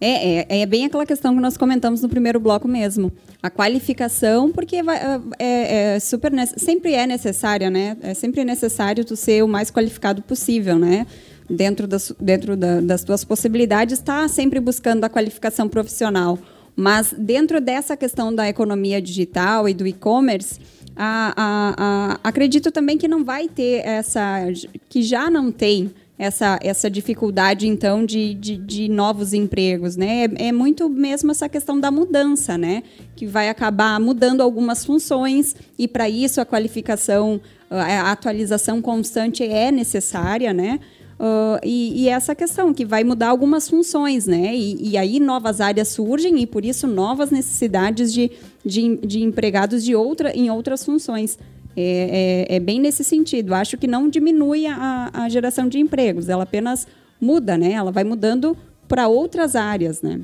É, 0.00 0.56
é, 0.56 0.60
é, 0.60 0.66
bem 0.66 0.84
aquela 0.84 1.06
questão 1.06 1.34
que 1.34 1.40
nós 1.40 1.56
comentamos 1.56 2.02
no 2.02 2.08
primeiro 2.08 2.40
bloco 2.40 2.66
mesmo. 2.66 3.12
A 3.42 3.48
qualificação, 3.48 4.50
porque 4.50 4.82
vai, 4.82 4.98
é, 5.38 5.94
é, 5.94 6.00
super 6.00 6.32
sempre 6.56 6.92
é 6.92 7.06
necessária, 7.06 7.70
né? 7.70 7.96
É 8.02 8.12
sempre 8.12 8.44
necessário 8.44 9.04
tu 9.04 9.16
ser 9.16 9.42
o 9.42 9.48
mais 9.48 9.70
qualificado 9.70 10.20
possível, 10.20 10.78
né? 10.78 11.06
Dentro 11.48 11.86
das, 11.86 12.12
dentro 12.20 12.56
da, 12.56 12.80
das 12.80 13.04
tuas 13.04 13.24
possibilidades, 13.24 13.98
está 13.98 14.26
sempre 14.28 14.60
buscando 14.60 15.04
a 15.04 15.08
qualificação 15.08 15.68
profissional. 15.68 16.38
Mas 16.76 17.14
dentro 17.16 17.60
dessa 17.60 17.96
questão 17.96 18.34
da 18.34 18.48
economia 18.48 19.00
digital 19.00 19.68
e 19.68 19.74
do 19.74 19.86
e-commerce, 19.86 20.58
acredito 22.22 22.70
também 22.70 22.98
que 22.98 23.06
não 23.06 23.24
vai 23.24 23.48
ter 23.48 23.86
essa. 23.86 24.40
que 24.88 25.02
já 25.02 25.30
não 25.30 25.52
tem 25.52 25.92
essa, 26.16 26.58
essa 26.62 26.88
dificuldade, 26.88 27.66
então, 27.66 28.06
de, 28.06 28.34
de, 28.34 28.56
de 28.56 28.88
novos 28.88 29.32
empregos, 29.32 29.96
né? 29.96 30.24
É, 30.24 30.48
é, 30.48 30.52
muito 30.52 30.88
mesmo 30.88 31.30
essa 31.30 31.48
questão 31.48 31.78
da 31.78 31.90
mudança, 31.90 32.56
né? 32.56 32.82
Que 33.16 33.26
vai 33.26 33.48
acabar 33.48 33.98
mudando 33.98 34.40
algumas 34.40 34.84
funções 34.84 35.56
e, 35.78 35.88
para 35.88 36.08
isso, 36.08 36.40
a 36.40 36.46
qualificação, 36.46 37.40
a 37.68 38.12
atualização 38.12 38.80
constante 38.80 39.42
é 39.42 39.72
necessária, 39.72 40.52
né? 40.52 40.78
Uh, 41.18 41.60
e, 41.62 42.02
e, 42.02 42.08
essa 42.08 42.34
questão 42.34 42.74
que 42.74 42.84
vai 42.84 43.04
mudar 43.04 43.28
algumas 43.28 43.68
funções, 43.68 44.26
né? 44.26 44.54
E, 44.54 44.90
e, 44.90 44.96
aí 44.98 45.20
novas 45.20 45.60
áreas 45.60 45.88
surgem 45.88 46.42
e 46.42 46.46
por 46.46 46.64
isso 46.64 46.88
novas 46.88 47.30
necessidades 47.30 48.12
de, 48.12 48.32
de, 48.66 48.96
de 48.96 49.22
empregados 49.22 49.84
de 49.84 49.94
outra, 49.94 50.36
em 50.36 50.50
outras 50.50 50.84
funções. 50.84 51.38
É, 51.76 52.46
é, 52.48 52.56
é, 52.56 52.60
bem 52.60 52.80
nesse 52.80 53.02
sentido. 53.02 53.54
Acho 53.54 53.76
que 53.76 53.86
não 53.86 54.08
diminui 54.08 54.66
a, 54.66 55.10
a 55.12 55.28
geração 55.28 55.68
de 55.68 55.78
empregos, 55.78 56.28
ela 56.28 56.44
apenas 56.44 56.86
muda, 57.20 57.56
né? 57.56 57.72
Ela 57.72 57.90
vai 57.90 58.04
mudando 58.04 58.56
para 58.88 59.08
outras 59.08 59.56
áreas, 59.56 60.02
né? 60.02 60.20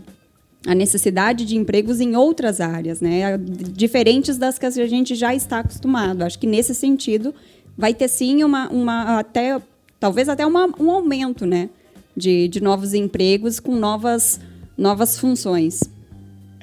A 0.66 0.74
necessidade 0.74 1.44
de 1.44 1.56
empregos 1.56 2.00
em 2.00 2.14
outras 2.14 2.60
áreas, 2.60 3.00
né? 3.00 3.38
Diferentes 3.38 4.36
das 4.36 4.58
que 4.58 4.66
a 4.66 4.70
gente 4.70 5.14
já 5.14 5.34
está 5.34 5.60
acostumado. 5.60 6.22
Acho 6.22 6.38
que 6.38 6.46
nesse 6.46 6.74
sentido 6.74 7.34
vai 7.76 7.94
ter 7.94 8.08
sim 8.08 8.44
uma, 8.44 8.68
uma 8.68 9.18
até 9.18 9.60
talvez 10.00 10.28
até 10.28 10.44
uma, 10.46 10.68
um 10.80 10.90
aumento 10.90 11.44
né, 11.46 11.68
de, 12.16 12.48
de 12.48 12.60
novos 12.60 12.94
empregos 12.94 13.60
com 13.60 13.76
novas, 13.76 14.40
novas 14.76 15.18
funções. 15.18 15.80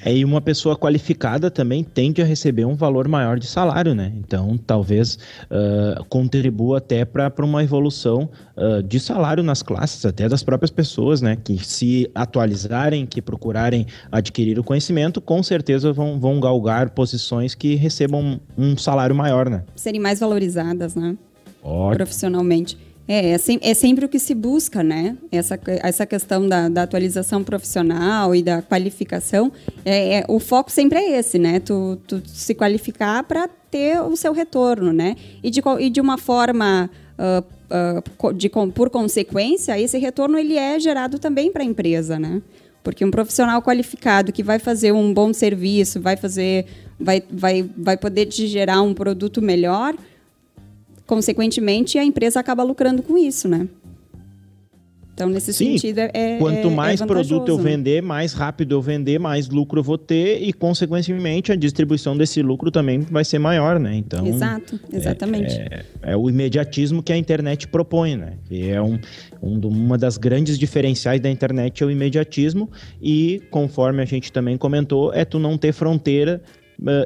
É, 0.05 0.15
e 0.15 0.23
uma 0.23 0.39
pessoa 0.39 0.75
qualificada 0.75 1.49
também 1.49 1.83
tende 1.83 2.21
a 2.21 2.25
receber 2.25 2.65
um 2.65 2.75
valor 2.75 3.07
maior 3.07 3.39
de 3.39 3.47
salário, 3.47 3.95
né? 3.95 4.13
Então, 4.15 4.55
talvez 4.55 5.17
uh, 5.45 6.03
contribua 6.05 6.77
até 6.77 7.03
para 7.03 7.43
uma 7.43 7.63
evolução 7.63 8.29
uh, 8.55 8.83
de 8.83 8.99
salário 8.99 9.41
nas 9.41 9.63
classes, 9.63 10.05
até 10.05 10.29
das 10.29 10.43
próprias 10.43 10.69
pessoas, 10.69 11.19
né? 11.19 11.35
Que 11.35 11.57
se 11.65 12.09
atualizarem, 12.13 13.07
que 13.07 13.23
procurarem 13.23 13.87
adquirir 14.11 14.59
o 14.59 14.63
conhecimento, 14.63 15.19
com 15.19 15.41
certeza 15.41 15.91
vão, 15.91 16.19
vão 16.19 16.39
galgar 16.39 16.91
posições 16.91 17.55
que 17.55 17.73
recebam 17.73 18.39
um 18.55 18.77
salário 18.77 19.15
maior, 19.15 19.49
né? 19.49 19.63
Serem 19.75 19.99
mais 19.99 20.19
valorizadas, 20.19 20.93
né? 20.93 21.17
Ótimo. 21.63 21.95
Profissionalmente. 21.95 22.77
É, 23.07 23.31
é, 23.31 23.37
é, 23.61 23.73
sempre 23.73 24.05
o 24.05 24.09
que 24.09 24.19
se 24.19 24.35
busca, 24.35 24.83
né? 24.83 25.15
Essa, 25.31 25.57
essa 25.65 26.05
questão 26.05 26.47
da, 26.47 26.67
da 26.67 26.83
atualização 26.83 27.41
profissional 27.41 28.35
e 28.35 28.43
da 28.43 28.61
qualificação, 28.61 29.51
é, 29.85 30.19
é, 30.19 30.25
o 30.27 30.39
foco 30.39 30.69
sempre 30.69 30.99
é 30.99 31.17
esse, 31.17 31.39
né? 31.39 31.59
Tu, 31.61 31.97
tu 32.05 32.21
se 32.25 32.53
qualificar 32.53 33.23
para 33.23 33.47
ter 33.71 34.01
o 34.01 34.15
seu 34.17 34.33
retorno, 34.33 34.91
né? 34.91 35.15
E 35.41 35.49
de, 35.49 35.61
e 35.79 35.89
de 35.89 36.01
uma 36.01 36.17
forma, 36.17 36.89
uh, 37.17 38.27
uh, 38.27 38.33
de, 38.33 38.49
por 38.49 38.89
consequência, 38.89 39.79
esse 39.79 39.97
retorno 39.97 40.37
ele 40.37 40.57
é 40.57 40.77
gerado 40.77 41.17
também 41.17 41.49
para 41.49 41.63
a 41.63 41.65
empresa, 41.65 42.19
né? 42.19 42.41
Porque 42.83 43.05
um 43.05 43.11
profissional 43.11 43.61
qualificado 43.61 44.33
que 44.33 44.43
vai 44.43 44.59
fazer 44.59 44.91
um 44.91 45.13
bom 45.13 45.31
serviço, 45.33 46.01
vai 46.01 46.17
fazer, 46.17 46.65
vai, 46.99 47.23
vai, 47.29 47.69
vai 47.77 47.95
poder 47.95 48.25
te 48.25 48.47
gerar 48.47 48.81
um 48.81 48.93
produto 48.93 49.41
melhor, 49.41 49.93
consequentemente, 51.07 51.97
a 51.97 52.03
empresa 52.03 52.39
acaba 52.39 52.61
lucrando 52.61 53.01
com 53.01 53.17
isso, 53.17 53.47
né? 53.47 53.67
Então, 55.17 55.27
nesse 55.27 55.51
Sim, 55.51 55.71
sentido, 55.79 55.97
é. 55.97 56.11
é 56.13 56.37
quanto 56.37 56.67
é 56.67 56.69
mais 56.69 57.01
é 57.01 57.05
produto 57.07 57.49
eu 57.49 57.57
vender, 57.57 58.03
mais 58.03 58.33
rápido 58.33 58.75
eu 58.75 58.81
vender, 58.83 59.19
mais 59.19 59.49
lucro 59.49 59.79
eu 59.79 59.83
vou 59.83 59.97
ter 59.97 60.43
e, 60.43 60.53
consequentemente, 60.53 61.51
a 61.51 61.55
distribuição 61.55 62.15
desse 62.15 62.39
lucro 62.43 62.69
também 62.69 62.99
vai 62.99 63.25
ser 63.25 63.39
maior, 63.39 63.79
né? 63.79 63.95
Então. 63.95 64.27
Exato, 64.27 64.79
é, 64.93 64.95
exatamente. 64.95 65.55
É, 65.55 65.85
é, 66.03 66.15
o 66.15 66.29
imediatismo 66.29 67.01
que 67.01 67.11
a 67.11 67.17
internet 67.17 67.67
propõe, 67.67 68.15
né? 68.15 68.33
E 68.51 68.67
é 68.67 68.79
um, 68.79 68.99
um, 69.41 69.59
uma 69.67 69.97
das 69.97 70.17
grandes 70.17 70.55
diferenciais 70.59 71.19
da 71.19 71.31
internet 71.31 71.81
é 71.81 71.85
o 71.87 71.89
imediatismo 71.89 72.69
e, 73.01 73.41
conforme 73.49 74.03
a 74.03 74.05
gente 74.05 74.31
também 74.31 74.55
comentou, 74.55 75.11
é 75.11 75.25
tu 75.25 75.39
não 75.39 75.57
ter 75.57 75.73
fronteira 75.73 76.43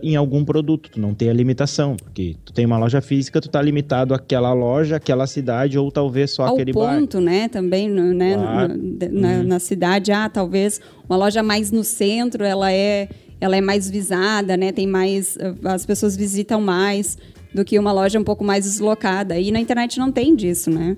em 0.03 0.15
algum 0.15 0.43
produto, 0.43 0.89
tu 0.91 0.99
não 0.99 1.13
tem 1.13 1.29
a 1.29 1.33
limitação, 1.33 1.95
porque 1.95 2.35
tu 2.43 2.51
tem 2.51 2.65
uma 2.65 2.77
loja 2.77 3.01
física, 3.01 3.39
tu 3.39 3.49
tá 3.49 3.61
limitado 3.61 4.13
àquela 4.13 4.53
loja, 4.53 4.97
àquela 4.97 5.25
cidade 5.25 5.77
ou 5.77 5.89
talvez 5.91 6.31
só 6.31 6.43
Ao 6.43 6.53
aquele 6.53 6.73
ponto, 6.73 7.21
né, 7.21 7.47
também, 7.47 7.89
né, 7.89 8.35
claro. 8.35 8.77
na, 9.11 9.29
uhum. 9.29 9.43
na 9.43 9.59
cidade, 9.59 10.11
ah, 10.11 10.27
talvez 10.27 10.81
uma 11.07 11.17
loja 11.17 11.41
mais 11.41 11.71
no 11.71 11.83
centro, 11.83 12.43
ela 12.43 12.71
é 12.71 13.09
ela 13.39 13.57
é 13.57 13.61
mais 13.61 13.89
visada, 13.89 14.55
né, 14.55 14.71
tem 14.71 14.85
mais 14.85 15.35
as 15.63 15.85
pessoas 15.85 16.15
visitam 16.15 16.61
mais 16.61 17.17
do 17.53 17.65
que 17.65 17.77
uma 17.77 17.91
loja 17.91 18.19
um 18.19 18.23
pouco 18.23 18.43
mais 18.43 18.65
deslocada. 18.65 19.37
E 19.37 19.51
na 19.51 19.59
internet 19.59 19.99
não 19.99 20.11
tem 20.11 20.35
disso, 20.35 20.69
né? 20.69 20.95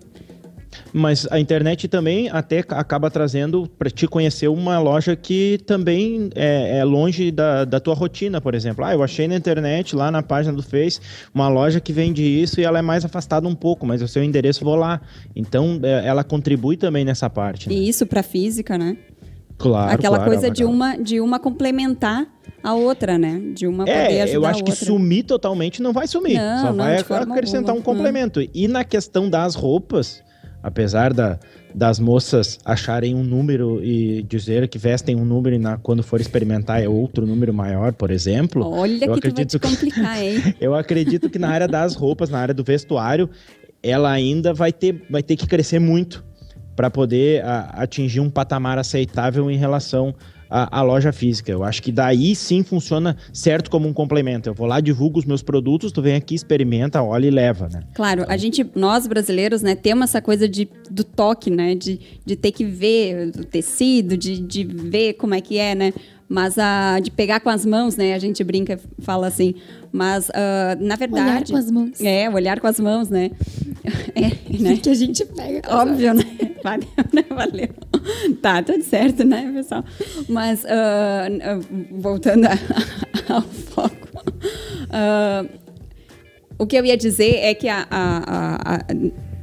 Mas 0.91 1.27
a 1.31 1.39
internet 1.39 1.87
também 1.87 2.29
até 2.29 2.59
acaba 2.59 3.09
trazendo 3.09 3.67
para 3.77 3.89
te 3.89 4.07
conhecer 4.07 4.47
uma 4.47 4.79
loja 4.79 5.15
que 5.15 5.59
também 5.65 6.29
é, 6.35 6.79
é 6.79 6.83
longe 6.83 7.31
da, 7.31 7.65
da, 7.65 7.79
tua 7.79 7.93
rotina, 7.93 8.39
por 8.39 8.53
exemplo. 8.55 8.83
Ah, 8.85 8.93
eu 8.93 9.03
achei 9.03 9.27
na 9.27 9.35
internet, 9.35 9.95
lá 9.95 10.11
na 10.11 10.21
página 10.21 10.55
do 10.55 10.63
Face, 10.63 10.99
uma 11.33 11.47
loja 11.49 11.79
que 11.79 11.91
vende 11.91 12.23
isso 12.23 12.59
e 12.59 12.63
ela 12.63 12.79
é 12.79 12.81
mais 12.81 13.03
afastada 13.05 13.47
um 13.47 13.55
pouco, 13.55 13.85
mas 13.85 14.01
o 14.01 14.07
seu 14.07 14.23
endereço 14.23 14.63
vou 14.63 14.75
lá. 14.75 15.01
Então, 15.35 15.79
é, 15.83 16.07
ela 16.07 16.23
contribui 16.23 16.77
também 16.77 17.03
nessa 17.03 17.29
parte. 17.29 17.69
Né? 17.69 17.75
E 17.75 17.89
isso 17.89 18.05
para 18.05 18.23
física, 18.23 18.77
né? 18.77 18.97
Claro, 19.57 19.93
Aquela 19.93 20.17
claro, 20.17 20.31
coisa 20.31 20.49
de 20.49 20.65
uma, 20.65 20.97
de 20.97 21.21
uma 21.21 21.39
complementar 21.39 22.27
a 22.63 22.73
outra, 22.73 23.17
né? 23.17 23.41
De 23.53 23.67
uma 23.67 23.83
é, 23.87 24.05
poder 24.05 24.21
ajudar 24.21 24.35
eu 24.35 24.45
acho 24.45 24.63
que 24.63 24.71
sumir 24.71 25.23
totalmente 25.23 25.81
não 25.81 25.93
vai 25.93 26.07
sumir. 26.07 26.37
Não, 26.37 26.61
só 26.61 26.73
não, 26.73 26.77
vai 26.77 26.97
acrescentar 26.97 27.69
alguma. 27.69 27.79
um 27.79 27.81
complemento. 27.81 28.41
E 28.53 28.67
na 28.67 28.83
questão 28.83 29.29
das 29.29 29.55
roupas, 29.55 30.23
apesar 30.63 31.13
da, 31.13 31.37
das 31.75 31.99
moças 31.99 32.57
acharem 32.63 33.13
um 33.13 33.23
número 33.23 33.83
e 33.83 34.23
dizer 34.23 34.69
que 34.69 34.77
vestem 34.77 35.13
um 35.13 35.25
número 35.25 35.55
e 35.55 35.59
na, 35.59 35.77
quando 35.77 36.01
for 36.01 36.21
experimentar 36.21 36.81
é 36.81 36.87
outro 36.87 37.27
número 37.27 37.53
maior, 37.53 37.91
por 37.91 38.09
exemplo. 38.09 38.65
Olha 38.65 39.05
eu 39.05 39.11
que 39.11 39.27
acredito 39.27 39.59
vai 39.59 39.71
te 39.71 39.75
complicar, 39.75 40.23
hein? 40.23 40.55
eu 40.61 40.73
acredito 40.73 41.29
que 41.29 41.37
na 41.37 41.49
área 41.49 41.67
das 41.67 41.95
roupas, 41.95 42.29
na 42.29 42.39
área 42.39 42.53
do 42.53 42.63
vestuário, 42.63 43.29
ela 43.83 44.09
ainda 44.09 44.53
vai 44.53 44.71
ter, 44.71 45.03
vai 45.09 45.21
ter 45.21 45.35
que 45.35 45.45
crescer 45.45 45.79
muito 45.79 46.23
para 46.73 46.89
poder 46.89 47.43
a, 47.43 47.83
atingir 47.83 48.21
um 48.21 48.29
patamar 48.29 48.79
aceitável 48.79 49.51
em 49.51 49.57
relação 49.57 50.15
a, 50.53 50.79
a, 50.79 50.81
loja 50.83 51.11
física. 51.11 51.51
Eu 51.51 51.63
acho 51.63 51.81
que 51.81 51.91
daí 51.91 52.35
sim 52.35 52.61
funciona 52.61 53.17
certo 53.33 53.71
como 53.71 53.87
um 53.87 53.93
complemento. 53.93 54.47
Eu 54.47 54.53
vou 54.53 54.67
lá, 54.67 54.79
divulgo 54.79 55.17
os 55.17 55.25
meus 55.25 55.41
produtos, 55.41 55.91
tu 55.91 55.99
vem 55.99 56.15
aqui, 56.15 56.35
experimenta, 56.35 57.01
olha 57.01 57.25
e 57.25 57.31
leva, 57.31 57.67
né? 57.67 57.81
Claro, 57.95 58.23
a 58.27 58.37
gente, 58.37 58.63
nós 58.75 59.07
brasileiros, 59.07 59.63
né, 59.63 59.73
temos 59.73 60.11
essa 60.11 60.21
coisa 60.21 60.47
de, 60.47 60.69
do 60.91 61.03
toque, 61.03 61.49
né? 61.49 61.73
De, 61.73 61.99
de 62.23 62.35
ter 62.35 62.51
que 62.51 62.63
ver 62.63 63.31
o 63.35 63.43
tecido, 63.43 64.15
de, 64.15 64.39
de 64.39 64.63
ver 64.63 65.13
como 65.13 65.33
é 65.33 65.41
que 65.41 65.57
é, 65.57 65.73
né? 65.73 65.91
Mas 66.29 66.59
a, 66.59 66.99
de 66.99 67.09
pegar 67.09 67.39
com 67.39 67.49
as 67.49 67.65
mãos, 67.65 67.97
né? 67.97 68.13
A 68.13 68.19
gente 68.19 68.43
brinca, 68.43 68.79
fala 68.99 69.25
assim. 69.25 69.55
Mas, 69.93 70.27
uh, 70.29 70.75
na 70.79 70.95
verdade... 70.95 71.23
Olhar 71.23 71.45
com 71.45 71.55
as 71.55 71.71
mãos. 71.71 72.01
É, 72.01 72.27
olhar 72.27 72.59
com 72.59 72.67
as 72.67 72.79
mãos, 72.79 73.09
né? 73.09 73.29
É, 74.15 74.29
né? 74.59 74.77
que 74.77 74.89
a 74.89 74.93
gente 74.93 75.25
pega. 75.25 75.61
Óbvio, 75.67 76.13
né? 76.13 76.23
Valeu, 76.63 76.87
né? 77.11 77.25
Valeu. 77.29 77.69
Tá, 78.41 78.63
tudo 78.63 78.81
certo, 78.81 79.25
né, 79.25 79.51
pessoal? 79.53 79.83
Mas, 80.29 80.63
uh, 80.63 81.99
voltando 81.99 82.45
a, 82.45 82.51
ao 83.33 83.41
foco. 83.41 84.07
Uh, 84.85 85.49
o 86.57 86.65
que 86.65 86.77
eu 86.77 86.85
ia 86.85 86.95
dizer 86.95 87.35
é 87.39 87.53
que 87.53 87.67
a, 87.67 87.85
a, 87.91 88.75
a 88.75 88.79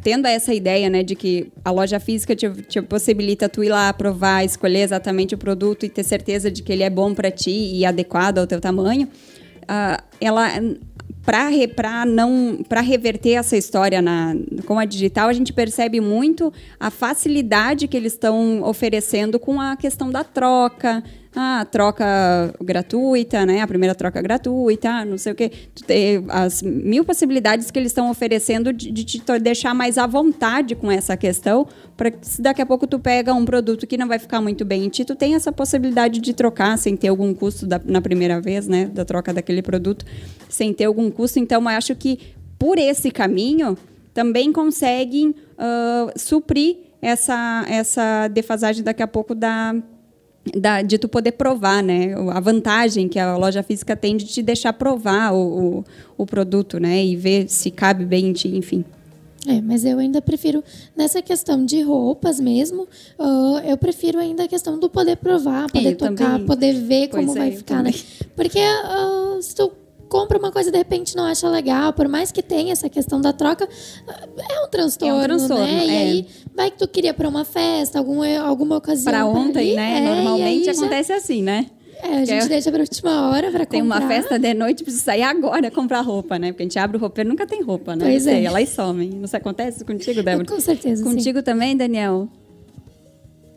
tendo 0.03 0.27
essa 0.27 0.55
ideia, 0.55 0.89
né, 0.89 1.03
de 1.03 1.15
que 1.15 1.53
a 1.65 1.71
loja 1.71 2.01
física 2.01 2.35
te, 2.35 2.49
te, 2.63 2.81
possibilita 2.81 3.49
tu 3.49 3.63
ir 3.63 3.69
lá 3.69 3.93
provar, 3.93 4.45
escolher 4.45 4.81
exatamente 4.81 5.35
o 5.35 5.39
produto 5.39 5.85
e 5.85 5.91
ter 5.91 6.05
certeza 6.05 6.51
de 6.51 6.63
que 6.63 6.73
ele 6.73 6.83
é 6.83 6.89
bom 6.89 7.15
para 7.15 7.31
ti 7.31 7.51
e 7.51 7.85
adequado 7.85 8.39
ao 8.39 8.47
teu 8.47 8.61
tamanho, 8.61 9.09
uh, 9.71 10.03
ela 10.21 10.49
para 11.23 12.05
não 12.05 12.59
para 12.69 12.81
reverter 12.81 13.33
essa 13.33 13.57
história 13.57 14.03
na 14.03 14.35
com 14.67 14.79
a 14.79 14.85
digital 14.85 15.29
a 15.29 15.33
gente 15.33 15.53
percebe 15.53 16.01
muito 16.01 16.53
a 16.79 16.91
facilidade 16.91 17.87
que 17.87 17.97
eles 17.97 18.15
estão 18.15 18.63
oferecendo 18.63 19.39
com 19.39 19.61
a 19.61 19.77
questão 19.77 20.11
da 20.11 20.25
troca 20.25 21.05
ah, 21.35 21.65
troca 21.71 22.05
gratuita, 22.61 23.47
né? 23.47 23.61
A 23.61 23.67
primeira 23.67 23.95
troca 23.95 24.21
gratuita, 24.21 25.05
não 25.05 25.17
sei 25.17 25.33
o 25.33 25.35
quê. 25.35 25.53
As 26.29 26.61
mil 26.61 27.05
possibilidades 27.05 27.71
que 27.71 27.79
eles 27.79 27.91
estão 27.93 28.11
oferecendo 28.11 28.73
de, 28.73 28.91
de 28.91 29.05
te 29.05 29.23
deixar 29.41 29.73
mais 29.73 29.97
à 29.97 30.07
vontade 30.07 30.75
com 30.75 30.91
essa 30.91 31.17
questão, 31.17 31.69
para 31.97 32.13
se 32.21 32.43
daqui 32.43 32.61
a 32.61 32.67
pouco 32.67 32.87
tu 32.87 32.99
pega 32.99 33.33
um 33.33 33.45
produto 33.45 33.87
que 33.87 33.97
não 33.97 34.09
vai 34.09 34.19
ficar 34.19 34.41
muito 34.41 34.65
bem 34.65 34.85
em 34.85 34.89
ti, 34.89 35.05
tu 35.05 35.15
tem 35.15 35.35
essa 35.35 35.53
possibilidade 35.53 36.21
de 36.21 36.33
trocar 36.33 36.77
sem 36.77 36.97
ter 36.97 37.09
algum 37.09 37.33
custo 37.33 37.65
da, 37.65 37.81
na 37.85 38.01
primeira 38.01 38.41
vez, 38.41 38.67
né? 38.67 38.87
Da 38.87 39.05
troca 39.05 39.33
daquele 39.33 39.63
produto, 39.63 40.05
sem 40.49 40.73
ter 40.73 40.87
algum 40.87 41.11
custo. 41.11 41.39
Então, 41.39 41.63
eu 41.63 41.69
acho 41.69 41.95
que 41.95 42.19
por 42.59 42.77
esse 42.77 43.11
caminho 43.11 43.79
também 44.13 44.53
conseguem 44.53 45.29
uh, 45.29 46.19
suprir 46.19 46.77
essa, 47.01 47.65
essa 47.69 48.29
defasagem 48.29 48.83
daqui 48.83 49.03
a 49.03 49.07
pouco 49.07 49.35
da 49.35 49.77
da, 50.57 50.83
de 50.83 50.99
tu 50.99 51.09
poder 51.09 51.33
provar, 51.33 51.83
né? 51.83 52.15
A 52.33 52.41
vantagem 52.41 53.09
que 53.09 53.19
a 53.19 53.37
loja 53.37 53.63
física 53.63 53.97
tem 53.97 54.17
de 54.17 54.25
te 54.25 54.43
deixar 54.43 54.73
provar 54.73 55.33
o, 55.33 55.79
o, 55.79 55.85
o 56.19 56.27
produto, 56.27 56.79
né? 56.79 57.05
E 57.05 57.17
ver 57.17 57.49
se 57.49 57.71
cabe 57.71 58.05
bem 58.05 58.27
em 58.27 58.33
ti, 58.33 58.49
enfim. 58.57 58.85
É, 59.47 59.61
mas 59.61 59.85
eu 59.87 59.99
ainda 59.99 60.21
prefiro, 60.21 60.63
nessa 60.95 61.23
questão 61.23 61.65
de 61.65 61.81
roupas 61.81 62.39
mesmo, 62.39 62.83
uh, 63.19 63.59
eu 63.65 63.77
prefiro 63.79 64.19
ainda 64.19 64.45
a 64.45 64.49
questão 64.49 64.79
do 64.79 64.91
poder 64.91 65.17
provar, 65.17 65.71
poder 65.71 65.89
é, 65.89 65.95
tocar, 65.95 66.33
também. 66.33 66.47
poder 66.47 66.75
ver 66.75 67.09
pois 67.09 67.25
como 67.25 67.39
é, 67.39 67.41
vai 67.41 67.53
ficar, 67.53 67.83
né? 67.83 67.91
Porque 68.37 68.59
uh, 68.59 69.41
se 69.41 69.55
tu 69.55 69.73
compra 70.11 70.39
uma 70.39 70.53
coisa 70.53 70.69
e 70.69 70.73
de 70.73 70.77
repente 70.79 71.17
não 71.17 71.25
acha 71.25 71.49
legal, 71.49 71.93
por 71.95 72.07
mais 72.09 72.31
que 72.31 72.43
tenha 72.43 72.73
essa 72.73 72.89
questão 72.91 73.21
da 73.21 73.33
troca, 73.33 73.67
é 73.67 74.65
um 74.65 74.69
transtorno, 74.69 75.15
É 75.15 75.19
um 75.19 75.23
transtorno, 75.23 75.65
né? 75.65 75.87
E 75.87 75.91
é. 75.91 75.99
aí 75.99 76.27
vai 76.55 76.71
que 76.71 76.77
tu 76.79 76.87
queria 76.89 77.15
pra 77.15 77.27
uma 77.29 77.45
festa, 77.45 77.99
algum, 77.99 78.23
alguma 78.43 78.77
ocasião. 78.77 79.11
Pra 79.13 79.25
ontem, 79.25 79.59
ali, 79.61 79.77
né? 79.77 79.95
é, 79.95 79.99
e 80.01 80.25
Normalmente 80.25 80.65
já- 80.67 80.73
acontece 80.73 81.13
assim, 81.13 81.43
né? 81.43 81.67
É, 82.03 82.15
a 82.23 82.25
gente 82.25 82.45
é- 82.45 82.49
deixa 82.49 82.71
pra 82.73 82.81
última 82.81 83.29
hora 83.31 83.51
pra 83.51 83.67
Tem 83.67 83.83
comprar. 83.83 84.01
uma 84.01 84.09
festa 84.09 84.39
de 84.39 84.55
noite, 84.55 84.83
precisa 84.83 85.05
sair 85.05 85.23
agora 85.23 85.71
comprar 85.71 86.01
roupa, 86.01 86.39
né? 86.39 86.51
Porque 86.51 86.63
a 86.63 86.67
gente 86.67 86.79
abre 86.79 86.97
o 86.97 87.01
roupeiro 87.01 87.29
nunca 87.29 87.47
tem 87.47 87.63
roupa, 87.63 87.95
né? 87.95 88.07
Pois 88.07 88.23
sei, 88.23 88.37
é. 88.37 88.45
Elas 88.45 88.71
somem. 88.71 89.11
Não 89.11 89.27
se 89.29 89.37
acontece 89.37 89.85
contigo, 89.85 90.23
Débora? 90.25 90.47
Com 90.49 90.59
certeza, 90.61 91.05
sim. 91.05 91.11
Contigo 91.11 91.43
também, 91.43 91.77
Daniel? 91.77 92.27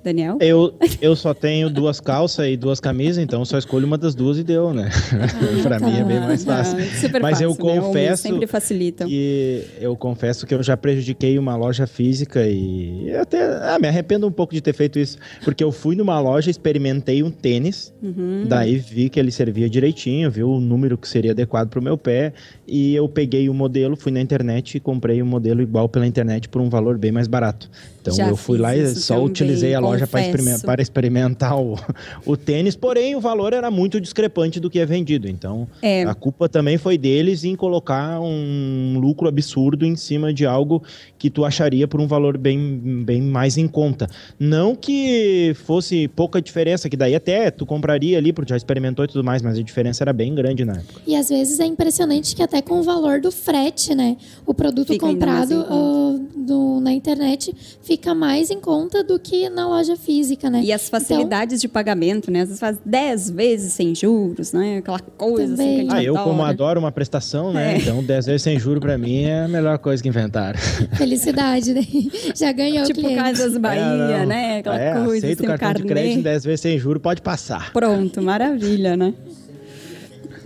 Daniel? 0.03 0.37
Eu, 0.41 0.73
eu 1.01 1.15
só 1.15 1.33
tenho 1.33 1.69
duas 1.69 1.99
calças 1.99 2.45
e 2.47 2.57
duas 2.57 2.79
camisas, 2.79 3.17
então 3.23 3.43
só 3.45 3.57
escolho 3.57 3.85
uma 3.87 3.97
das 3.97 4.13
duas 4.13 4.37
e 4.37 4.43
deu, 4.43 4.73
né? 4.73 4.89
pra 5.63 5.79
mim 5.79 5.97
é 5.97 6.03
bem 6.03 6.19
mais 6.19 6.43
fácil. 6.43 6.77
Ah, 6.79 6.99
super 6.99 7.21
Mas 7.21 7.31
fácil, 7.39 7.45
eu 7.45 7.49
né? 7.51 7.55
Homens 7.63 7.85
confesso 7.85 8.23
sempre 8.23 8.47
facilitam. 8.47 9.07
que 9.07 9.63
eu 9.79 9.95
confesso 9.95 10.45
que 10.45 10.53
eu 10.53 10.61
já 10.61 10.75
prejudiquei 10.75 11.37
uma 11.39 11.55
loja 11.55 11.87
física 11.87 12.45
e 12.47 13.09
eu 13.09 13.21
até 13.21 13.41
ah, 13.73 13.77
me 13.79 13.87
arrependo 13.87 14.27
um 14.27 14.31
pouco 14.31 14.53
de 14.53 14.61
ter 14.61 14.73
feito 14.73 14.99
isso, 14.99 15.17
porque 15.43 15.63
eu 15.63 15.71
fui 15.71 15.95
numa 15.95 16.19
loja, 16.19 16.49
experimentei 16.49 17.23
um 17.23 17.31
tênis, 17.31 17.93
Uhum. 18.01 18.43
daí 18.47 18.75
vi 18.77 19.09
que 19.09 19.19
ele 19.19 19.31
servia 19.31 19.69
direitinho, 19.69 20.29
vi 20.29 20.43
o 20.43 20.59
número 20.59 20.97
que 20.97 21.07
seria 21.07 21.31
adequado 21.31 21.69
pro 21.69 21.81
meu 21.81 21.97
pé 21.97 22.33
e 22.67 22.93
eu 22.95 23.07
peguei 23.07 23.47
o 23.47 23.53
modelo, 23.53 23.95
fui 23.95 24.11
na 24.11 24.19
internet 24.19 24.75
e 24.75 24.79
comprei 24.79 25.21
um 25.21 25.25
modelo 25.25 25.61
igual 25.61 25.87
pela 25.87 26.05
internet 26.05 26.49
por 26.49 26.61
um 26.61 26.69
valor 26.69 26.97
bem 26.97 27.11
mais 27.11 27.27
barato. 27.27 27.69
Então 28.03 28.13
Já 28.13 28.27
eu 28.27 28.35
fui 28.35 28.57
lá 28.57 28.75
e 28.75 28.85
só 28.95 29.13
também, 29.15 29.29
utilizei 29.29 29.73
a 29.73 29.79
loja 29.79 30.05
para 30.05 30.21
experimentar, 30.21 30.61
para 30.65 30.81
experimentar 30.81 31.57
o, 31.57 31.79
o 32.25 32.35
tênis, 32.35 32.75
porém 32.75 33.15
o 33.15 33.21
valor 33.21 33.53
era 33.53 33.71
muito 33.71 34.01
discrepante 34.01 34.59
do 34.59 34.69
que 34.69 34.77
é 34.77 34.85
vendido. 34.85 35.25
Então 35.29 35.65
É. 35.81 36.03
a 36.03 36.13
culpa 36.13 36.49
também 36.49 36.77
foi 36.77 36.97
deles 36.97 37.45
em 37.45 37.55
colocar 37.55 38.19
um 38.19 38.99
lucro 38.99 39.25
absurdo 39.29 39.85
em 39.85 39.95
cima 39.95 40.33
de 40.33 40.45
algo 40.45 40.83
que 41.17 41.29
tu 41.29 41.45
acharia 41.45 41.87
por 41.87 42.01
um 42.01 42.07
valor 42.07 42.37
bem, 42.37 43.03
bem 43.05 43.21
mais 43.21 43.57
em 43.57 43.69
conta. 43.69 44.09
Não 44.37 44.75
que 44.75 45.53
fosse 45.63 46.09
pouca 46.09 46.41
diferença, 46.41 46.89
que 46.89 46.97
daí 46.97 47.15
até 47.15 47.49
tu 47.51 47.65
compraria 47.65 48.17
ali, 48.17 48.33
porque 48.33 48.49
já 48.49 48.57
experimentou 48.57 49.05
e 49.05 49.07
tudo 49.07 49.23
mais, 49.23 49.41
mas 49.41 49.57
a 49.57 49.63
diferença 49.63 50.03
era 50.03 50.11
bem 50.11 50.35
grande 50.35 50.65
na 50.65 50.73
época. 50.73 51.01
E 51.07 51.15
às 51.15 51.29
vezes 51.29 51.57
é 51.61 51.65
impressionante 51.65 52.35
que 52.35 52.43
até 52.43 52.61
com 52.61 52.79
o 52.81 52.83
valor 52.83 53.21
do 53.21 53.31
frete, 53.31 53.95
né? 53.95 54.17
O 54.45 54.53
produto 54.53 54.91
Fica 54.91 55.05
comprado 55.07 55.53
ah, 55.69 56.19
do- 56.35 56.81
na 56.81 56.91
internet 56.91 57.55
fica 57.81 57.92
mais 58.15 58.49
em 58.51 58.59
conta 58.59 59.03
do 59.03 59.19
que 59.19 59.49
na 59.49 59.67
loja 59.67 59.95
física, 59.95 60.49
né? 60.49 60.61
E 60.63 60.71
as 60.71 60.89
facilidades 60.89 61.59
de 61.61 61.67
pagamento, 61.67 62.29
né? 62.31 62.41
Às 62.41 62.47
vezes 62.49 62.59
faz 62.59 62.77
10 62.85 63.29
vezes 63.31 63.73
sem 63.73 63.93
juros, 63.95 64.51
né? 64.53 64.77
Aquela 64.77 64.99
coisa 64.99 65.53
assim 65.53 65.63
que 65.63 65.63
a 65.63 65.65
Também. 65.65 65.81
gente 65.89 65.93
Ah, 65.95 66.03
eu 66.03 66.13
adora. 66.15 66.29
como 66.29 66.43
adoro 66.43 66.79
uma 66.79 66.91
prestação, 66.91 67.51
né? 67.53 67.73
É. 67.73 67.77
Então 67.77 68.03
10 68.03 68.25
vezes 68.25 68.41
sem 68.41 68.59
juro 68.59 68.79
pra 68.79 68.97
mim 68.97 69.23
é 69.23 69.41
a 69.43 69.47
melhor 69.47 69.77
coisa 69.79 70.01
que 70.01 70.09
inventaram. 70.09 70.59
Então, 70.81 70.97
felicidade, 70.97 71.73
né? 71.73 71.81
Já 72.35 72.51
ganhou 72.51 72.85
Tipo 72.85 72.99
o 72.99 73.03
cliente. 73.03 73.21
Casas 73.23 73.57
Bahia, 73.57 73.81
É, 73.81 74.25
né? 74.25 74.57
Aquela 74.59 74.79
é, 74.79 75.03
coisa 75.05 75.27
assim, 75.27 75.43
o 75.43 75.47
cartão 75.47 75.73
de 75.73 75.73
carnê. 75.83 75.87
crédito 75.87 76.19
em 76.19 76.21
10 76.21 76.43
vezes 76.45 76.59
sem 76.61 76.77
juro, 76.79 76.99
pode 76.99 77.21
passar. 77.21 77.71
Pronto, 77.73 78.21
maravilha, 78.21 78.95
né? 78.97 79.13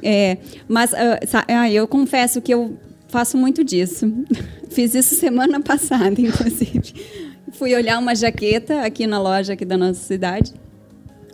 É, 0.04 0.38
mas 0.68 0.94
ah, 0.94 1.20
ah, 1.48 1.72
eu 1.72 1.88
confesso 1.88 2.42
que 2.42 2.54
eu 2.54 2.78
faço 3.08 3.38
muito 3.38 3.64
disso. 3.64 4.12
Fiz 4.70 4.94
isso 4.94 5.16
semana 5.16 5.60
passada, 5.62 6.20
inclusive. 6.22 6.94
Fui 7.54 7.74
olhar 7.76 7.98
uma 8.00 8.14
jaqueta 8.16 8.82
aqui 8.82 9.08
na 9.08 9.20
loja 9.22 9.54
aqui 9.54 9.66
da 9.66 9.78
nossa 9.78 10.00
cidade. 10.00 10.54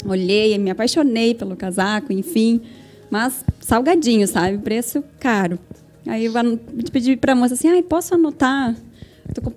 Olhei, 0.06 0.58
me 0.58 0.70
apaixonei 0.70 1.34
pelo 1.34 1.56
casaco, 1.56 2.12
enfim. 2.14 2.62
Mas 3.10 3.44
salgadinho, 3.62 4.28
sabe? 4.28 4.58
Preço 4.58 5.04
caro. 5.20 5.58
Aí 6.06 6.26
eu 6.26 6.34
pedi 6.92 7.16
para 7.16 7.32
a 7.34 7.36
moça 7.36 7.54
assim, 7.54 7.70
ai, 7.70 7.82
posso 7.82 8.14
anotar? 8.16 8.76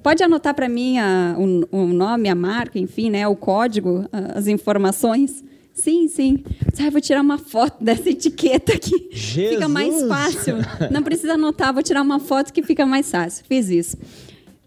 Pode 0.02 0.22
anotar 0.22 0.54
para 0.54 0.68
mim 0.68 0.98
a- 0.98 1.34
o, 1.38 1.76
o 1.82 1.86
nome, 1.88 2.28
a 2.28 2.34
marca, 2.34 2.78
enfim, 2.78 3.10
né? 3.10 3.26
O 3.26 3.34
código, 3.34 4.06
as 4.34 4.46
informações? 4.46 5.44
Sim, 5.74 6.08
sim. 6.08 6.42
Ah, 6.80 6.88
vou 6.88 7.00
tirar 7.00 7.20
uma 7.20 7.36
foto 7.36 7.82
dessa 7.84 8.08
etiqueta 8.08 8.72
aqui. 8.72 9.08
Fica 9.12 9.68
mais 9.68 9.92
Jesus! 9.92 10.08
fácil. 10.08 10.54
Não 10.90 11.02
precisa 11.02 11.34
anotar, 11.34 11.74
vou 11.74 11.82
tirar 11.82 12.00
uma 12.00 12.18
foto 12.18 12.52
que 12.52 12.62
fica 12.62 12.86
mais 12.86 13.10
fácil. 13.10 13.44
Fiz 13.46 13.68
isso. 13.68 13.96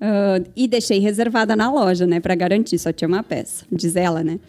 Ah, 0.02 0.42
e 0.56 0.68
deixei 0.68 1.00
reservada 1.00 1.56
na 1.56 1.72
loja, 1.72 2.08
né, 2.08 2.20
para 2.20 2.36
garantir, 2.36 2.78
só 2.78 2.92
tinha 2.92 3.08
uma 3.08 3.24
peça, 3.24 3.66
diz 3.72 3.96
ela, 3.96 4.24
né? 4.24 4.40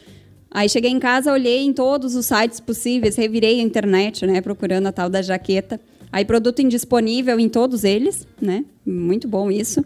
Aí 0.50 0.68
cheguei 0.68 0.90
em 0.90 0.98
casa, 0.98 1.32
olhei 1.32 1.64
em 1.64 1.72
todos 1.72 2.14
os 2.16 2.26
sites 2.26 2.58
possíveis, 2.60 3.16
revirei 3.16 3.60
a 3.60 3.62
internet, 3.62 4.26
né, 4.26 4.40
procurando 4.40 4.86
a 4.86 4.92
tal 4.92 5.08
da 5.08 5.22
jaqueta. 5.22 5.80
Aí 6.12 6.24
produto 6.24 6.60
indisponível 6.60 7.38
em 7.38 7.48
todos 7.48 7.84
eles, 7.84 8.26
né? 8.42 8.64
Muito 8.84 9.28
bom 9.28 9.48
isso. 9.48 9.84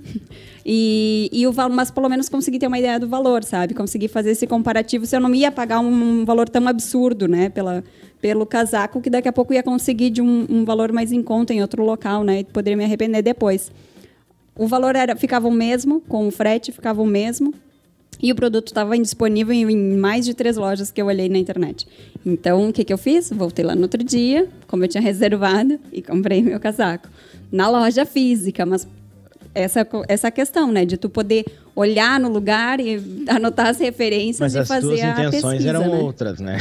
E, 0.65 1.29
e 1.31 1.47
o 1.47 1.53
val- 1.53 1.69
mas 1.69 1.91
pelo 1.91 2.09
menos 2.09 2.31
consegui 2.31 2.59
ter 2.59 2.67
uma 2.67 2.79
ideia 2.79 2.99
do 2.99 3.07
valor, 3.07 3.45
sabe? 3.45 3.75
Consegui 3.75 4.09
fazer 4.09 4.31
esse 4.31 4.47
comparativo 4.47 5.05
se 5.05 5.15
eu 5.15 5.21
não 5.21 5.35
ia 5.35 5.53
pagar 5.53 5.81
um, 5.81 6.21
um 6.21 6.25
valor 6.25 6.49
tão 6.49 6.67
absurdo, 6.67 7.29
né? 7.29 7.51
Pela, 7.51 7.85
pelo 8.23 8.47
casaco, 8.47 9.03
que 9.03 9.11
daqui 9.11 9.29
a 9.29 9.33
pouco 9.35 9.53
ia 9.53 9.63
conseguir 9.63 10.09
de 10.09 10.23
um, 10.23 10.47
um 10.49 10.65
valor 10.65 10.93
mais 10.93 11.13
em 11.13 11.23
conta 11.23 11.53
em 11.53 11.61
outro 11.61 11.85
local, 11.85 12.25
né? 12.25 12.41
E 12.41 12.45
poderia 12.45 12.77
me 12.79 12.85
arrepender 12.85 13.21
depois. 13.21 13.71
O 14.57 14.67
valor 14.67 14.95
era, 14.95 15.17
ficava 15.17 15.49
o 15.49 15.51
mesmo, 15.51 16.01
com 16.03 16.29
o 16.29 16.31
frete 16.31 16.71
ficava 16.71 17.03
o 17.03 17.07
mesmo. 17.07 17.53
E 18.23 18.31
o 18.31 18.35
produto 18.35 18.69
estava 18.69 18.97
indisponível 18.97 19.53
em, 19.53 19.97
mais 19.97 20.25
de 20.25 20.35
três 20.35 20.57
lojas 20.57 20.91
que 20.91 21.03
eu 21.03 21.07
olhei 21.07 21.29
na 21.29 21.39
internet. 21.39 21.87
Então, 22.25 22.69
o 22.69 22.73
que, 22.73 22.85
que 22.85 22.93
eu 22.93 22.99
fiz? 22.99 23.31
Voltei 23.31 23.65
lá 23.65 23.75
no 23.75 23.83
outro 23.83 24.03
dia, 24.03 24.49
como 24.69 24.85
eu 24.85 24.89
tinha 24.89 25.03
reservado, 25.03 25.79
e 25.93 26.01
comprei 26.01 26.41
meu 26.41 26.61
casaco. 26.61 27.09
Na 27.51 27.69
loja 27.69 28.07
física, 28.07 28.65
mas 28.65 28.87
essa, 29.55 29.87
essa 30.09 30.31
questão, 30.31 30.71
né? 30.71 30.85
De 30.85 30.97
tu 30.97 31.11
poder 31.11 31.45
olhar 31.75 32.21
no 32.21 32.29
lugar 32.29 32.79
e 32.81 33.25
anotar 33.29 33.67
as 33.67 33.79
referências 33.79 34.39
Mas 34.41 34.55
e 34.55 34.59
as 34.59 34.69
fazer 34.69 34.87
tuas 34.87 35.01
a 35.03 35.11
intenções 35.11 35.43
pesquisa, 35.43 35.69
eram 35.69 35.81
né? 35.81 35.99
outras, 35.99 36.41
né? 36.41 36.59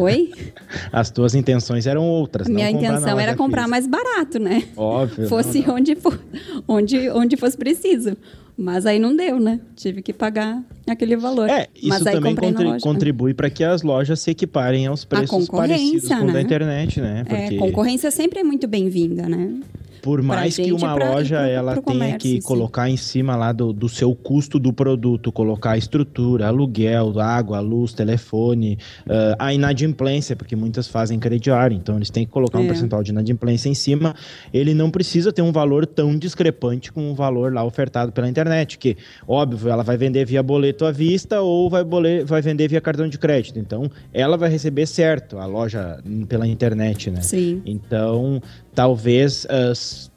Oi? 0.00 0.30
As 0.92 1.10
tuas 1.10 1.34
intenções 1.34 1.86
eram 1.86 2.06
outras. 2.06 2.48
Minha 2.48 2.70
intenção 2.70 3.18
era 3.18 3.34
comprar 3.34 3.66
mais 3.68 3.86
barato, 3.86 4.38
né? 4.38 4.64
Óbvio. 4.76 5.28
fosse 5.28 5.60
não, 5.60 5.68
não. 5.68 5.74
onde 5.76 5.96
for, 5.96 6.18
onde, 6.66 7.10
onde 7.10 7.36
fosse 7.36 7.56
preciso. 7.56 8.16
Mas 8.56 8.84
aí 8.86 8.98
não 8.98 9.16
deu, 9.16 9.40
né? 9.40 9.60
Tive 9.74 10.02
que 10.02 10.12
pagar 10.12 10.62
aquele 10.86 11.16
valor. 11.16 11.48
É, 11.48 11.68
isso 11.74 12.04
também 12.04 12.34
contri- 12.34 12.80
contribui 12.80 13.34
para 13.34 13.48
que 13.48 13.64
as 13.64 13.82
lojas 13.82 14.20
se 14.20 14.30
equiparem 14.30 14.86
aos 14.86 15.04
preços 15.04 15.48
parecidos 15.48 16.08
com 16.08 16.14
o 16.24 16.26
da 16.26 16.32
né? 16.34 16.40
internet, 16.42 17.00
né? 17.00 17.24
É, 17.26 17.42
Porque 17.42 17.56
concorrência 17.56 18.10
sempre 18.10 18.40
é 18.40 18.44
muito 18.44 18.68
bem-vinda, 18.68 19.28
né? 19.28 19.60
Por 20.02 20.20
mais 20.20 20.56
que 20.56 20.72
uma 20.72 20.94
pra- 20.96 21.10
loja 21.12 21.46
ela 21.46 21.72
pro 21.74 21.82
tenha 21.82 21.98
comércio, 21.98 22.18
que 22.18 22.40
sim. 22.40 22.46
colocar 22.46 22.90
em 22.90 22.96
cima 22.96 23.36
lá 23.36 23.52
do, 23.52 23.72
do 23.72 23.88
seu 23.88 24.14
custo 24.14 24.58
do 24.58 24.72
produto, 24.72 25.30
colocar 25.30 25.70
a 25.72 25.78
estrutura, 25.78 26.48
aluguel, 26.48 27.18
água, 27.20 27.60
luz, 27.60 27.92
telefone, 27.94 28.78
ah, 29.08 29.36
a 29.38 29.54
inadimplência, 29.54 30.34
porque 30.34 30.56
muitas 30.56 30.88
fazem 30.88 31.18
crediário, 31.20 31.76
então 31.76 31.96
eles 31.96 32.10
têm 32.10 32.26
que 32.26 32.32
colocar 32.32 32.58
um 32.58 32.64
É. 32.64 32.66
percentual 32.66 33.02
de 33.02 33.12
inadimplência 33.12 33.68
em 33.68 33.74
cima. 33.74 34.14
Ele 34.52 34.74
não 34.74 34.90
precisa 34.90 35.32
ter 35.32 35.42
um 35.42 35.52
valor 35.52 35.86
tão 35.86 36.16
discrepante 36.18 36.90
com 36.92 37.10
o 37.10 37.14
valor 37.14 37.52
lá 37.54 37.64
ofertado 37.64 38.10
pela 38.10 38.28
internet, 38.28 38.78
que, 38.78 38.96
óbvio, 39.26 39.70
ela 39.70 39.84
vai 39.84 39.96
vender 39.96 40.24
via 40.26 40.42
boleto 40.42 40.84
à 40.84 40.90
vista 40.90 41.40
ou 41.40 41.70
vai, 41.70 41.84
vai 42.24 42.42
vender 42.42 42.66
via 42.68 42.80
cartão 42.80 43.08
de 43.08 43.18
crédito. 43.18 43.58
Então, 43.58 43.88
ela 44.12 44.36
vai 44.36 44.50
receber 44.50 44.86
certo 44.86 45.38
a 45.38 45.46
loja 45.46 46.00
hum, 46.04 46.26
pela 46.26 46.46
internet, 46.46 47.10
né? 47.10 47.20
Sim. 47.20 47.62
Então, 47.64 48.42
talvez 48.74 49.46
s- 49.48 50.10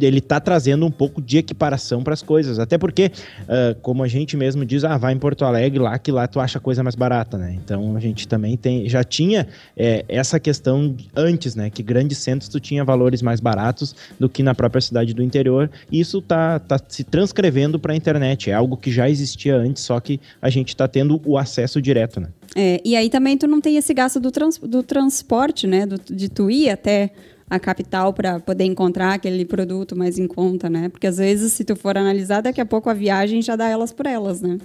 ele 0.00 0.20
tá 0.20 0.40
trazendo 0.40 0.84
um 0.84 0.90
pouco 0.90 1.22
de 1.22 1.38
equiparação 1.38 2.02
para 2.02 2.12
as 2.12 2.20
coisas. 2.20 2.58
Até 2.58 2.76
porque, 2.76 3.12
ah, 3.48 3.76
como 3.82 4.02
a 4.02 4.08
gente 4.08 4.36
mesmo 4.36 4.64
diz, 4.64 4.82
ah, 4.82 4.96
vai 4.98 5.12
em 5.12 5.18
Porto 5.18 5.44
Alegre 5.44 5.78
lá 5.78 5.96
que 5.96 6.10
lá 6.10 6.26
tu 6.26 6.40
acha 6.40 6.58
coisa 6.58 6.82
mais 6.82 6.96
barata, 6.96 7.38
né? 7.38 7.56
Então 7.64 7.94
a 7.94 8.00
gente 8.00 8.26
também 8.26 8.56
tem, 8.56 8.88
já 8.88 9.04
tinha 9.04 9.46
eh, 9.76 10.04
essa 10.08 10.40
questão 10.40 10.96
antes, 11.14 11.54
né? 11.54 11.70
Que 11.70 11.84
grandes 11.84 12.18
centros 12.18 12.48
tu 12.48 12.58
tinha 12.58 12.84
valores 12.84 13.22
mais 13.22 13.38
baratos 13.38 13.94
do 14.18 14.28
que 14.28 14.42
na 14.42 14.56
própria 14.56 14.80
cidade 14.80 15.14
do 15.14 15.22
interior. 15.22 15.70
E 15.92 16.00
isso 16.00 16.20
tá, 16.20 16.58
tá 16.58 16.80
se 16.88 17.04
transcrevendo 17.04 17.78
para 17.78 17.92
a 17.92 17.96
internet. 17.96 18.50
É 18.50 18.54
algo 18.54 18.76
que 18.76 18.90
já 18.90 19.08
existia 19.08 19.54
antes, 19.54 19.84
só 19.84 20.00
que 20.00 20.18
a 20.42 20.50
gente 20.50 20.74
tá 20.74 20.88
tendo 20.88 21.20
o 21.24 21.38
acesso 21.38 21.80
direto, 21.80 22.18
né? 22.18 22.30
É, 22.56 22.80
e 22.84 22.96
aí 22.96 23.08
também 23.08 23.38
tu 23.38 23.46
não 23.46 23.60
tem 23.60 23.76
esse 23.76 23.94
gasto 23.94 24.18
do, 24.18 24.32
trans- 24.32 24.58
do 24.58 24.82
transporte, 24.82 25.64
né? 25.68 25.86
Do- 25.86 26.00
de 26.12 26.28
tu 26.28 26.50
ir 26.50 26.70
até 26.70 27.10
a 27.48 27.58
capital 27.58 28.12
para 28.12 28.40
poder 28.40 28.64
encontrar 28.64 29.14
aquele 29.14 29.44
produto 29.44 29.96
mais 29.96 30.18
em 30.18 30.26
conta, 30.26 30.68
né? 30.68 30.88
Porque 30.88 31.06
às 31.06 31.18
vezes, 31.18 31.52
se 31.52 31.64
tu 31.64 31.76
for 31.76 31.96
analisar, 31.96 32.40
daqui 32.40 32.60
a 32.60 32.66
pouco 32.66 32.90
a 32.90 32.94
viagem 32.94 33.40
já 33.40 33.54
dá 33.54 33.68
elas 33.68 33.92
por 33.92 34.06
elas, 34.06 34.40
né? 34.40 34.58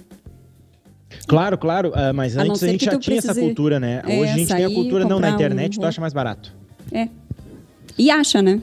Claro, 1.26 1.56
claro, 1.58 1.92
ah, 1.94 2.12
mas 2.12 2.36
A 2.36 2.42
antes 2.42 2.62
a, 2.62 2.66
gente 2.66 2.84
já 2.84 2.98
tinha 2.98 3.18
essa 3.18 3.34
cultura, 3.34 3.78
né? 3.78 4.02
é, 4.04 4.18
Hoje 4.18 4.32
a 4.32 4.36
gente 4.36 4.54
tem 4.54 4.64
a 4.64 4.70
cultura, 4.70 5.04
não, 5.04 5.10
na 5.10 5.14
comprar 5.14 5.30
um 5.30 5.34
internet 5.34 5.78
tu 5.78 5.86
acha 5.86 6.00
mais 6.00 6.12
barato. 6.12 6.52
É. 6.90 7.08
E 7.98 8.10
acha, 8.10 8.42
né? 8.42 8.60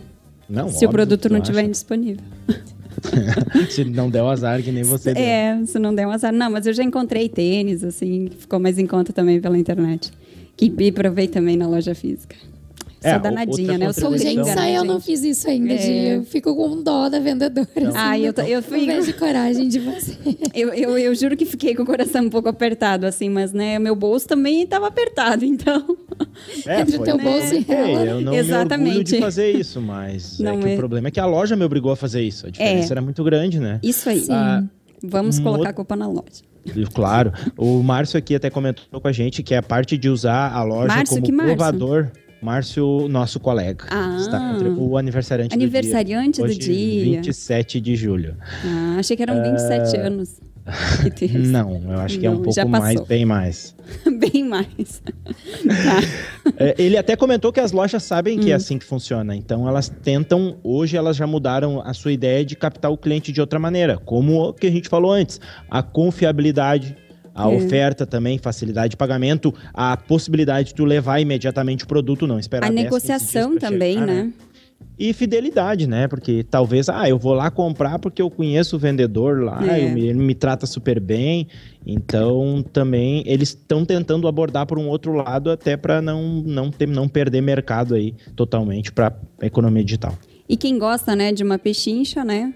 Não, 0.50 0.68
se 0.68 0.84
o 0.84 0.90
óbvio, 0.90 0.90
produto 0.90 1.22
tu 1.22 1.30
não 1.30 1.40
estiver 1.40 1.64
indisponível. 1.64 2.24
Se 3.70 3.86
não 3.86 4.10
der 4.10 4.22
o 4.22 4.28
azar 4.28 4.62
que 4.62 4.72
nem 4.74 4.84
você 4.84 5.14
deu. 5.14 5.24
É, 5.24 5.58
se 5.66 5.80
não 5.80 5.96
der 5.96 6.06
um 6.06 6.12
azar. 6.12 6.34
Não, 6.34 6.52
mas 6.52 6.68
eu 6.68 6.74
já 6.74 6.84
encontrei 6.84 7.30
tênis, 7.30 7.82
assim, 7.82 8.26
que 8.26 8.36
ficou 8.36 8.60
mais 8.60 8.78
em 8.78 8.86
conta 8.86 9.14
também 9.14 9.40
pela 9.40 9.58
internet. 9.58 10.12
Que 10.58 10.92
provei 10.92 11.28
também 11.28 11.56
na 11.56 11.66
loja 11.66 11.96
física. 11.96 12.36
Sou 13.02 13.12
é, 13.12 13.20
danadinha, 13.20 13.78
né? 13.78 13.88
Eu 13.88 13.94
sou 13.94 14.18
Gente, 14.18 14.44
só 14.44 14.66
eu 14.66 14.84
não 14.84 15.00
fiz 15.00 15.24
isso 15.24 15.50
ainda. 15.50 15.74
É. 15.74 15.78
De, 15.78 16.08
eu 16.18 16.24
fico 16.26 16.54
com 16.54 16.84
dó 16.84 17.08
da 17.08 17.20
vendedora. 17.20 17.68
Então, 17.74 17.90
assim, 17.90 17.98
ah, 17.98 18.20
eu, 18.20 18.34
eu 18.46 18.62
fui. 18.62 18.86
Não 18.86 18.96
vejo 18.96 19.14
coragem 19.18 19.70
de 19.70 19.80
você. 19.80 20.18
eu, 20.54 20.74
eu, 20.74 20.98
eu 20.98 21.16
juro 21.16 21.38
que 21.38 21.46
fiquei 21.46 21.74
com 21.74 21.84
o 21.84 21.86
coração 21.86 22.26
um 22.26 22.30
pouco 22.30 22.50
apertado, 22.50 23.06
assim, 23.06 23.30
mas 23.30 23.54
né, 23.54 23.80
meu 23.80 23.96
bolso 23.96 24.28
também 24.28 24.64
estava 24.64 24.88
apertado, 24.88 25.46
então. 25.46 25.98
É, 26.66 26.82
Entre 26.82 26.98
o 26.98 27.04
teu 27.04 27.18
bolso 27.18 27.56
e 27.56 27.66
ela. 27.70 28.06
Eu 28.06 28.22
não 28.22 28.34
Exatamente. 28.34 28.98
me 28.98 29.04
de 29.04 29.20
fazer 29.20 29.52
isso, 29.52 29.82
mas 29.82 30.38
não 30.40 30.60
é, 30.62 30.72
é. 30.72 30.74
o 30.74 30.78
problema 30.78 31.08
é 31.08 31.12
que 31.12 31.20
a 31.20 31.26
loja 31.26 31.56
me 31.56 31.64
obrigou 31.64 31.92
a 31.94 31.96
fazer 31.96 32.22
isso. 32.22 32.48
A 32.48 32.50
diferença 32.50 32.92
é. 32.92 32.94
era 32.94 33.02
muito 33.02 33.24
grande, 33.24 33.60
né? 33.60 33.80
Isso 33.82 34.10
aí. 34.10 34.26
Ah, 34.30 34.64
Vamos 35.02 35.40
um 35.40 35.44
colocar 35.44 35.60
outro... 35.60 35.70
a 35.70 35.74
culpa 35.74 35.96
na 35.96 36.08
loja. 36.08 36.44
Claro. 36.94 37.32
O 37.58 37.82
Márcio 37.82 38.18
aqui 38.18 38.36
até 38.36 38.50
comentou 38.50 39.00
com 39.00 39.08
a 39.08 39.12
gente 39.12 39.42
que 39.42 39.54
é 39.54 39.58
a 39.58 39.64
parte 39.64 39.98
de 39.98 40.10
usar 40.10 40.52
a 40.52 40.62
loja 40.64 40.88
Márcio, 40.88 41.22
como 41.22 41.38
provador. 41.38 42.04
Márcio, 42.04 42.29
nosso 43.10 43.40
colega. 43.40 43.86
Ah, 43.90 44.18
está 44.20 44.58
o 44.78 44.98
aniversariante, 44.98 45.54
aniversariante 45.54 46.42
do 46.42 46.48
dia. 46.48 46.58
Aniversariante 46.58 46.60
do 46.60 47.04
dia. 47.04 47.22
27 47.22 47.82
de 47.82 47.96
julho. 47.96 48.38
Ah, 48.66 48.98
achei 49.00 49.16
que 49.16 49.24
eram 49.24 49.42
27 49.44 49.98
uh... 49.98 50.06
anos. 50.06 50.50
Não, 51.50 51.82
eu 51.92 52.00
acho 52.00 52.20
que 52.20 52.26
é 52.26 52.30
um 52.30 52.42
pouco 52.42 52.68
mais, 52.68 53.00
bem 53.02 53.26
mais. 53.26 53.76
bem 54.20 54.44
mais. 54.44 55.02
tá. 55.04 56.54
é, 56.58 56.76
ele 56.78 56.98
até 56.98 57.16
comentou 57.16 57.52
que 57.52 57.60
as 57.60 57.72
lojas 57.72 58.04
sabem 58.04 58.38
hum. 58.38 58.42
que 58.42 58.52
é 58.52 58.54
hum. 58.54 58.58
assim 58.58 58.78
que 58.78 58.86
funciona. 58.86 59.36
Então 59.36 59.68
elas 59.68 59.90
tentam, 59.90 60.58
hoje 60.64 60.96
elas 60.98 61.16
já 61.16 61.26
mudaram 61.26 61.82
a 61.82 61.94
sua 61.94 62.12
ideia 62.12 62.46
de 62.46 62.56
captar 62.56 62.92
o 62.92 62.98
cliente 62.98 63.32
de 63.32 63.42
outra 63.42 63.60
maneira. 63.60 63.98
Como 63.98 64.50
o 64.50 64.54
que 64.54 64.68
a 64.68 64.72
gente 64.72 64.90
falou 64.90 65.12
antes, 65.12 65.40
a 65.70 65.82
confiabilidade, 65.82 66.96
a 67.34 67.52
é. 67.52 67.56
oferta 67.56 68.06
também, 68.06 68.38
facilidade 68.38 68.92
de 68.92 68.98
pagamento, 68.98 69.54
a 69.74 69.96
possibilidade 69.98 70.70
de 70.70 70.76
tu 70.76 70.86
levar 70.86 71.20
imediatamente 71.20 71.84
o 71.84 71.88
produto, 71.88 72.28
não 72.28 72.40
esperar 72.40 72.68
A 72.68 72.72
negociação 72.72 73.58
também, 73.58 73.94
chegar, 73.94 74.08
né? 74.08 74.24
né? 74.24 74.34
e 75.00 75.14
fidelidade, 75.14 75.88
né? 75.88 76.08
Porque 76.08 76.44
talvez, 76.44 76.90
ah, 76.90 77.08
eu 77.08 77.18
vou 77.18 77.34
lá 77.34 77.50
comprar 77.50 78.00
porque 78.00 78.22
eu 78.22 78.30
conheço 78.30 78.76
o 78.76 78.80
vendedor 78.80 79.42
lá, 79.42 79.60
é. 79.66 79.82
ele 79.82 80.14
me 80.14 80.36
trata 80.36 80.66
super 80.66 81.00
bem. 81.00 81.48
Então, 81.88 82.64
também 82.74 83.24
eles 83.26 83.50
estão 83.50 83.86
tentando 83.86 84.28
abordar 84.28 84.66
por 84.66 84.78
um 84.78 84.90
outro 84.90 85.14
lado 85.14 85.50
até 85.50 85.78
para 85.78 86.02
não 86.02 86.44
não 86.46 86.70
ter, 86.70 86.88
não 86.88 87.08
perder 87.08 87.42
mercado 87.42 87.96
aí 87.96 88.14
totalmente 88.36 88.92
para 88.92 89.16
economia 89.42 89.84
digital. 89.84 90.14
E 90.48 90.58
quem 90.58 90.78
gosta, 90.78 91.16
né, 91.16 91.32
de 91.32 91.44
uma 91.44 91.58
pechincha, 91.58 92.26
né? 92.26 92.54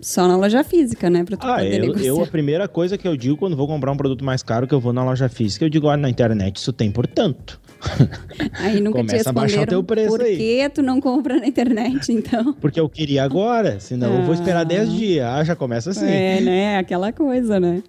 Só 0.00 0.28
na 0.28 0.36
loja 0.36 0.62
física, 0.62 1.08
né? 1.08 1.24
Pra 1.24 1.36
tu 1.36 1.46
ah, 1.46 1.56
poder 1.56 1.74
eu, 1.74 1.80
negociar. 1.80 2.06
eu, 2.06 2.22
a 2.22 2.26
primeira 2.26 2.68
coisa 2.68 2.98
que 2.98 3.08
eu 3.08 3.16
digo 3.16 3.36
quando 3.36 3.56
vou 3.56 3.66
comprar 3.66 3.90
um 3.90 3.96
produto 3.96 4.24
mais 4.24 4.42
caro, 4.42 4.66
que 4.66 4.74
eu 4.74 4.80
vou 4.80 4.92
na 4.92 5.02
loja 5.02 5.28
física, 5.28 5.64
eu 5.64 5.70
digo, 5.70 5.88
ah, 5.88 5.96
na 5.96 6.10
internet 6.10 6.56
isso 6.56 6.72
tem 6.72 6.90
por 6.90 7.06
tanto. 7.06 7.58
Aí 8.60 8.80
nunca 8.80 8.98
Começa 8.98 9.32
te 9.32 9.58
a 9.58 9.66
teu 9.66 9.82
preço 9.82 10.08
por 10.08 10.22
aí. 10.22 10.36
que 10.36 10.68
tu 10.70 10.82
não 10.82 11.00
compra 11.00 11.38
na 11.38 11.46
internet, 11.46 12.10
então? 12.12 12.52
Porque 12.60 12.80
eu 12.80 12.88
queria 12.88 13.22
agora, 13.24 13.80
senão 13.80 14.12
ah. 14.12 14.16
eu 14.16 14.22
vou 14.22 14.34
esperar 14.34 14.64
10 14.64 14.92
dias. 14.92 15.24
Ah, 15.24 15.44
já 15.44 15.56
começa 15.56 15.90
assim. 15.90 16.06
É, 16.06 16.40
né? 16.40 16.78
Aquela 16.78 17.12
coisa, 17.12 17.60
né? 17.60 17.82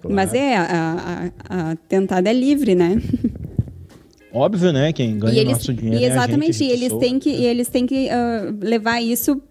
Claro. 0.00 0.14
Mas 0.14 0.32
é, 0.32 0.56
a, 0.56 1.30
a, 1.48 1.70
a 1.70 1.76
tentada 1.88 2.30
é 2.30 2.32
livre, 2.32 2.74
né? 2.74 3.00
Óbvio, 4.32 4.72
né? 4.72 4.92
Quem 4.92 5.18
ganha 5.18 5.40
eles, 5.40 5.52
nosso 5.52 5.74
dinheiro 5.74 6.00
e 6.00 6.04
exatamente, 6.04 6.62
é 6.62 6.66
a 6.66 6.68
gente, 6.68 6.80
e 6.80 6.84
eles 6.84 6.92
têm 6.98 7.18
que, 7.18 7.30
eles 7.30 7.68
têm 7.68 7.86
que 7.86 8.08
uh, 8.08 8.56
levar 8.60 9.00
isso 9.00 9.42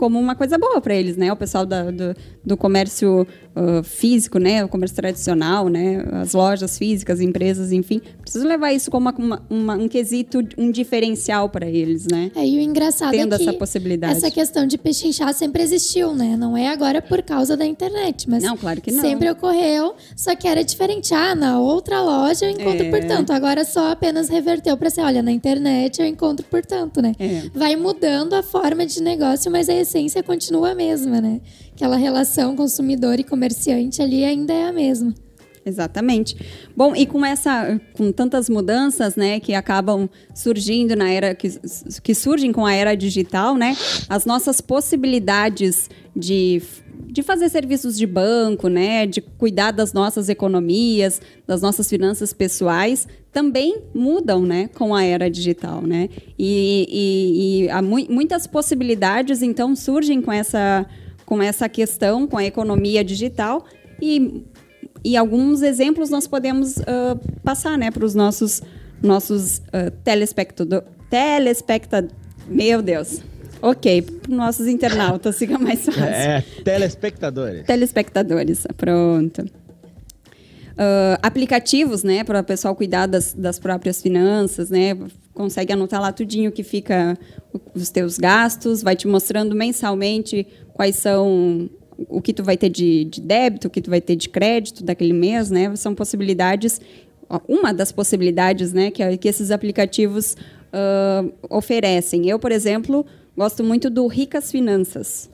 como 0.00 0.18
uma 0.18 0.34
coisa 0.34 0.56
boa 0.56 0.80
para 0.80 0.94
eles, 0.94 1.18
né? 1.18 1.30
O 1.30 1.36
pessoal 1.36 1.66
da, 1.66 1.90
do, 1.90 2.16
do 2.42 2.56
comércio 2.56 3.26
uh, 3.54 3.82
físico, 3.82 4.38
né? 4.38 4.64
O 4.64 4.68
comércio 4.68 4.96
tradicional, 4.96 5.68
né? 5.68 6.04
As 6.12 6.32
lojas 6.32 6.78
físicas, 6.78 7.20
empresas, 7.20 7.72
enfim. 7.72 8.00
Preciso 8.20 8.46
levar 8.46 8.72
isso 8.72 8.90
como 8.90 9.10
uma, 9.10 9.42
uma, 9.48 9.74
um 9.74 9.88
quesito, 9.88 10.40
um 10.56 10.70
diferencial 10.70 11.48
para 11.48 11.66
eles, 11.66 12.06
né? 12.06 12.30
É, 12.34 12.46
e 12.46 12.58
o 12.58 12.60
engraçado 12.60 13.10
Tendo 13.12 13.34
é 13.34 13.38
que 13.38 13.44
essa 13.44 13.52
possibilidade. 13.52 14.16
essa 14.16 14.30
questão 14.30 14.66
de 14.66 14.78
pechinchar 14.78 15.32
sempre 15.34 15.62
existiu, 15.62 16.14
né? 16.14 16.36
Não 16.36 16.56
é 16.56 16.68
agora 16.68 17.02
por 17.02 17.22
causa 17.22 17.56
da 17.56 17.66
internet, 17.66 18.28
mas 18.28 18.42
não, 18.42 18.56
claro 18.56 18.80
que 18.80 18.92
não. 18.92 19.02
sempre 19.02 19.30
ocorreu, 19.30 19.94
só 20.16 20.34
que 20.34 20.46
era 20.46 20.62
diferente. 20.62 21.14
Ah, 21.14 21.34
na 21.34 21.58
outra 21.58 22.02
loja 22.02 22.46
eu 22.46 22.50
encontro 22.50 22.86
é. 22.86 22.90
por 22.90 23.04
tanto. 23.04 23.32
Agora 23.32 23.64
só 23.64 23.92
apenas 23.92 24.28
reverteu 24.28 24.76
para 24.76 24.90
ser, 24.90 25.02
olha, 25.02 25.22
na 25.22 25.32
internet 25.32 26.00
eu 26.00 26.06
encontro 26.06 26.46
por 26.46 26.64
tanto, 26.64 27.02
né? 27.02 27.14
É. 27.18 27.42
Vai 27.54 27.76
mudando 27.76 28.34
a 28.34 28.42
forma 28.42 28.86
de 28.86 29.02
negócio, 29.02 29.50
mas 29.50 29.68
a 29.68 29.74
essência 29.74 30.22
continua 30.22 30.70
a 30.70 30.74
mesma, 30.74 31.20
né? 31.20 31.40
Aquela 31.74 31.96
relação 31.96 32.54
consumidor 32.56 33.18
e 33.18 33.24
comerciante 33.24 34.02
ali 34.02 34.24
ainda 34.24 34.52
é 34.52 34.68
a 34.68 34.72
mesma. 34.72 35.14
Exatamente. 35.64 36.36
Bom, 36.74 36.96
e 36.96 37.06
com 37.06 37.24
essa, 37.24 37.80
com 37.92 38.10
tantas 38.10 38.48
mudanças, 38.48 39.14
né, 39.14 39.38
que 39.40 39.52
acabam 39.54 40.08
surgindo 40.34 40.96
na 40.96 41.10
era 41.10 41.34
que, 41.34 41.48
que 42.02 42.14
surgem 42.14 42.50
com 42.50 42.64
a 42.64 42.72
era 42.72 42.94
digital, 42.94 43.56
né, 43.56 43.76
as 44.08 44.24
nossas 44.24 44.60
possibilidades 44.60 45.90
de, 46.16 46.62
de 47.06 47.22
fazer 47.22 47.50
serviços 47.50 47.96
de 47.96 48.06
banco, 48.06 48.68
né, 48.68 49.06
de 49.06 49.20
cuidar 49.20 49.70
das 49.70 49.92
nossas 49.92 50.30
economias, 50.30 51.20
das 51.46 51.60
nossas 51.60 51.88
finanças 51.88 52.32
pessoais, 52.32 53.06
também 53.30 53.82
mudam, 53.94 54.42
né, 54.42 54.68
com 54.74 54.94
a 54.94 55.04
era 55.04 55.30
digital, 55.30 55.82
né, 55.82 56.08
e, 56.38 56.86
e, 56.88 57.64
e 57.64 57.70
há 57.70 57.82
mu 57.82 57.98
muitas 58.08 58.46
possibilidades 58.46 59.42
então 59.42 59.76
surgem 59.76 60.22
com 60.22 60.32
essa 60.32 60.86
com 61.30 61.40
essa 61.40 61.68
questão, 61.68 62.26
com 62.26 62.36
a 62.36 62.44
economia 62.44 63.04
digital 63.04 63.64
e 64.02 64.44
e 65.02 65.16
alguns 65.16 65.62
exemplos 65.62 66.10
nós 66.10 66.26
podemos 66.26 66.76
uh, 66.76 67.18
passar 67.42 67.78
né, 67.78 67.90
para 67.90 68.04
os 68.04 68.14
nossos, 68.14 68.60
nossos 69.02 69.58
uh, 69.58 69.90
telespectadores. 70.04 70.86
Telespecta 71.08 72.06
Meu 72.46 72.82
Deus. 72.82 73.20
Ok, 73.62 74.02
para 74.02 74.30
os 74.30 74.36
nossos 74.36 74.66
internautas 74.66 75.36
fica 75.38 75.58
mais 75.58 75.86
fácil. 75.86 76.02
É, 76.02 76.44
telespectadores. 76.64 77.64
Telespectadores, 77.64 78.66
pronto. 78.76 79.42
Uh, 79.42 81.16
aplicativos, 81.22 82.02
né, 82.02 82.24
para 82.24 82.40
o 82.40 82.44
pessoal 82.44 82.74
cuidar 82.74 83.06
das, 83.06 83.32
das 83.32 83.58
próprias 83.58 84.02
finanças, 84.02 84.68
né, 84.68 84.94
consegue 85.34 85.72
anotar 85.72 86.00
lá 86.00 86.12
tudinho 86.12 86.52
que 86.52 86.62
fica 86.62 87.18
os 87.74 87.90
teus 87.90 88.18
gastos, 88.18 88.82
vai 88.82 88.96
te 88.96 89.06
mostrando 89.06 89.54
mensalmente 89.54 90.46
quais 90.74 90.96
são 90.96 91.68
o 92.08 92.20
que 92.20 92.32
tu 92.32 92.42
vai 92.42 92.56
ter 92.56 92.68
de, 92.68 93.04
de 93.04 93.20
débito, 93.20 93.68
o 93.68 93.70
que 93.70 93.80
tu 93.80 93.90
vai 93.90 94.00
ter 94.00 94.16
de 94.16 94.28
crédito 94.28 94.82
daquele 94.82 95.12
mês, 95.12 95.50
né? 95.50 95.74
São 95.76 95.94
possibilidades, 95.94 96.80
uma 97.46 97.72
das 97.72 97.92
possibilidades, 97.92 98.72
né, 98.72 98.90
que, 98.90 99.16
que 99.18 99.28
esses 99.28 99.50
aplicativos 99.50 100.36
uh, 100.72 101.32
oferecem. 101.48 102.28
Eu, 102.28 102.38
por 102.38 102.50
exemplo, 102.50 103.04
gosto 103.36 103.62
muito 103.62 103.90
do 103.90 104.06
Ricas 104.06 104.50
Finanças, 104.50 105.30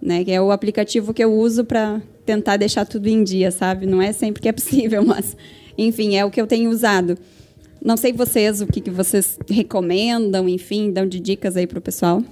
né, 0.00 0.24
que 0.24 0.30
é 0.30 0.40
o 0.40 0.50
aplicativo 0.50 1.12
que 1.12 1.24
eu 1.24 1.32
uso 1.32 1.64
para 1.64 2.00
tentar 2.24 2.56
deixar 2.56 2.84
tudo 2.84 3.08
em 3.08 3.24
dia, 3.24 3.50
sabe? 3.50 3.86
Não 3.86 4.00
é 4.00 4.12
sempre 4.12 4.42
que 4.42 4.48
é 4.48 4.52
possível, 4.52 5.02
mas, 5.06 5.36
enfim, 5.76 6.16
é 6.16 6.24
o 6.24 6.30
que 6.30 6.40
eu 6.40 6.46
tenho 6.46 6.70
usado. 6.70 7.18
Não 7.82 7.96
sei 7.96 8.12
vocês, 8.12 8.60
o 8.60 8.66
que, 8.66 8.80
que 8.80 8.90
vocês 8.90 9.38
recomendam, 9.48 10.48
enfim, 10.48 10.90
dão 10.90 11.06
de 11.06 11.18
dicas 11.18 11.56
aí 11.56 11.66
para 11.66 11.78
o 11.78 11.82
pessoal. 11.82 12.22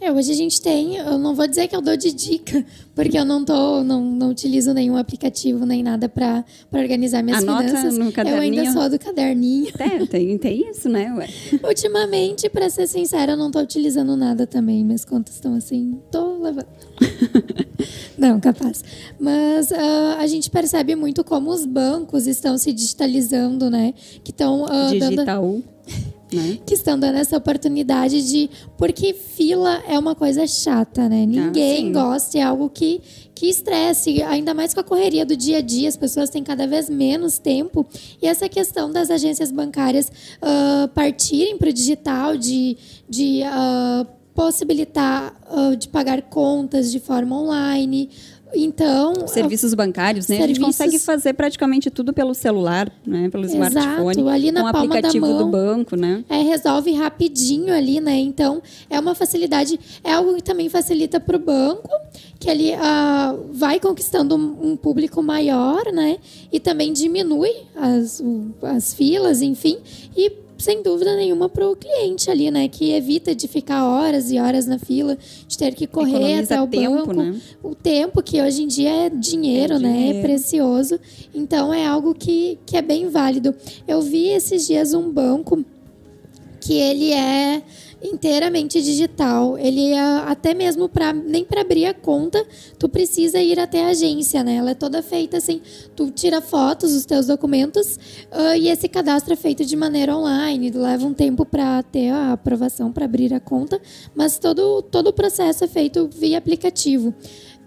É, 0.00 0.12
hoje 0.12 0.30
a 0.30 0.34
gente 0.34 0.60
tem, 0.60 0.96
eu 0.96 1.18
não 1.18 1.34
vou 1.34 1.46
dizer 1.48 1.66
que 1.66 1.74
eu 1.74 1.80
dou 1.80 1.96
de 1.96 2.12
dica, 2.12 2.64
porque 2.94 3.18
eu 3.18 3.24
não 3.24 3.44
tô, 3.44 3.82
não, 3.82 4.04
não 4.04 4.30
utilizo 4.30 4.72
nenhum 4.72 4.96
aplicativo 4.96 5.66
nem 5.66 5.82
nada 5.82 6.08
para 6.08 6.44
organizar 6.72 7.22
minhas 7.22 7.42
Anota 7.42 7.68
finanças. 7.68 7.98
No 7.98 8.12
caderninho. 8.12 8.54
Eu 8.54 8.60
ainda 8.60 8.72
sou 8.72 8.88
do 8.88 8.98
caderninho. 8.98 9.72
É, 9.78 10.06
tem, 10.06 10.38
tem 10.38 10.70
isso, 10.70 10.88
né? 10.88 11.12
Ué. 11.14 11.28
Ultimamente, 11.66 12.48
para 12.48 12.70
ser 12.70 12.86
sincera, 12.86 13.32
eu 13.32 13.36
não 13.36 13.50
tô 13.50 13.58
utilizando 13.58 14.16
nada 14.16 14.46
também. 14.46 14.84
Minhas 14.84 15.04
contas 15.04 15.34
estão 15.34 15.54
assim, 15.54 15.98
tô 16.12 16.38
levando. 16.42 16.66
não, 18.16 18.38
capaz. 18.38 18.84
Mas 19.18 19.70
uh, 19.72 20.18
a 20.18 20.26
gente 20.28 20.48
percebe 20.48 20.94
muito 20.94 21.24
como 21.24 21.50
os 21.50 21.66
bancos 21.66 22.26
estão 22.26 22.56
se 22.56 22.72
digitalizando, 22.72 23.68
né? 23.68 23.94
Que 24.22 24.30
estão 24.30 24.62
uh, 24.62 24.90
Digital. 24.90 25.42
dando 25.42 25.64
né? 26.32 26.58
que 26.66 26.74
estão 26.74 26.98
dando 26.98 27.16
essa 27.16 27.36
oportunidade 27.36 28.28
de. 28.28 28.50
Porque 28.76 29.12
fila 29.14 29.82
é 29.88 29.98
uma 29.98 30.14
coisa 30.14 30.46
chata, 30.46 31.08
né? 31.08 31.24
Ninguém 31.26 31.90
ah, 31.90 31.92
gosta, 31.92 32.38
é 32.38 32.42
algo 32.42 32.68
que, 32.68 33.00
que 33.34 33.46
estresse, 33.46 34.22
ainda 34.22 34.54
mais 34.54 34.74
com 34.74 34.80
a 34.80 34.84
correria 34.84 35.24
do 35.24 35.36
dia 35.36 35.58
a 35.58 35.60
dia, 35.60 35.88
as 35.88 35.96
pessoas 35.96 36.30
têm 36.30 36.42
cada 36.42 36.66
vez 36.66 36.88
menos 36.88 37.38
tempo. 37.38 37.86
E 38.20 38.26
essa 38.26 38.48
questão 38.48 38.90
das 38.90 39.10
agências 39.10 39.50
bancárias 39.50 40.10
uh, 40.42 40.88
partirem 40.88 41.56
para 41.56 41.70
o 41.70 41.72
digital, 41.72 42.36
de. 42.36 42.76
de 43.08 43.42
uh, 43.42 44.18
possibilitar 44.38 45.34
uh, 45.50 45.74
de 45.76 45.88
pagar 45.88 46.22
contas 46.22 46.92
de 46.92 47.00
forma 47.00 47.36
online, 47.36 48.08
então, 48.54 49.26
serviços 49.28 49.74
bancários, 49.74 50.26
né? 50.28 50.36
Serviços... 50.36 50.62
A 50.62 50.66
gente 50.66 50.78
consegue 50.78 50.98
fazer 50.98 51.34
praticamente 51.34 51.90
tudo 51.90 52.12
pelo 52.12 52.34
celular, 52.34 52.90
né? 53.06 53.28
Pelo 53.28 53.44
Exato, 53.44 53.78
smartphone, 53.78 54.28
ali 54.30 54.50
na 54.50 54.60
com 54.60 54.66
o 54.66 54.70
aplicativo 54.70 55.26
mão, 55.26 55.38
do 55.38 55.46
banco, 55.46 55.96
né? 55.96 56.24
É, 56.28 56.40
resolve 56.42 56.92
rapidinho 56.92 57.74
ali, 57.74 58.00
né? 58.00 58.16
Então, 58.18 58.62
é 58.88 58.98
uma 58.98 59.14
facilidade, 59.14 59.78
é 60.02 60.12
algo 60.12 60.34
que 60.34 60.42
também 60.42 60.68
facilita 60.68 61.20
para 61.20 61.36
o 61.36 61.40
banco, 61.40 61.88
que 62.38 62.48
ele 62.48 62.72
uh, 62.74 63.48
vai 63.52 63.78
conquistando 63.80 64.36
um, 64.36 64.70
um, 64.70 64.76
público 64.76 65.22
maior, 65.22 65.84
né? 65.92 66.18
E 66.50 66.58
também 66.58 66.92
diminui 66.92 67.52
as, 67.76 68.22
as 68.62 68.94
filas, 68.94 69.42
enfim, 69.42 69.78
e 70.16 70.47
sem 70.58 70.82
dúvida 70.82 71.14
nenhuma, 71.14 71.48
para 71.48 71.68
o 71.70 71.76
cliente 71.76 72.30
ali, 72.30 72.50
né? 72.50 72.68
Que 72.68 72.90
evita 72.92 73.34
de 73.34 73.46
ficar 73.46 73.84
horas 73.86 74.30
e 74.30 74.38
horas 74.38 74.66
na 74.66 74.78
fila, 74.78 75.16
de 75.46 75.56
ter 75.56 75.72
que 75.74 75.86
correr 75.86 76.16
Economiza 76.16 76.54
até 76.54 76.62
o 76.62 76.66
tempo, 76.66 76.96
banco. 77.06 77.12
né? 77.14 77.40
O 77.62 77.74
tempo, 77.74 78.22
que 78.22 78.42
hoje 78.42 78.64
em 78.64 78.66
dia 78.66 78.90
é 79.06 79.08
dinheiro, 79.10 79.74
É 79.74 79.78
né? 79.78 79.88
É 79.88 79.96
dinheiro. 80.06 80.22
precioso. 80.22 80.98
Então, 81.32 81.72
é 81.72 81.86
algo 81.86 82.12
que, 82.14 82.58
que 82.66 82.76
é 82.76 82.82
bem 82.82 83.08
válido. 83.08 83.54
Eu 83.86 84.02
vi 84.02 84.28
esses 84.28 84.66
dias 84.66 84.92
um 84.94 85.10
banco 85.10 85.64
que 86.60 86.74
ele 86.74 87.12
é 87.12 87.62
inteiramente 88.02 88.80
digital. 88.80 89.58
Ele 89.58 89.92
é 89.92 90.00
até 90.00 90.54
mesmo 90.54 90.88
para 90.88 91.12
nem 91.12 91.44
para 91.44 91.62
abrir 91.62 91.86
a 91.86 91.94
conta, 91.94 92.44
tu 92.78 92.88
precisa 92.88 93.40
ir 93.40 93.58
até 93.58 93.84
a 93.84 93.88
agência, 93.88 94.42
né? 94.44 94.56
Ela 94.56 94.70
é 94.70 94.74
toda 94.74 95.02
feita 95.02 95.36
assim, 95.36 95.60
tu 95.96 96.10
tira 96.10 96.40
fotos 96.40 96.92
dos 96.92 97.04
teus 97.04 97.26
documentos 97.26 97.98
ah, 98.30 98.56
e 98.56 98.68
esse 98.68 98.88
cadastro 98.88 99.32
é 99.32 99.36
feito 99.36 99.64
de 99.64 99.76
maneira 99.76 100.16
online, 100.16 100.70
leva 100.70 101.06
um 101.06 101.14
tempo 101.14 101.44
para 101.44 101.82
ter 101.82 102.10
a 102.10 102.32
aprovação 102.32 102.92
para 102.92 103.04
abrir 103.04 103.32
a 103.34 103.40
conta, 103.40 103.80
mas 104.14 104.38
todo 104.38 104.82
todo 104.82 105.08
o 105.08 105.12
processo 105.12 105.64
é 105.64 105.68
feito 105.68 106.08
via 106.12 106.38
aplicativo. 106.38 107.14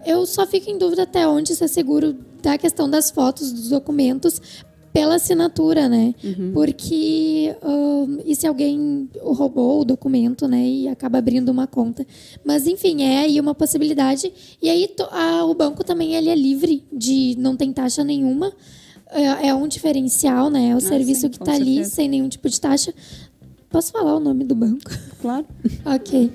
Eu 0.04 0.26
só 0.26 0.46
fico 0.46 0.68
em 0.68 0.76
dúvida 0.76 1.04
até 1.04 1.28
onde 1.28 1.52
isso 1.52 1.62
é 1.62 1.68
seguro 1.68 2.16
da 2.42 2.58
questão 2.58 2.90
das 2.90 3.10
fotos 3.10 3.52
dos 3.52 3.68
documentos 3.68 4.40
pela 4.92 5.14
assinatura, 5.14 5.88
né? 5.88 6.14
Porque 6.52 7.54
ahn, 7.62 8.18
e 8.26 8.36
se 8.36 8.46
alguém 8.46 9.08
roubou 9.20 9.80
o 9.80 9.84
documento, 9.84 10.46
né? 10.46 10.66
E 10.66 10.88
acaba 10.88 11.18
abrindo 11.18 11.48
uma 11.48 11.66
conta. 11.66 12.06
Mas 12.44 12.66
enfim, 12.66 13.02
é 13.02 13.20
aí 13.20 13.40
uma 13.40 13.54
possibilidade. 13.54 14.32
E 14.60 14.68
aí 14.68 14.88
a- 15.10 15.44
o 15.44 15.54
banco 15.54 15.82
também 15.82 16.14
ele 16.14 16.28
é 16.28 16.34
livre 16.34 16.84
de 16.92 17.34
não 17.38 17.56
tem 17.56 17.72
taxa 17.72 18.04
nenhuma. 18.04 18.52
É, 19.10 19.48
é 19.48 19.54
um 19.54 19.66
diferencial, 19.68 20.48
né? 20.50 20.70
É 20.70 20.76
o 20.76 20.80
serviço 20.80 21.22
sim, 21.22 21.28
que 21.28 21.36
está 21.38 21.52
ali 21.54 21.84
sem 21.84 22.08
nenhum 22.08 22.28
tipo 22.28 22.48
de 22.48 22.60
taxa. 22.60 22.94
Posso 23.70 23.92
falar 23.92 24.14
o 24.16 24.20
nome 24.20 24.44
do 24.44 24.54
banco? 24.54 24.90
Claro. 25.20 25.46
Ok. 25.86 26.30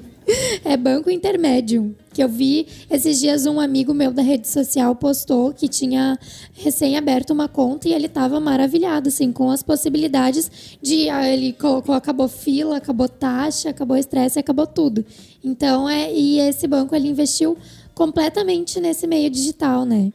É 0.63 0.75
Banco 0.75 1.09
Intermédio. 1.09 1.95
Que 2.13 2.23
eu 2.23 2.28
vi 2.28 2.67
esses 2.89 3.19
dias 3.19 3.45
um 3.45 3.59
amigo 3.59 3.93
meu 3.93 4.11
da 4.11 4.21
rede 4.21 4.47
social 4.47 4.95
postou 4.95 5.53
que 5.53 5.67
tinha 5.67 6.17
recém 6.53 6.97
aberto 6.97 7.32
uma 7.32 7.47
conta 7.47 7.88
e 7.88 7.93
ele 7.93 8.07
estava 8.07 8.39
maravilhado, 8.39 9.09
assim, 9.09 9.32
com 9.32 9.49
as 9.49 9.63
possibilidades 9.63 10.78
de. 10.82 11.09
ah, 11.09 11.28
Ele 11.28 11.53
colocou, 11.53 11.93
acabou 11.95 12.28
fila, 12.28 12.78
acabou 12.78 13.07
taxa, 13.07 13.69
acabou 13.69 13.95
estresse, 13.95 14.39
acabou 14.39 14.67
tudo. 14.67 15.05
Então, 15.43 15.88
é. 15.88 16.11
E 16.11 16.39
esse 16.39 16.67
banco 16.67 16.95
ele 16.95 17.07
investiu 17.07 17.57
completamente 17.93 18.80
nesse 18.80 19.07
meio 19.07 19.30
digital, 19.30 19.86
né? 19.86 20.11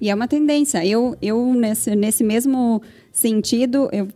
E 0.00 0.08
é 0.08 0.14
uma 0.14 0.26
tendência. 0.26 0.84
Eu, 0.86 1.16
eu 1.20 1.52
nesse, 1.52 1.94
nesse 1.94 2.24
mesmo 2.24 2.80
sentido, 3.12 3.88
eu 3.92 4.08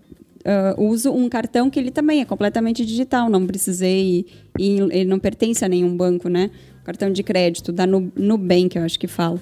ah, 0.45 0.74
uso 0.76 1.11
um 1.11 1.28
cartão 1.28 1.70
que 1.70 1.78
ele 1.80 1.90
também 1.90 2.20
é 2.20 2.24
completamente 2.24 2.84
digital. 2.84 3.30
Não 3.30 3.47
precisei 3.47 4.26
e 4.59 4.78
ele 4.90 5.07
não 5.07 5.18
pertence 5.18 5.64
a 5.64 5.68
nenhum 5.68 5.97
banco, 5.97 6.28
né? 6.28 6.51
Cartão 6.84 7.11
de 7.11 7.22
crédito 7.22 7.72
da 7.72 7.86
Nu- 7.86 8.12
Nubank, 8.14 8.76
eu 8.76 8.84
acho 8.84 8.99
que 8.99 9.07
fala. 9.07 9.40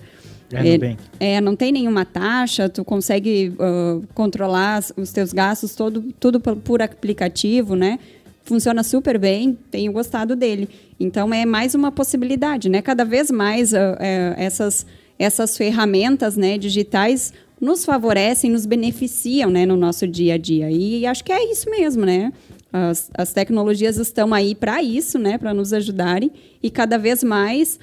É, 0.53 0.63
Nubank. 0.63 0.97
É, 1.19 1.41
não 1.41 1.57
tem 1.57 1.73
nenhuma 1.73 2.05
taxa, 2.05 2.69
tu 2.69 2.85
consegue 2.85 3.53
ah, 3.59 4.01
controlar 4.15 4.83
os 4.97 5.11
teus 5.11 5.33
gastos 5.33 5.75
todo, 5.75 6.03
tudo 6.21 6.39
por, 6.39 6.81
aplicativo, 6.81 7.75
né? 7.75 7.99
Funciona 8.45 8.83
super 8.83 9.19
bem, 9.19 9.57
tenho 9.71 9.93
gostado 9.93 10.35
dele. 10.35 10.69
Então 10.99 11.33
é 11.33 11.45
mais 11.45 11.75
uma 11.75 11.91
possibilidade, 11.91 12.69
né? 12.69 12.81
Cada 12.83 13.05
vez 13.05 13.31
mais 13.31 13.75
ah, 13.75 13.97
é, 13.99 14.35
essas, 14.37 14.87
essas 15.19 15.57
ferramentas 15.57 16.37
né, 16.37 16.59
digitais 16.59 17.33
nos 17.63 17.85
favorecem, 17.85 18.51
nos 18.51 18.67
beneficiam 18.67 19.49
né, 19.49 19.65
no 19.65 19.77
nosso 19.77 20.09
dia 20.09 20.35
a 20.35 20.37
dia. 20.37 20.69
E 20.69 21.07
acho 21.07 21.23
que 21.23 21.31
é 21.31 21.49
isso 21.49 21.71
mesmo, 21.71 22.05
né? 22.05 22.33
As, 22.73 23.09
as 23.17 23.33
tecnologias 23.33 23.99
estão 23.99 24.35
aí 24.35 24.53
para 24.53 24.83
isso, 24.83 25.17
né? 25.17 25.39
Para 25.39 25.55
nos 25.55 25.73
ajudarem 25.73 26.33
e 26.61 26.69
cada 26.69 26.99
vez 26.99 27.23
mais 27.23 27.79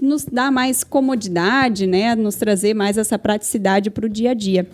nos 0.00 0.24
dá 0.24 0.50
mais 0.50 0.82
comodidade, 0.82 1.86
né? 1.86 2.14
Nos 2.14 2.36
trazer 2.36 2.72
mais 2.72 2.96
essa 2.96 3.18
praticidade 3.18 3.90
para 3.90 4.06
o 4.06 4.08
dia 4.08 4.30
a 4.30 4.34
dia. 4.34 4.66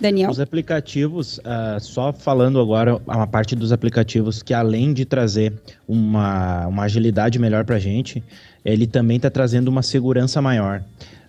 Daniel? 0.00 0.28
Os 0.28 0.40
aplicativos, 0.40 1.38
ah, 1.44 1.78
só 1.80 2.12
falando 2.12 2.58
agora 2.58 3.00
uma 3.06 3.26
parte 3.28 3.54
dos 3.54 3.70
aplicativos 3.70 4.42
que 4.42 4.52
além 4.52 4.92
de 4.92 5.04
trazer 5.04 5.52
uma, 5.86 6.66
uma 6.66 6.82
agilidade 6.82 7.38
melhor 7.38 7.64
para 7.64 7.76
a 7.76 7.78
gente, 7.78 8.20
ele 8.64 8.84
também 8.84 9.18
está 9.18 9.30
trazendo 9.30 9.68
uma 9.68 9.82
segurança 9.82 10.42
maior. 10.42 10.82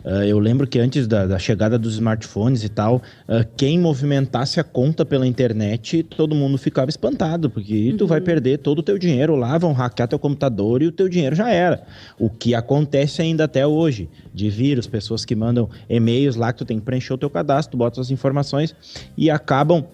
Ah, 0.06 0.26
eu 0.26 0.38
lembro 0.40 0.68
que 0.68 0.80
antes 0.80 1.08
da, 1.08 1.26
da 1.26 1.40
chegada 1.40 1.80
dos 1.80 1.94
smartphones 1.94 2.64
e 2.64 2.70
tal, 2.70 3.02
ah, 3.28 3.46
quem 3.56 3.80
movimentasse 3.80 4.60
a 4.60 4.64
conta 4.64 5.06
pela 5.06 5.26
internet, 5.26 6.04
todo 6.04 6.36
mundo 6.36 6.58
ficava 6.58 6.90
espantado, 6.90 7.50
porque 7.50 7.94
tu 7.98 8.06
vai 8.06 8.20
perder 8.20 8.58
todo 8.60 8.80
o 8.80 8.84
teu 8.84 8.98
dinheiro 8.98 9.36
lá, 9.36 9.58
vão 9.58 9.72
hackear 9.72 10.08
teu 10.10 10.20
computador 10.20 10.82
e 10.82 10.88
o 10.88 10.92
teu 10.92 11.08
dinheiro 11.08 11.36
já 11.36 11.50
era. 11.50 11.84
O 12.20 12.30
que 12.30 12.54
acontece 12.54 13.22
ainda 13.22 13.46
até 13.46 13.66
hoje, 13.66 14.10
de 14.34 14.50
vírus, 14.50 14.88
pessoas 14.88 15.24
que 15.24 15.36
mandam 15.36 15.70
e-mails 15.90 16.36
lá 16.36 16.52
que 16.52 16.60
tu 16.60 16.66
tem 16.66 16.80
que 16.80 16.86
preencher 16.86 17.14
o 17.14 17.18
teu 17.18 17.30
cadastro, 17.30 17.72
tu 17.72 17.78
bota 17.78 18.02
as 18.02 18.12
informações 18.12 18.76
e 19.18 19.30
acabam 19.30 19.86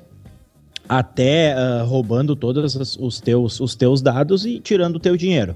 até 0.88 1.54
ah, 1.54 1.84
roubando 1.84 2.36
todos 2.36 2.76
os- 2.76 2.98
os 3.00 3.22
teus, 3.22 3.60
os 3.60 3.76
teus 3.76 4.02
dados 4.02 4.44
e 4.46 4.60
tirando 4.60 4.96
o 4.96 5.00
teu 5.00 5.16
dinheiro. 5.16 5.56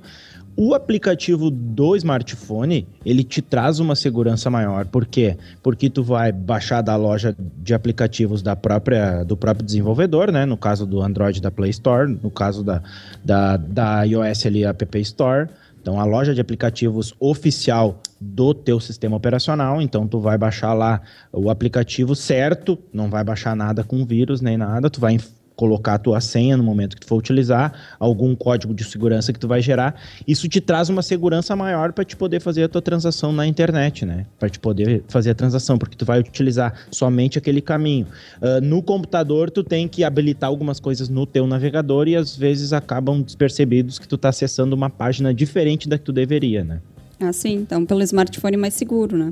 O 0.56 0.76
aplicativo 0.76 1.50
do 1.50 1.96
smartphone, 1.96 2.88
ele 3.04 3.24
te 3.24 3.42
traz 3.42 3.80
uma 3.80 3.96
segurança 3.96 4.50
maior. 4.50 4.86
Por 4.86 5.06
quê? 5.06 5.36
Porque 5.64 5.90
tu 5.90 6.04
vai 6.04 6.32
baixar 6.32 6.82
da 6.82 6.96
loja 6.96 7.36
de 7.40 7.74
aplicativos 7.74 8.44
da 8.44 8.56
própria, 8.56 9.24
do 9.24 9.36
próprio 9.36 9.66
desenvolvedor, 9.66 10.32
né? 10.32 10.46
No 10.46 10.56
caso 10.56 10.86
do 10.86 11.02
Android 11.02 11.42
da 11.42 11.50
Play 11.50 11.72
Store, 11.72 12.20
no 12.22 12.30
caso 12.30 12.64
da, 12.64 12.84
da, 13.24 13.58
da 13.58 14.04
iOS 14.04 14.46
ali, 14.46 14.64
a 14.64 14.70
App 14.70 15.00
Store. 15.00 15.50
Então, 15.82 16.00
a 16.00 16.06
loja 16.06 16.34
de 16.34 16.40
aplicativos 16.40 17.14
oficial 17.20 18.00
do 18.20 18.54
teu 18.54 18.80
sistema 18.80 19.18
operacional. 19.18 19.82
Então, 19.82 20.08
tu 20.08 20.20
vai 20.20 20.38
baixar 20.38 20.74
lá 20.74 21.02
o 21.32 21.50
aplicativo 21.50 22.16
certo, 22.16 22.80
não 22.94 23.10
vai 23.10 23.24
baixar 23.24 23.54
nada 23.54 23.84
com 23.84 24.06
vírus 24.06 24.40
nem 24.40 24.56
nada. 24.56 24.90
Tu 24.90 25.02
vai 25.02 25.20
colocar 25.56 25.96
a 25.96 25.98
tua 25.98 26.20
senha 26.22 26.58
no 26.58 26.64
momento 26.64 26.96
que 26.96 27.02
tu 27.02 27.08
for 27.08 27.18
utilizar, 27.18 27.74
algum 28.00 28.36
código 28.36 28.74
de 28.74 28.84
segurança 28.84 29.32
que 29.32 29.40
tu 29.40 29.48
vai 29.48 29.62
gerar. 29.62 30.00
Isso 30.28 30.48
te 30.48 30.60
traz 30.60 30.90
uma 30.90 31.02
segurança 31.02 31.56
maior 31.56 31.94
para 31.94 32.04
te 32.04 32.16
poder 32.16 32.40
fazer 32.40 32.64
a 32.64 32.68
tua 32.68 32.82
transação 32.82 33.32
na 33.32 33.46
internet, 33.46 34.06
né? 34.06 34.26
Para 34.40 34.50
te 34.50 34.60
poder 34.60 35.04
fazer 35.08 35.32
a 35.32 35.36
transação, 35.36 35.78
porque 35.78 35.96
tu 35.96 36.06
vai 36.06 36.20
utilizar 36.20 36.74
somente 36.92 37.38
aquele 37.38 37.62
caminho. 37.62 38.08
Ah, 38.42 38.60
no 38.62 38.82
computador, 38.82 39.50
tu 39.50 39.64
tem 39.64 39.88
que 39.88 40.04
habilitar 40.04 40.50
algumas 40.50 40.80
coisas 40.80 41.10
no 41.10 41.26
teu 41.26 41.46
navegador 41.48 42.08
e 42.08 42.16
às 42.16 42.36
vezes 42.36 42.74
acabam 42.74 43.22
despercebidos 43.22 44.00
que 44.00 44.08
tu 44.08 44.18
tá 44.18 44.30
acessando 44.30 44.76
uma 44.76 44.90
página 44.90 45.34
diferente 45.34 45.88
da 45.88 45.98
que 45.98 46.04
tu 46.04 46.12
deveria, 46.12 46.64
né? 46.64 46.80
Ah, 47.20 47.32
sim. 47.32 47.56
Então, 47.56 47.86
pelo 47.86 48.02
smartphone 48.02 48.58
mais 48.58 48.74
seguro, 48.74 49.18
né? 49.18 49.32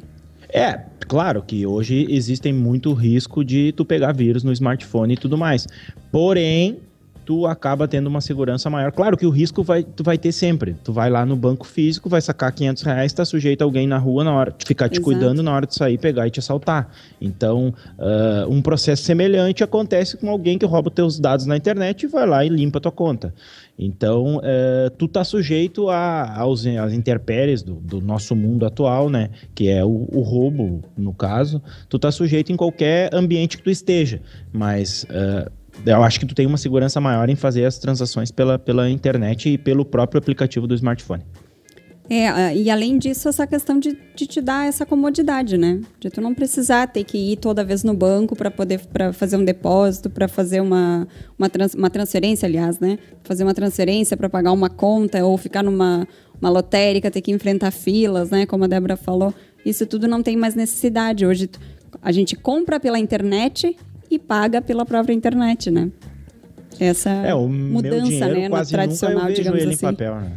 É, 0.53 0.81
claro 1.07 1.41
que 1.41 1.65
hoje 1.65 2.05
existem 2.09 2.51
muito 2.51 2.93
risco 2.93 3.43
de 3.43 3.71
tu 3.71 3.85
pegar 3.85 4.11
vírus 4.11 4.43
no 4.43 4.51
smartphone 4.51 5.13
e 5.13 5.17
tudo 5.17 5.37
mais. 5.37 5.67
Porém, 6.11 6.77
tu 7.25 7.45
acaba 7.47 7.87
tendo 7.87 8.07
uma 8.07 8.19
segurança 8.19 8.69
maior. 8.69 8.91
Claro 8.91 9.15
que 9.15 9.25
o 9.25 9.29
risco 9.29 9.63
vai, 9.63 9.83
tu 9.83 10.03
vai 10.03 10.17
ter 10.17 10.31
sempre. 10.31 10.75
Tu 10.83 10.91
vai 10.91 11.09
lá 11.09 11.25
no 11.25 11.35
banco 11.35 11.65
físico, 11.65 12.09
vai 12.09 12.21
sacar 12.21 12.51
500 12.51 12.83
reais, 12.83 13.13
tá 13.13 13.23
sujeito 13.23 13.61
a 13.61 13.65
alguém 13.65 13.87
na 13.87 13.97
rua 13.97 14.23
na 14.23 14.33
hora, 14.33 14.55
ficar 14.65 14.89
te 14.89 14.95
Exato. 14.95 15.03
cuidando 15.05 15.43
na 15.43 15.53
hora 15.53 15.65
de 15.65 15.75
sair, 15.75 15.97
pegar 15.97 16.27
e 16.27 16.31
te 16.31 16.39
assaltar. 16.39 16.89
Então, 17.21 17.73
ah, 17.97 18.45
um 18.49 18.61
processo 18.61 19.03
semelhante 19.03 19.63
acontece 19.63 20.17
com 20.17 20.29
alguém 20.29 20.57
que 20.57 20.65
rouba 20.65 20.91
teus 20.91 21.19
dados 21.19 21.45
na 21.45 21.55
internet 21.55 22.03
e 22.03 22.07
vai 22.07 22.27
lá 22.27 22.43
e 22.43 22.49
limpa 22.49 22.79
tua 22.79 22.91
conta. 22.91 23.33
Então, 23.77 24.39
eh, 24.43 24.91
tu 24.97 25.07
tá 25.07 25.23
sujeito 25.23 25.89
a, 25.89 26.37
aos, 26.39 26.65
às 26.67 26.93
intempéries 26.93 27.63
do, 27.63 27.75
do 27.75 27.99
nosso 27.99 28.35
mundo 28.35 28.65
atual, 28.65 29.09
né? 29.09 29.29
Que 29.55 29.69
é 29.69 29.83
o, 29.83 30.07
o 30.11 30.21
roubo, 30.21 30.83
no 30.95 31.13
caso. 31.13 31.61
Tu 31.89 31.97
tá 31.97 32.11
sujeito 32.11 32.51
em 32.51 32.55
qualquer 32.55 33.13
ambiente 33.13 33.57
que 33.57 33.63
tu 33.63 33.71
esteja. 33.71 34.21
Mas 34.53 35.05
eh, 35.09 35.51
eu 35.85 36.03
acho 36.03 36.19
que 36.19 36.25
tu 36.25 36.35
tem 36.35 36.45
uma 36.45 36.57
segurança 36.57 37.01
maior 37.01 37.29
em 37.29 37.35
fazer 37.35 37.65
as 37.65 37.79
transações 37.79 38.31
pela, 38.31 38.59
pela 38.59 38.89
internet 38.89 39.49
e 39.49 39.57
pelo 39.57 39.83
próprio 39.83 40.19
aplicativo 40.19 40.67
do 40.67 40.75
smartphone. 40.75 41.23
É, 42.13 42.27
ah, 42.27 42.53
e 42.53 42.69
além 42.69 42.97
disso, 42.97 43.29
essa 43.29 43.47
questão 43.47 43.79
de, 43.79 43.97
de 44.13 44.27
te 44.27 44.41
dar 44.41 44.67
essa 44.67 44.85
comodidade, 44.85 45.57
né? 45.57 45.79
De 45.97 46.09
tu 46.09 46.19
não 46.19 46.33
precisar 46.33 46.87
ter 46.87 47.05
que 47.05 47.17
ir 47.17 47.37
toda 47.37 47.63
vez 47.63 47.85
no 47.85 47.93
banco 47.93 48.35
para 48.35 48.51
poder 48.51 48.81
pra 48.91 49.13
fazer 49.13 49.37
um 49.37 49.45
depósito, 49.45 50.09
para 50.09 50.27
fazer 50.27 50.59
uma, 50.59 51.07
uma, 51.39 51.49
trans- 51.49 51.73
uma 51.73 51.89
transferência, 51.89 52.45
aliás, 52.45 52.81
né? 52.81 52.99
Fazer 53.23 53.43
uma 53.45 53.53
transferência 53.53 54.17
para 54.17 54.27
pagar 54.29 54.51
uma 54.51 54.69
conta 54.69 55.23
ou 55.25 55.37
ficar 55.37 55.63
numa 55.63 56.05
uma 56.41 56.49
lotérica, 56.49 57.09
ter 57.09 57.21
que 57.21 57.31
enfrentar 57.31 57.71
filas, 57.71 58.29
né? 58.29 58.45
Como 58.45 58.65
a 58.65 58.67
Débora 58.67 58.97
falou. 58.97 59.33
Isso 59.65 59.85
tudo 59.85 60.05
não 60.05 60.21
tem 60.21 60.35
mais 60.35 60.53
necessidade. 60.53 61.25
Hoje 61.25 61.49
a 62.01 62.11
gente 62.11 62.35
compra 62.35 62.77
pela 62.77 62.99
internet 62.99 63.73
e 64.09 64.19
paga 64.19 64.61
pela 64.61 64.85
própria 64.85 65.13
internet, 65.13 65.71
né? 65.71 65.89
Essa 66.77 67.09
É, 67.09 67.33
mudança, 67.33 68.27
né? 68.27 68.43
No 68.45 68.49
quase 68.49 68.71
nunca 68.73 68.83
eu 68.83 68.87
tradicional, 68.87 69.25
vejo 69.27 69.35
digamos 69.35 69.61
ele 69.61 69.73
assim. 69.75 69.85
em 69.85 69.89
papel, 69.91 70.15
né? 70.15 70.31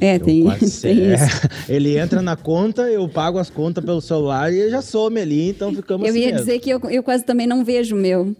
É, 0.00 0.18
tem, 0.18 0.44
tem 0.80 1.10
é, 1.10 1.14
isso. 1.14 1.48
Ele 1.68 1.98
entra 1.98 2.22
na 2.22 2.36
conta, 2.36 2.82
eu 2.90 3.08
pago 3.08 3.38
as 3.38 3.50
contas 3.50 3.84
pelo 3.84 4.00
celular 4.00 4.52
e 4.52 4.70
já 4.70 4.80
some 4.80 5.20
ali, 5.20 5.50
então 5.50 5.74
ficamos 5.74 6.06
Eu 6.06 6.12
assim 6.12 6.20
ia 6.20 6.26
mesmo. 6.32 6.38
dizer 6.40 6.58
que 6.58 6.70
eu, 6.70 6.80
eu 6.90 7.02
quase 7.02 7.24
também 7.24 7.46
não 7.46 7.64
vejo 7.64 7.94
o 7.94 7.98
meu. 7.98 8.34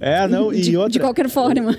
É, 0.00 0.26
não, 0.26 0.52
e 0.54 0.60
de, 0.60 0.76
outra, 0.76 0.92
de 0.92 1.00
qualquer 1.00 1.28
forma. 1.28 1.76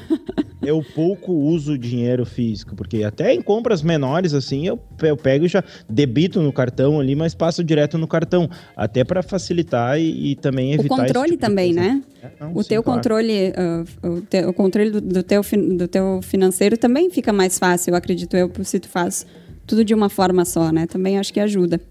Eu 0.65 0.83
pouco 0.95 1.31
uso 1.31 1.77
dinheiro 1.77 2.25
físico, 2.25 2.75
porque 2.75 3.03
até 3.03 3.33
em 3.33 3.41
compras 3.41 3.81
menores, 3.81 4.33
assim, 4.33 4.67
eu, 4.67 4.79
eu 5.01 5.17
pego 5.17 5.45
e 5.45 5.47
já 5.47 5.63
debito 5.89 6.41
no 6.41 6.51
cartão 6.51 6.99
ali, 6.99 7.15
mas 7.15 7.33
passo 7.33 7.63
direto 7.63 7.97
no 7.97 8.07
cartão, 8.07 8.49
até 8.75 9.03
para 9.03 9.21
facilitar 9.23 9.99
e, 9.99 10.31
e 10.31 10.35
também 10.35 10.71
O 10.71 10.73
evitar 10.75 10.83
esse 10.83 10.89
controle 10.89 11.31
tipo 11.31 11.41
também, 11.41 11.73
né? 11.73 12.01
É, 12.21 12.29
não, 12.39 12.55
O 12.55 12.63
sim, 12.63 12.69
teu 12.69 12.83
claro. 12.83 12.99
controle, 12.99 13.53
ah, 13.55 13.83
o, 14.03 14.49
o 14.49 14.53
controle 14.53 14.91
do, 14.91 15.01
do 15.01 15.23
teu, 15.23 15.41
do 15.77 15.87
teu 15.87 16.19
financeiro 16.21 16.77
também 16.77 17.09
fica 17.09 17.31
mais 17.31 17.59
fácil, 17.59 17.91
eu 17.91 17.95
acredito 17.95 18.35
eu, 18.35 18.51
se 18.63 18.79
tu 18.79 18.87
faz 18.87 19.25
tudo 19.65 19.83
de 19.83 19.93
uma 19.93 20.09
forma 20.09 20.45
só, 20.45 20.71
né? 20.71 20.85
Também 20.85 21.17
acho 21.17 21.33
que 21.33 21.39
ajuda. 21.39 21.81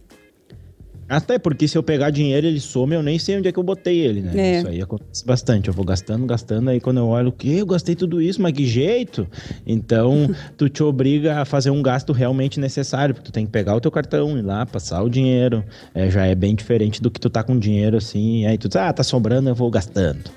Até 1.09 1.39
porque 1.39 1.69
se 1.69 1.77
eu 1.77 1.83
pegar 1.83 2.11
dinheiro, 2.11 2.47
ele 2.47 2.61
some, 2.61 2.95
eu 2.95 3.03
nem 3.03 3.19
sei 3.19 3.37
onde 3.37 3.49
é 3.49 3.53
que 3.53 3.59
eu 3.59 3.63
botei 3.63 3.99
ele, 3.99 4.21
né? 4.21 4.33
É. 4.35 4.59
Isso 4.59 4.69
aí 4.69 4.83
acontece 4.83 5.25
bastante. 5.25 5.69
Eu 5.69 5.75
vou 5.75 5.85
gastando, 5.85 6.27
gastando, 6.27 6.71
aí 6.71 6.81
quando 6.81 6.99
eu 6.99 7.07
olho 7.07 7.29
o 7.29 7.33
quê? 7.33 7.57
Eu 7.59 7.67
gastei 7.67 7.95
tudo 7.95 8.21
isso, 8.21 8.41
mas 8.41 8.53
que 8.53 8.67
jeito? 8.67 9.27
Então, 9.67 10.29
tu 10.57 10.69
te 10.69 10.83
obriga 10.83 11.41
a 11.41 11.45
fazer 11.45 11.71
um 11.71 11.83
gasto 11.83 12.13
realmente 12.13 12.59
necessário, 12.59 13.15
porque 13.15 13.31
tu 13.31 13.33
tem 13.33 13.45
que 13.45 13.53
pegar 13.53 13.75
o 13.75 13.81
teu 13.81 13.91
cartão, 13.91 14.39
ir 14.39 14.43
lá, 14.43 14.65
passar 14.65 15.03
o 15.03 15.11
dinheiro. 15.11 15.65
É, 15.95 16.11
já 16.11 16.27
é 16.27 16.35
bem 16.35 16.55
diferente 16.55 17.03
do 17.03 17.11
que 17.11 17.21
tu 17.21 17.29
tá 17.29 17.43
com 17.43 17.59
dinheiro 17.59 17.97
assim, 17.97 18.43
e 18.43 18.47
aí 18.47 18.57
tu 18.57 18.69
diz, 18.69 18.77
ah, 18.77 18.93
tá 18.93 19.03
sobrando, 19.03 19.49
eu 19.49 19.55
vou 19.55 19.71
gastando. 19.71 20.31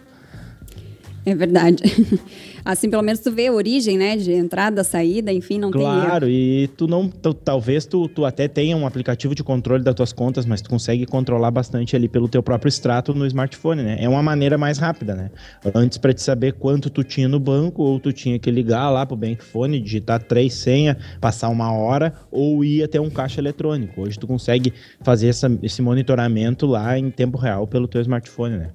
É 1.26 1.36
verdade. 1.36 1.84
Assim, 2.70 2.90
pelo 2.90 3.02
menos 3.02 3.22
tu 3.22 3.32
vê 3.32 3.48
a 3.48 3.54
origem, 3.54 3.98
né? 3.98 4.18
De 4.18 4.32
entrada, 4.34 4.84
saída, 4.84 5.32
enfim, 5.32 5.58
não 5.58 5.72
tem 5.72 5.82
erro. 5.82 6.02
Claro, 6.02 6.28
e 6.30 6.68
tu 6.76 6.86
não. 6.86 7.08
tu- 7.08 7.34
talvez 7.34 7.86
tu, 7.86 8.10
tu 8.10 8.26
até 8.26 8.46
tenha 8.50 8.76
um 8.76 8.86
aplicativo 8.86 9.34
de 9.34 9.42
controle 9.42 9.82
das 9.84 9.96
tuas 9.96 10.12
contas, 10.12 10.46
mas 10.46 10.62
tu 10.62 10.70
consegue 10.70 11.06
controlar 11.06 11.50
bastante 11.50 11.96
ali 11.96 12.10
pelo 12.10 12.28
teu 12.28 12.44
próprio 12.44 12.68
extrato 12.68 13.14
no 13.14 13.26
smartphone, 13.26 13.84
né? 13.84 13.96
É 14.02 14.10
uma 14.10 14.22
maneira 14.22 14.58
mais 14.58 14.78
rápida, 14.78 15.16
né? 15.16 15.32
Antes, 15.74 15.98
pra 15.98 16.14
te 16.14 16.22
saber 16.22 16.54
quanto 16.54 16.90
tu 16.90 17.06
tinha 17.06 17.30
no 17.30 17.40
banco, 17.40 17.82
ou 17.84 18.00
tu 18.02 18.12
tinha 18.12 18.38
que 18.38 18.52
ligar 18.52 18.90
lá 18.90 19.06
pro 19.06 19.16
bankphone, 19.16 19.80
digitar 19.80 20.22
três 20.22 20.54
senhas, 20.54 20.98
passar 21.22 21.48
uma 21.48 21.72
hora, 21.72 22.14
ou 22.30 22.66
ir 22.66 22.84
até 22.84 23.00
um 23.00 23.10
caixa 23.10 23.40
eletrônico. 23.40 24.02
Hoje 24.02 24.20
tu 24.20 24.28
consegue 24.28 24.74
fazer 25.02 25.30
essa- 25.30 25.50
esse 25.64 25.82
monitoramento 25.82 26.66
lá 26.66 27.00
em 27.00 27.10
tempo 27.10 27.38
real 27.38 27.66
pelo 27.66 27.88
teu 27.88 28.02
smartphone, 28.02 28.58
né? 28.58 28.70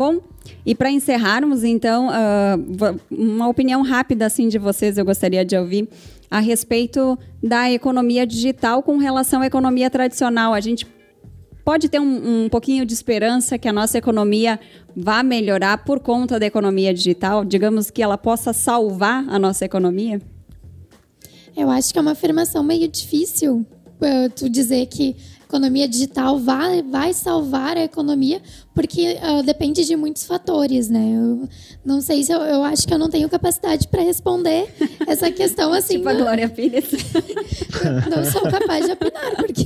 Bom, 0.00 0.18
e 0.64 0.74
para 0.74 0.90
encerrarmos, 0.90 1.62
então, 1.62 2.08
ah, 2.10 2.56
va- 2.70 2.96
uma 3.10 3.46
opinião 3.48 3.82
rápida 3.82 4.24
assim 4.24 4.48
de 4.48 4.56
vocês 4.58 4.96
eu 4.96 5.04
gostaria 5.04 5.44
de 5.44 5.54
ouvir 5.54 5.90
a 6.30 6.40
respeito 6.40 7.18
da 7.42 7.70
economia 7.70 8.26
digital 8.26 8.82
com 8.82 8.96
relação 8.96 9.42
à 9.42 9.46
economia 9.46 9.90
tradicional. 9.90 10.54
A 10.54 10.60
gente 10.60 10.86
pode 11.62 11.90
ter 11.90 12.00
um, 12.00 12.44
um 12.44 12.48
pouquinho 12.48 12.86
de 12.86 12.94
esperança 12.94 13.58
que 13.58 13.68
a 13.68 13.74
nossa 13.74 13.98
economia 13.98 14.58
vá 14.96 15.22
melhorar 15.22 15.84
por 15.84 16.00
conta 16.00 16.40
da 16.40 16.46
economia 16.46 16.94
digital? 16.94 17.44
Digamos 17.44 17.90
que 17.90 18.02
ela 18.02 18.16
possa 18.16 18.54
salvar 18.54 19.26
a 19.28 19.38
nossa 19.38 19.66
economia? 19.66 20.18
Eu 21.54 21.68
acho 21.68 21.92
que 21.92 21.98
é 21.98 22.00
uma 22.00 22.12
afirmação 22.12 22.62
meio 22.62 22.88
difícil 22.88 23.66
eh, 24.00 24.30
tu 24.30 24.48
dizer 24.48 24.86
que 24.86 25.14
economia 25.50 25.88
digital 25.88 26.38
vai, 26.38 26.80
vai 26.80 27.12
salvar 27.12 27.76
a 27.76 27.82
economia, 27.82 28.40
porque 28.72 29.18
ah, 29.20 29.42
depende 29.42 29.84
de 29.84 29.96
muitos 29.96 30.24
fatores, 30.24 30.88
né? 30.88 31.12
Eu 31.16 31.48
não 31.84 32.00
sei 32.00 32.22
se 32.22 32.32
eu, 32.32 32.40
eu 32.40 32.62
acho 32.62 32.86
que 32.86 32.94
eu 32.94 32.98
não 32.98 33.10
tenho 33.10 33.28
capacidade 33.28 33.88
para 33.88 34.00
responder 34.02 34.72
essa 35.08 35.28
questão 35.32 35.72
assim. 35.72 35.96
tipo 35.96 36.08
a 36.08 36.12
não- 36.14 36.20
Glória 36.20 36.48
Pires. 36.48 36.84
não 38.08 38.24
sou 38.30 38.42
capaz 38.42 38.86
de 38.86 38.92
opinar, 38.92 39.36
porque 39.36 39.64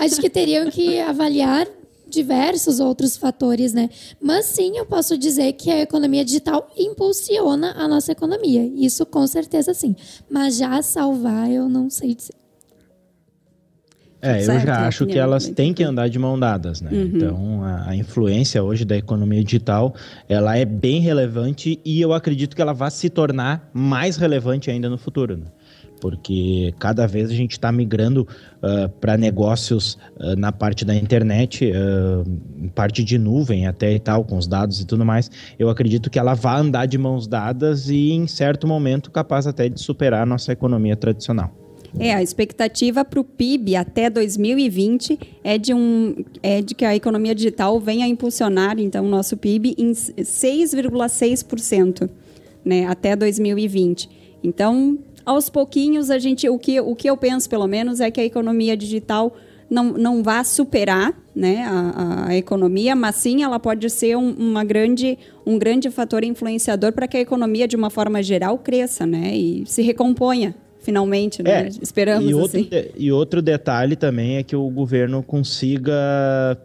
acho 0.00 0.20
que 0.20 0.30
teriam 0.30 0.70
que 0.70 1.00
avaliar 1.00 1.66
diversos 2.08 2.80
outros 2.80 3.16
fatores, 3.16 3.72
né? 3.72 3.88
Mas 4.20 4.46
sim, 4.46 4.76
eu 4.76 4.86
posso 4.86 5.16
dizer 5.18 5.52
que 5.54 5.70
a 5.70 5.80
economia 5.80 6.24
digital 6.24 6.68
impulsiona 6.76 7.72
a 7.76 7.86
nossa 7.88 8.12
economia. 8.12 8.64
Isso 8.76 9.04
com 9.06 9.26
certeza 9.26 9.72
sim. 9.74 9.94
Mas 10.28 10.56
já 10.56 10.80
salvar, 10.82 11.50
eu 11.50 11.68
não 11.68 11.88
sei 11.90 12.14
dizer. 12.14 12.39
É, 14.22 14.40
eu 14.40 14.44
Certo, 14.44 14.62
é 14.62 14.66
já 14.66 14.74
a 14.74 14.86
acho 14.86 15.06
que 15.06 15.18
elas 15.18 15.48
têm 15.48 15.72
que 15.72 15.82
andar 15.82 16.08
de 16.08 16.18
mão 16.18 16.38
dadas, 16.38 16.80
né? 16.80 16.90
Então, 16.92 17.64
a, 17.64 17.90
a 17.90 17.96
influência 17.96 18.62
hoje 18.62 18.84
da 18.84 18.96
economia 18.96 19.42
digital, 19.42 19.94
ela 20.28 20.56
é 20.56 20.64
bem 20.64 21.00
relevante 21.00 21.80
e 21.84 22.00
eu 22.00 22.12
acredito 22.12 22.54
que 22.54 22.60
ela 22.60 22.74
vai 22.74 22.90
se 22.90 23.08
tornar 23.08 23.70
mais 23.72 24.16
relevante 24.16 24.70
ainda 24.70 24.90
no 24.90 24.98
futuro, 24.98 25.36
né? 25.36 25.46
Porque 26.00 26.74
cada 26.78 27.06
vez 27.06 27.30
a 27.30 27.34
gente 27.34 27.52
está 27.52 27.70
migrando 27.70 28.26
para 29.00 29.16
negócios 29.18 29.98
ah, 30.18 30.34
na 30.34 30.50
parte 30.50 30.84
da 30.84 30.94
internet, 30.94 31.70
ah, 31.74 32.24
em 32.58 32.68
parte 32.68 33.04
de 33.04 33.18
nuvem 33.18 33.66
até 33.66 33.92
e 33.92 33.98
tal, 33.98 34.24
com 34.24 34.38
os 34.38 34.46
dados 34.46 34.80
e 34.80 34.86
tudo 34.86 35.04
mais. 35.04 35.30
Eu 35.58 35.68
acredito 35.68 36.08
que 36.08 36.18
ela 36.18 36.32
vai 36.32 36.58
andar 36.58 36.86
de 36.86 36.96
mãos 36.96 37.26
dadas 37.26 37.90
e, 37.90 38.12
em 38.12 38.26
certo 38.26 38.66
momento, 38.66 39.10
capaz 39.10 39.46
até 39.46 39.68
de 39.68 39.80
superar 39.80 40.22
a 40.22 40.26
nossa 40.26 40.52
economia 40.52 40.96
tradicional. 40.96 41.59
É, 41.98 42.14
a 42.14 42.22
expectativa 42.22 43.04
para 43.04 43.20
o 43.20 43.24
PIB 43.24 43.76
até 43.76 44.08
2020 44.08 45.18
é 45.42 45.58
de, 45.58 45.74
um, 45.74 46.14
é 46.42 46.62
de 46.62 46.74
que 46.74 46.84
a 46.84 46.94
economia 46.94 47.34
digital 47.34 47.80
venha 47.80 48.06
a 48.06 48.08
impulsionar, 48.08 48.78
então, 48.78 49.04
o 49.04 49.08
nosso 49.08 49.36
PIB 49.36 49.74
em 49.76 49.90
6,6%, 49.90 52.08
né, 52.64 52.86
até 52.86 53.16
2020. 53.16 54.08
Então, 54.42 54.98
aos 55.24 55.50
pouquinhos, 55.50 56.10
a 56.10 56.18
gente, 56.18 56.48
o, 56.48 56.58
que, 56.58 56.80
o 56.80 56.94
que 56.94 57.10
eu 57.10 57.16
penso, 57.16 57.48
pelo 57.48 57.66
menos, 57.66 58.00
é 58.00 58.10
que 58.10 58.20
a 58.20 58.24
economia 58.24 58.76
digital 58.76 59.36
não, 59.68 59.92
não 59.92 60.22
vá 60.22 60.42
superar 60.42 61.14
né, 61.34 61.64
a, 61.64 62.28
a 62.28 62.36
economia, 62.36 62.96
mas 62.96 63.16
sim 63.16 63.42
ela 63.42 63.58
pode 63.58 63.88
ser 63.88 64.16
um, 64.16 64.32
uma 64.32 64.64
grande, 64.64 65.18
um 65.46 65.58
grande 65.58 65.90
fator 65.90 66.24
influenciador 66.24 66.92
para 66.92 67.06
que 67.06 67.16
a 67.16 67.20
economia, 67.20 67.68
de 67.68 67.76
uma 67.76 67.90
forma 67.90 68.22
geral, 68.22 68.58
cresça 68.58 69.06
né, 69.06 69.34
e 69.34 69.64
se 69.66 69.82
recomponha, 69.82 70.54
finalmente. 70.80 71.42
Né? 71.42 71.68
Esperamos 71.80 72.26
É, 72.26 72.30
e 72.30 72.34
outro, 72.34 72.58
assim. 72.58 72.68
de- 72.68 72.90
e 72.96 73.12
outro 73.12 73.40
detalhe 73.42 73.96
também 73.96 74.36
é 74.36 74.42
que 74.42 74.56
o 74.56 74.68
governo 74.70 75.22
consiga 75.22 75.92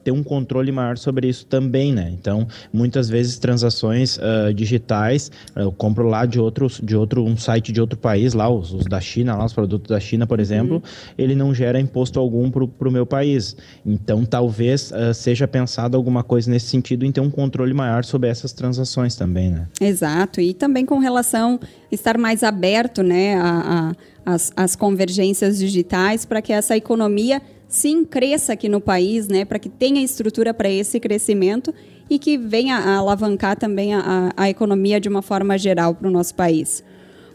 ter 0.03 0.11
um 0.11 0.23
controle 0.23 0.71
maior 0.71 0.97
sobre 0.97 1.27
isso 1.27 1.45
também, 1.45 1.93
né? 1.93 2.09
Então, 2.19 2.47
muitas 2.71 3.09
vezes 3.09 3.37
transações 3.37 4.17
ah, 4.19 4.51
digitais, 4.53 5.31
ah, 5.55 5.61
eu 5.61 5.71
compro 5.71 6.07
lá 6.07 6.25
de 6.25 6.39
outro, 6.39 6.67
de 6.81 6.95
outro 6.95 7.23
um 7.23 7.37
site 7.37 7.71
de 7.71 7.81
outro 7.81 7.97
país, 7.97 8.33
lá 8.33 8.49
os, 8.49 8.73
os 8.73 8.85
da 8.85 8.99
China, 9.01 9.35
lá 9.35 9.45
os 9.45 9.53
produtos 9.53 9.89
da 9.89 9.99
China, 9.99 10.25
por 10.25 10.39
exemplo, 10.39 10.81
ele 11.17 11.35
não 11.35 11.53
gera 11.53 11.79
imposto 11.79 12.19
algum 12.19 12.49
para 12.49 12.87
o 12.87 12.91
meu 12.91 13.05
país. 13.05 13.55
Então, 13.85 14.25
talvez 14.25 14.91
ah, 14.93 15.13
seja 15.13 15.47
pensado 15.47 15.97
alguma 15.97 16.23
coisa 16.23 16.49
nesse 16.49 16.67
sentido 16.67 17.05
em 17.05 17.11
ter 17.11 17.21
um 17.21 17.29
controle 17.29 17.73
maior 17.73 18.03
sobre 18.03 18.29
essas 18.29 18.53
transações 18.53 19.15
também, 19.15 19.49
né? 19.49 19.67
Exato, 19.81 20.39
e 20.41 20.53
também 20.53 20.85
com 20.85 20.99
relação 20.99 21.59
estar 21.95 22.17
mais 22.17 22.43
aberto 22.43 23.01
né, 23.03 23.35
a, 23.35 23.91
a- 24.25 24.33
as, 24.33 24.51
as 24.55 24.75
convergências 24.75 25.57
digitais 25.59 26.25
para 26.25 26.41
que 26.41 26.51
essa 26.53 26.75
economia 26.75 27.41
sim 27.67 28.03
cresça 28.05 28.53
aqui 28.53 28.67
no 28.69 28.79
país, 28.81 29.27
né, 29.27 29.43
para 29.45 29.59
que 29.59 29.69
tenha 29.69 30.01
estrutura 30.03 30.53
para 30.53 30.69
esse 30.69 30.99
crescimento 30.99 31.73
e 32.09 32.17
que 32.19 32.37
venha 32.37 32.77
a 32.77 32.97
alavancar 32.97 33.57
também 33.57 33.93
a, 33.93 34.31
a- 34.35 34.49
economia 34.49 34.99
de 34.99 35.09
uma 35.09 35.21
forma 35.21 35.57
geral 35.57 35.93
para 35.95 36.07
o 36.07 36.11
nosso 36.11 36.33
país. 36.35 36.83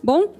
Bom, 0.02 0.32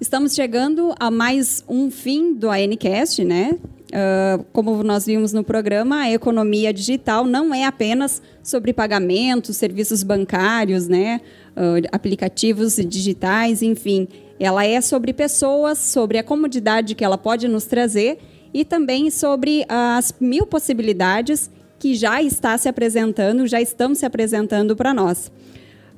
estamos 0.00 0.34
chegando 0.34 0.94
a 0.98 1.10
mais 1.10 1.62
um 1.68 1.90
fim 1.90 2.34
do 2.34 2.50
ANCast, 2.50 3.24
né? 3.24 3.56
Ah, 3.92 4.40
como 4.52 4.82
nós 4.82 5.06
vimos 5.06 5.32
no 5.32 5.44
programa, 5.44 6.00
a 6.00 6.10
economia 6.10 6.72
digital 6.72 7.24
não 7.24 7.54
é 7.54 7.64
apenas 7.64 8.20
sobre 8.42 8.72
pagamentos, 8.72 9.56
serviços 9.56 10.02
bancários, 10.02 10.88
né? 10.88 11.20
Ah, 11.56 11.76
aplicativos 11.92 12.76
digitais, 12.76 13.62
enfim. 13.62 14.08
Ela 14.38 14.66
é 14.66 14.80
sobre 14.80 15.12
pessoas, 15.12 15.78
sobre 15.78 16.18
a 16.18 16.24
comodidade 16.24 16.94
que 16.94 17.04
ela 17.04 17.16
pode 17.16 17.46
nos 17.46 17.64
trazer 17.64 18.18
e 18.52 18.64
também 18.64 19.10
sobre 19.10 19.64
as 19.68 20.14
mil 20.20 20.46
possibilidades 20.46 21.50
que 21.78 21.94
já 21.94 22.22
está 22.22 22.56
se 22.58 22.68
apresentando, 22.68 23.46
já 23.46 23.60
estão 23.60 23.94
se 23.94 24.04
apresentando 24.04 24.74
para 24.74 24.92
nós. 24.92 25.30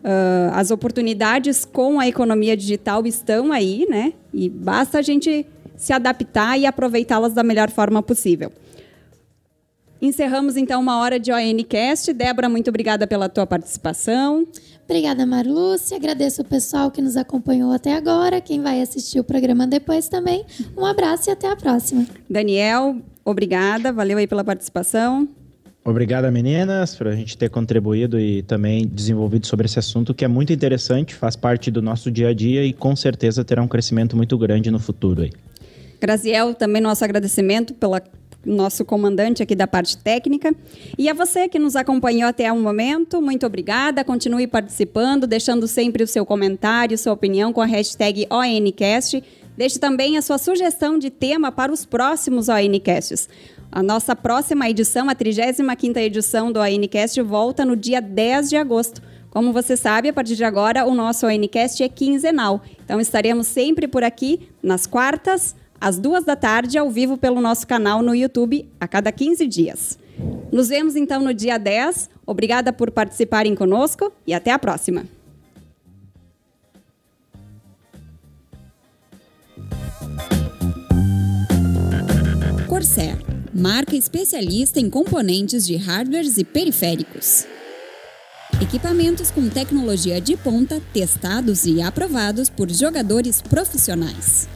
Ah, 0.04 0.52
as 0.54 0.70
oportunidades 0.70 1.64
com 1.64 1.98
a 1.98 2.06
economia 2.06 2.56
digital 2.56 3.06
estão 3.06 3.50
aí, 3.50 3.86
né? 3.88 4.12
E 4.32 4.48
basta 4.48 4.98
a 4.98 5.02
gente 5.02 5.46
se 5.76 5.92
adaptar 5.92 6.58
e 6.58 6.66
aproveitá-las 6.66 7.32
da 7.32 7.42
melhor 7.42 7.70
forma 7.70 8.02
possível. 8.02 8.52
Encerramos 10.00 10.56
então 10.56 10.80
uma 10.80 10.98
hora 11.00 11.18
de 11.18 11.32
ONCast. 11.32 12.12
Débora, 12.12 12.48
muito 12.48 12.68
obrigada 12.68 13.06
pela 13.06 13.28
tua 13.28 13.46
participação. 13.46 14.46
Obrigada, 14.86 15.26
Marluce. 15.26 15.94
Agradeço 15.94 16.42
o 16.42 16.44
pessoal 16.44 16.92
que 16.92 17.02
nos 17.02 17.16
acompanhou 17.16 17.72
até 17.72 17.94
agora. 17.94 18.40
Quem 18.40 18.62
vai 18.62 18.80
assistir 18.80 19.18
o 19.18 19.24
programa 19.24 19.66
depois 19.66 20.08
também. 20.08 20.44
Um 20.76 20.86
abraço 20.86 21.28
e 21.28 21.32
até 21.32 21.50
a 21.50 21.56
próxima. 21.56 22.06
Daniel, 22.30 22.96
obrigada. 23.24 23.92
Valeu 23.92 24.16
aí 24.16 24.28
pela 24.28 24.44
participação. 24.44 25.28
Obrigado, 25.84 26.30
meninas, 26.30 26.94
por 26.94 27.08
a 27.08 27.16
gente 27.16 27.36
ter 27.36 27.50
contribuído 27.50 28.18
e 28.18 28.42
também 28.42 28.86
desenvolvido 28.86 29.46
sobre 29.46 29.66
esse 29.66 29.78
assunto 29.78 30.14
que 30.14 30.24
é 30.24 30.28
muito 30.28 30.52
interessante, 30.52 31.14
faz 31.14 31.36
parte 31.36 31.70
do 31.70 31.80
nosso 31.80 32.10
dia 32.10 32.28
a 32.28 32.34
dia 32.34 32.64
e 32.64 32.72
com 32.72 32.94
certeza 32.96 33.44
terá 33.44 33.62
um 33.62 33.68
crescimento 33.68 34.16
muito 34.16 34.36
grande 34.38 34.68
no 34.70 34.80
futuro 34.80 35.22
aí. 35.22 35.32
Graziel, 36.00 36.54
também 36.54 36.82
nosso 36.82 37.04
agradecimento 37.04 37.72
pela 37.74 38.00
nosso 38.46 38.84
comandante 38.84 39.42
aqui 39.42 39.54
da 39.54 39.66
parte 39.66 39.98
técnica. 39.98 40.54
E 40.96 41.08
a 41.08 41.14
você 41.14 41.48
que 41.48 41.58
nos 41.58 41.76
acompanhou 41.76 42.28
até 42.28 42.50
o 42.52 42.58
momento, 42.58 43.20
muito 43.20 43.44
obrigada. 43.44 44.04
Continue 44.04 44.46
participando, 44.46 45.26
deixando 45.26 45.66
sempre 45.66 46.04
o 46.04 46.06
seu 46.06 46.24
comentário, 46.24 46.96
sua 46.96 47.12
opinião 47.12 47.52
com 47.52 47.60
a 47.60 47.66
hashtag 47.66 48.26
ONCast. 48.30 49.22
Deixe 49.56 49.78
também 49.78 50.16
a 50.16 50.22
sua 50.22 50.38
sugestão 50.38 50.98
de 50.98 51.10
tema 51.10 51.50
para 51.50 51.72
os 51.72 51.84
próximos 51.84 52.48
ONCasts. 52.48 53.28
A 53.72 53.82
nossa 53.82 54.14
próxima 54.14 54.68
edição, 54.70 55.08
a 55.10 55.14
35ª 55.14 55.98
edição 55.98 56.52
do 56.52 56.60
ONCast, 56.60 57.20
volta 57.22 57.64
no 57.64 57.74
dia 57.74 58.00
10 58.00 58.50
de 58.50 58.56
agosto. 58.56 59.02
Como 59.30 59.52
você 59.52 59.76
sabe, 59.76 60.08
a 60.08 60.12
partir 60.14 60.36
de 60.36 60.44
agora, 60.44 60.86
o 60.86 60.94
nosso 60.94 61.26
ONCast 61.26 61.82
é 61.82 61.88
quinzenal. 61.88 62.62
Então, 62.84 63.00
estaremos 63.00 63.46
sempre 63.46 63.86
por 63.86 64.02
aqui, 64.02 64.48
nas 64.62 64.86
quartas, 64.86 65.54
às 65.80 65.98
duas 65.98 66.24
da 66.24 66.36
tarde, 66.36 66.78
ao 66.78 66.90
vivo 66.90 67.16
pelo 67.16 67.40
nosso 67.40 67.66
canal 67.66 68.02
no 68.02 68.14
YouTube, 68.14 68.68
a 68.80 68.88
cada 68.88 69.12
15 69.12 69.46
dias. 69.46 69.98
Nos 70.50 70.68
vemos 70.68 70.96
então 70.96 71.22
no 71.22 71.34
dia 71.34 71.58
10. 71.58 72.10
Obrigada 72.26 72.72
por 72.72 72.90
participarem 72.90 73.54
conosco 73.54 74.12
e 74.26 74.32
até 74.32 74.50
a 74.50 74.58
próxima. 74.58 75.04
Corsair, 82.66 83.16
marca 83.54 83.96
especialista 83.96 84.80
em 84.80 84.90
componentes 84.90 85.66
de 85.66 85.76
hardwares 85.76 86.36
e 86.36 86.44
periféricos. 86.44 87.46
Equipamentos 88.60 89.30
com 89.30 89.48
tecnologia 89.48 90.20
de 90.20 90.36
ponta, 90.36 90.80
testados 90.92 91.66
e 91.66 91.82
aprovados 91.82 92.48
por 92.48 92.70
jogadores 92.70 93.42
profissionais. 93.42 94.48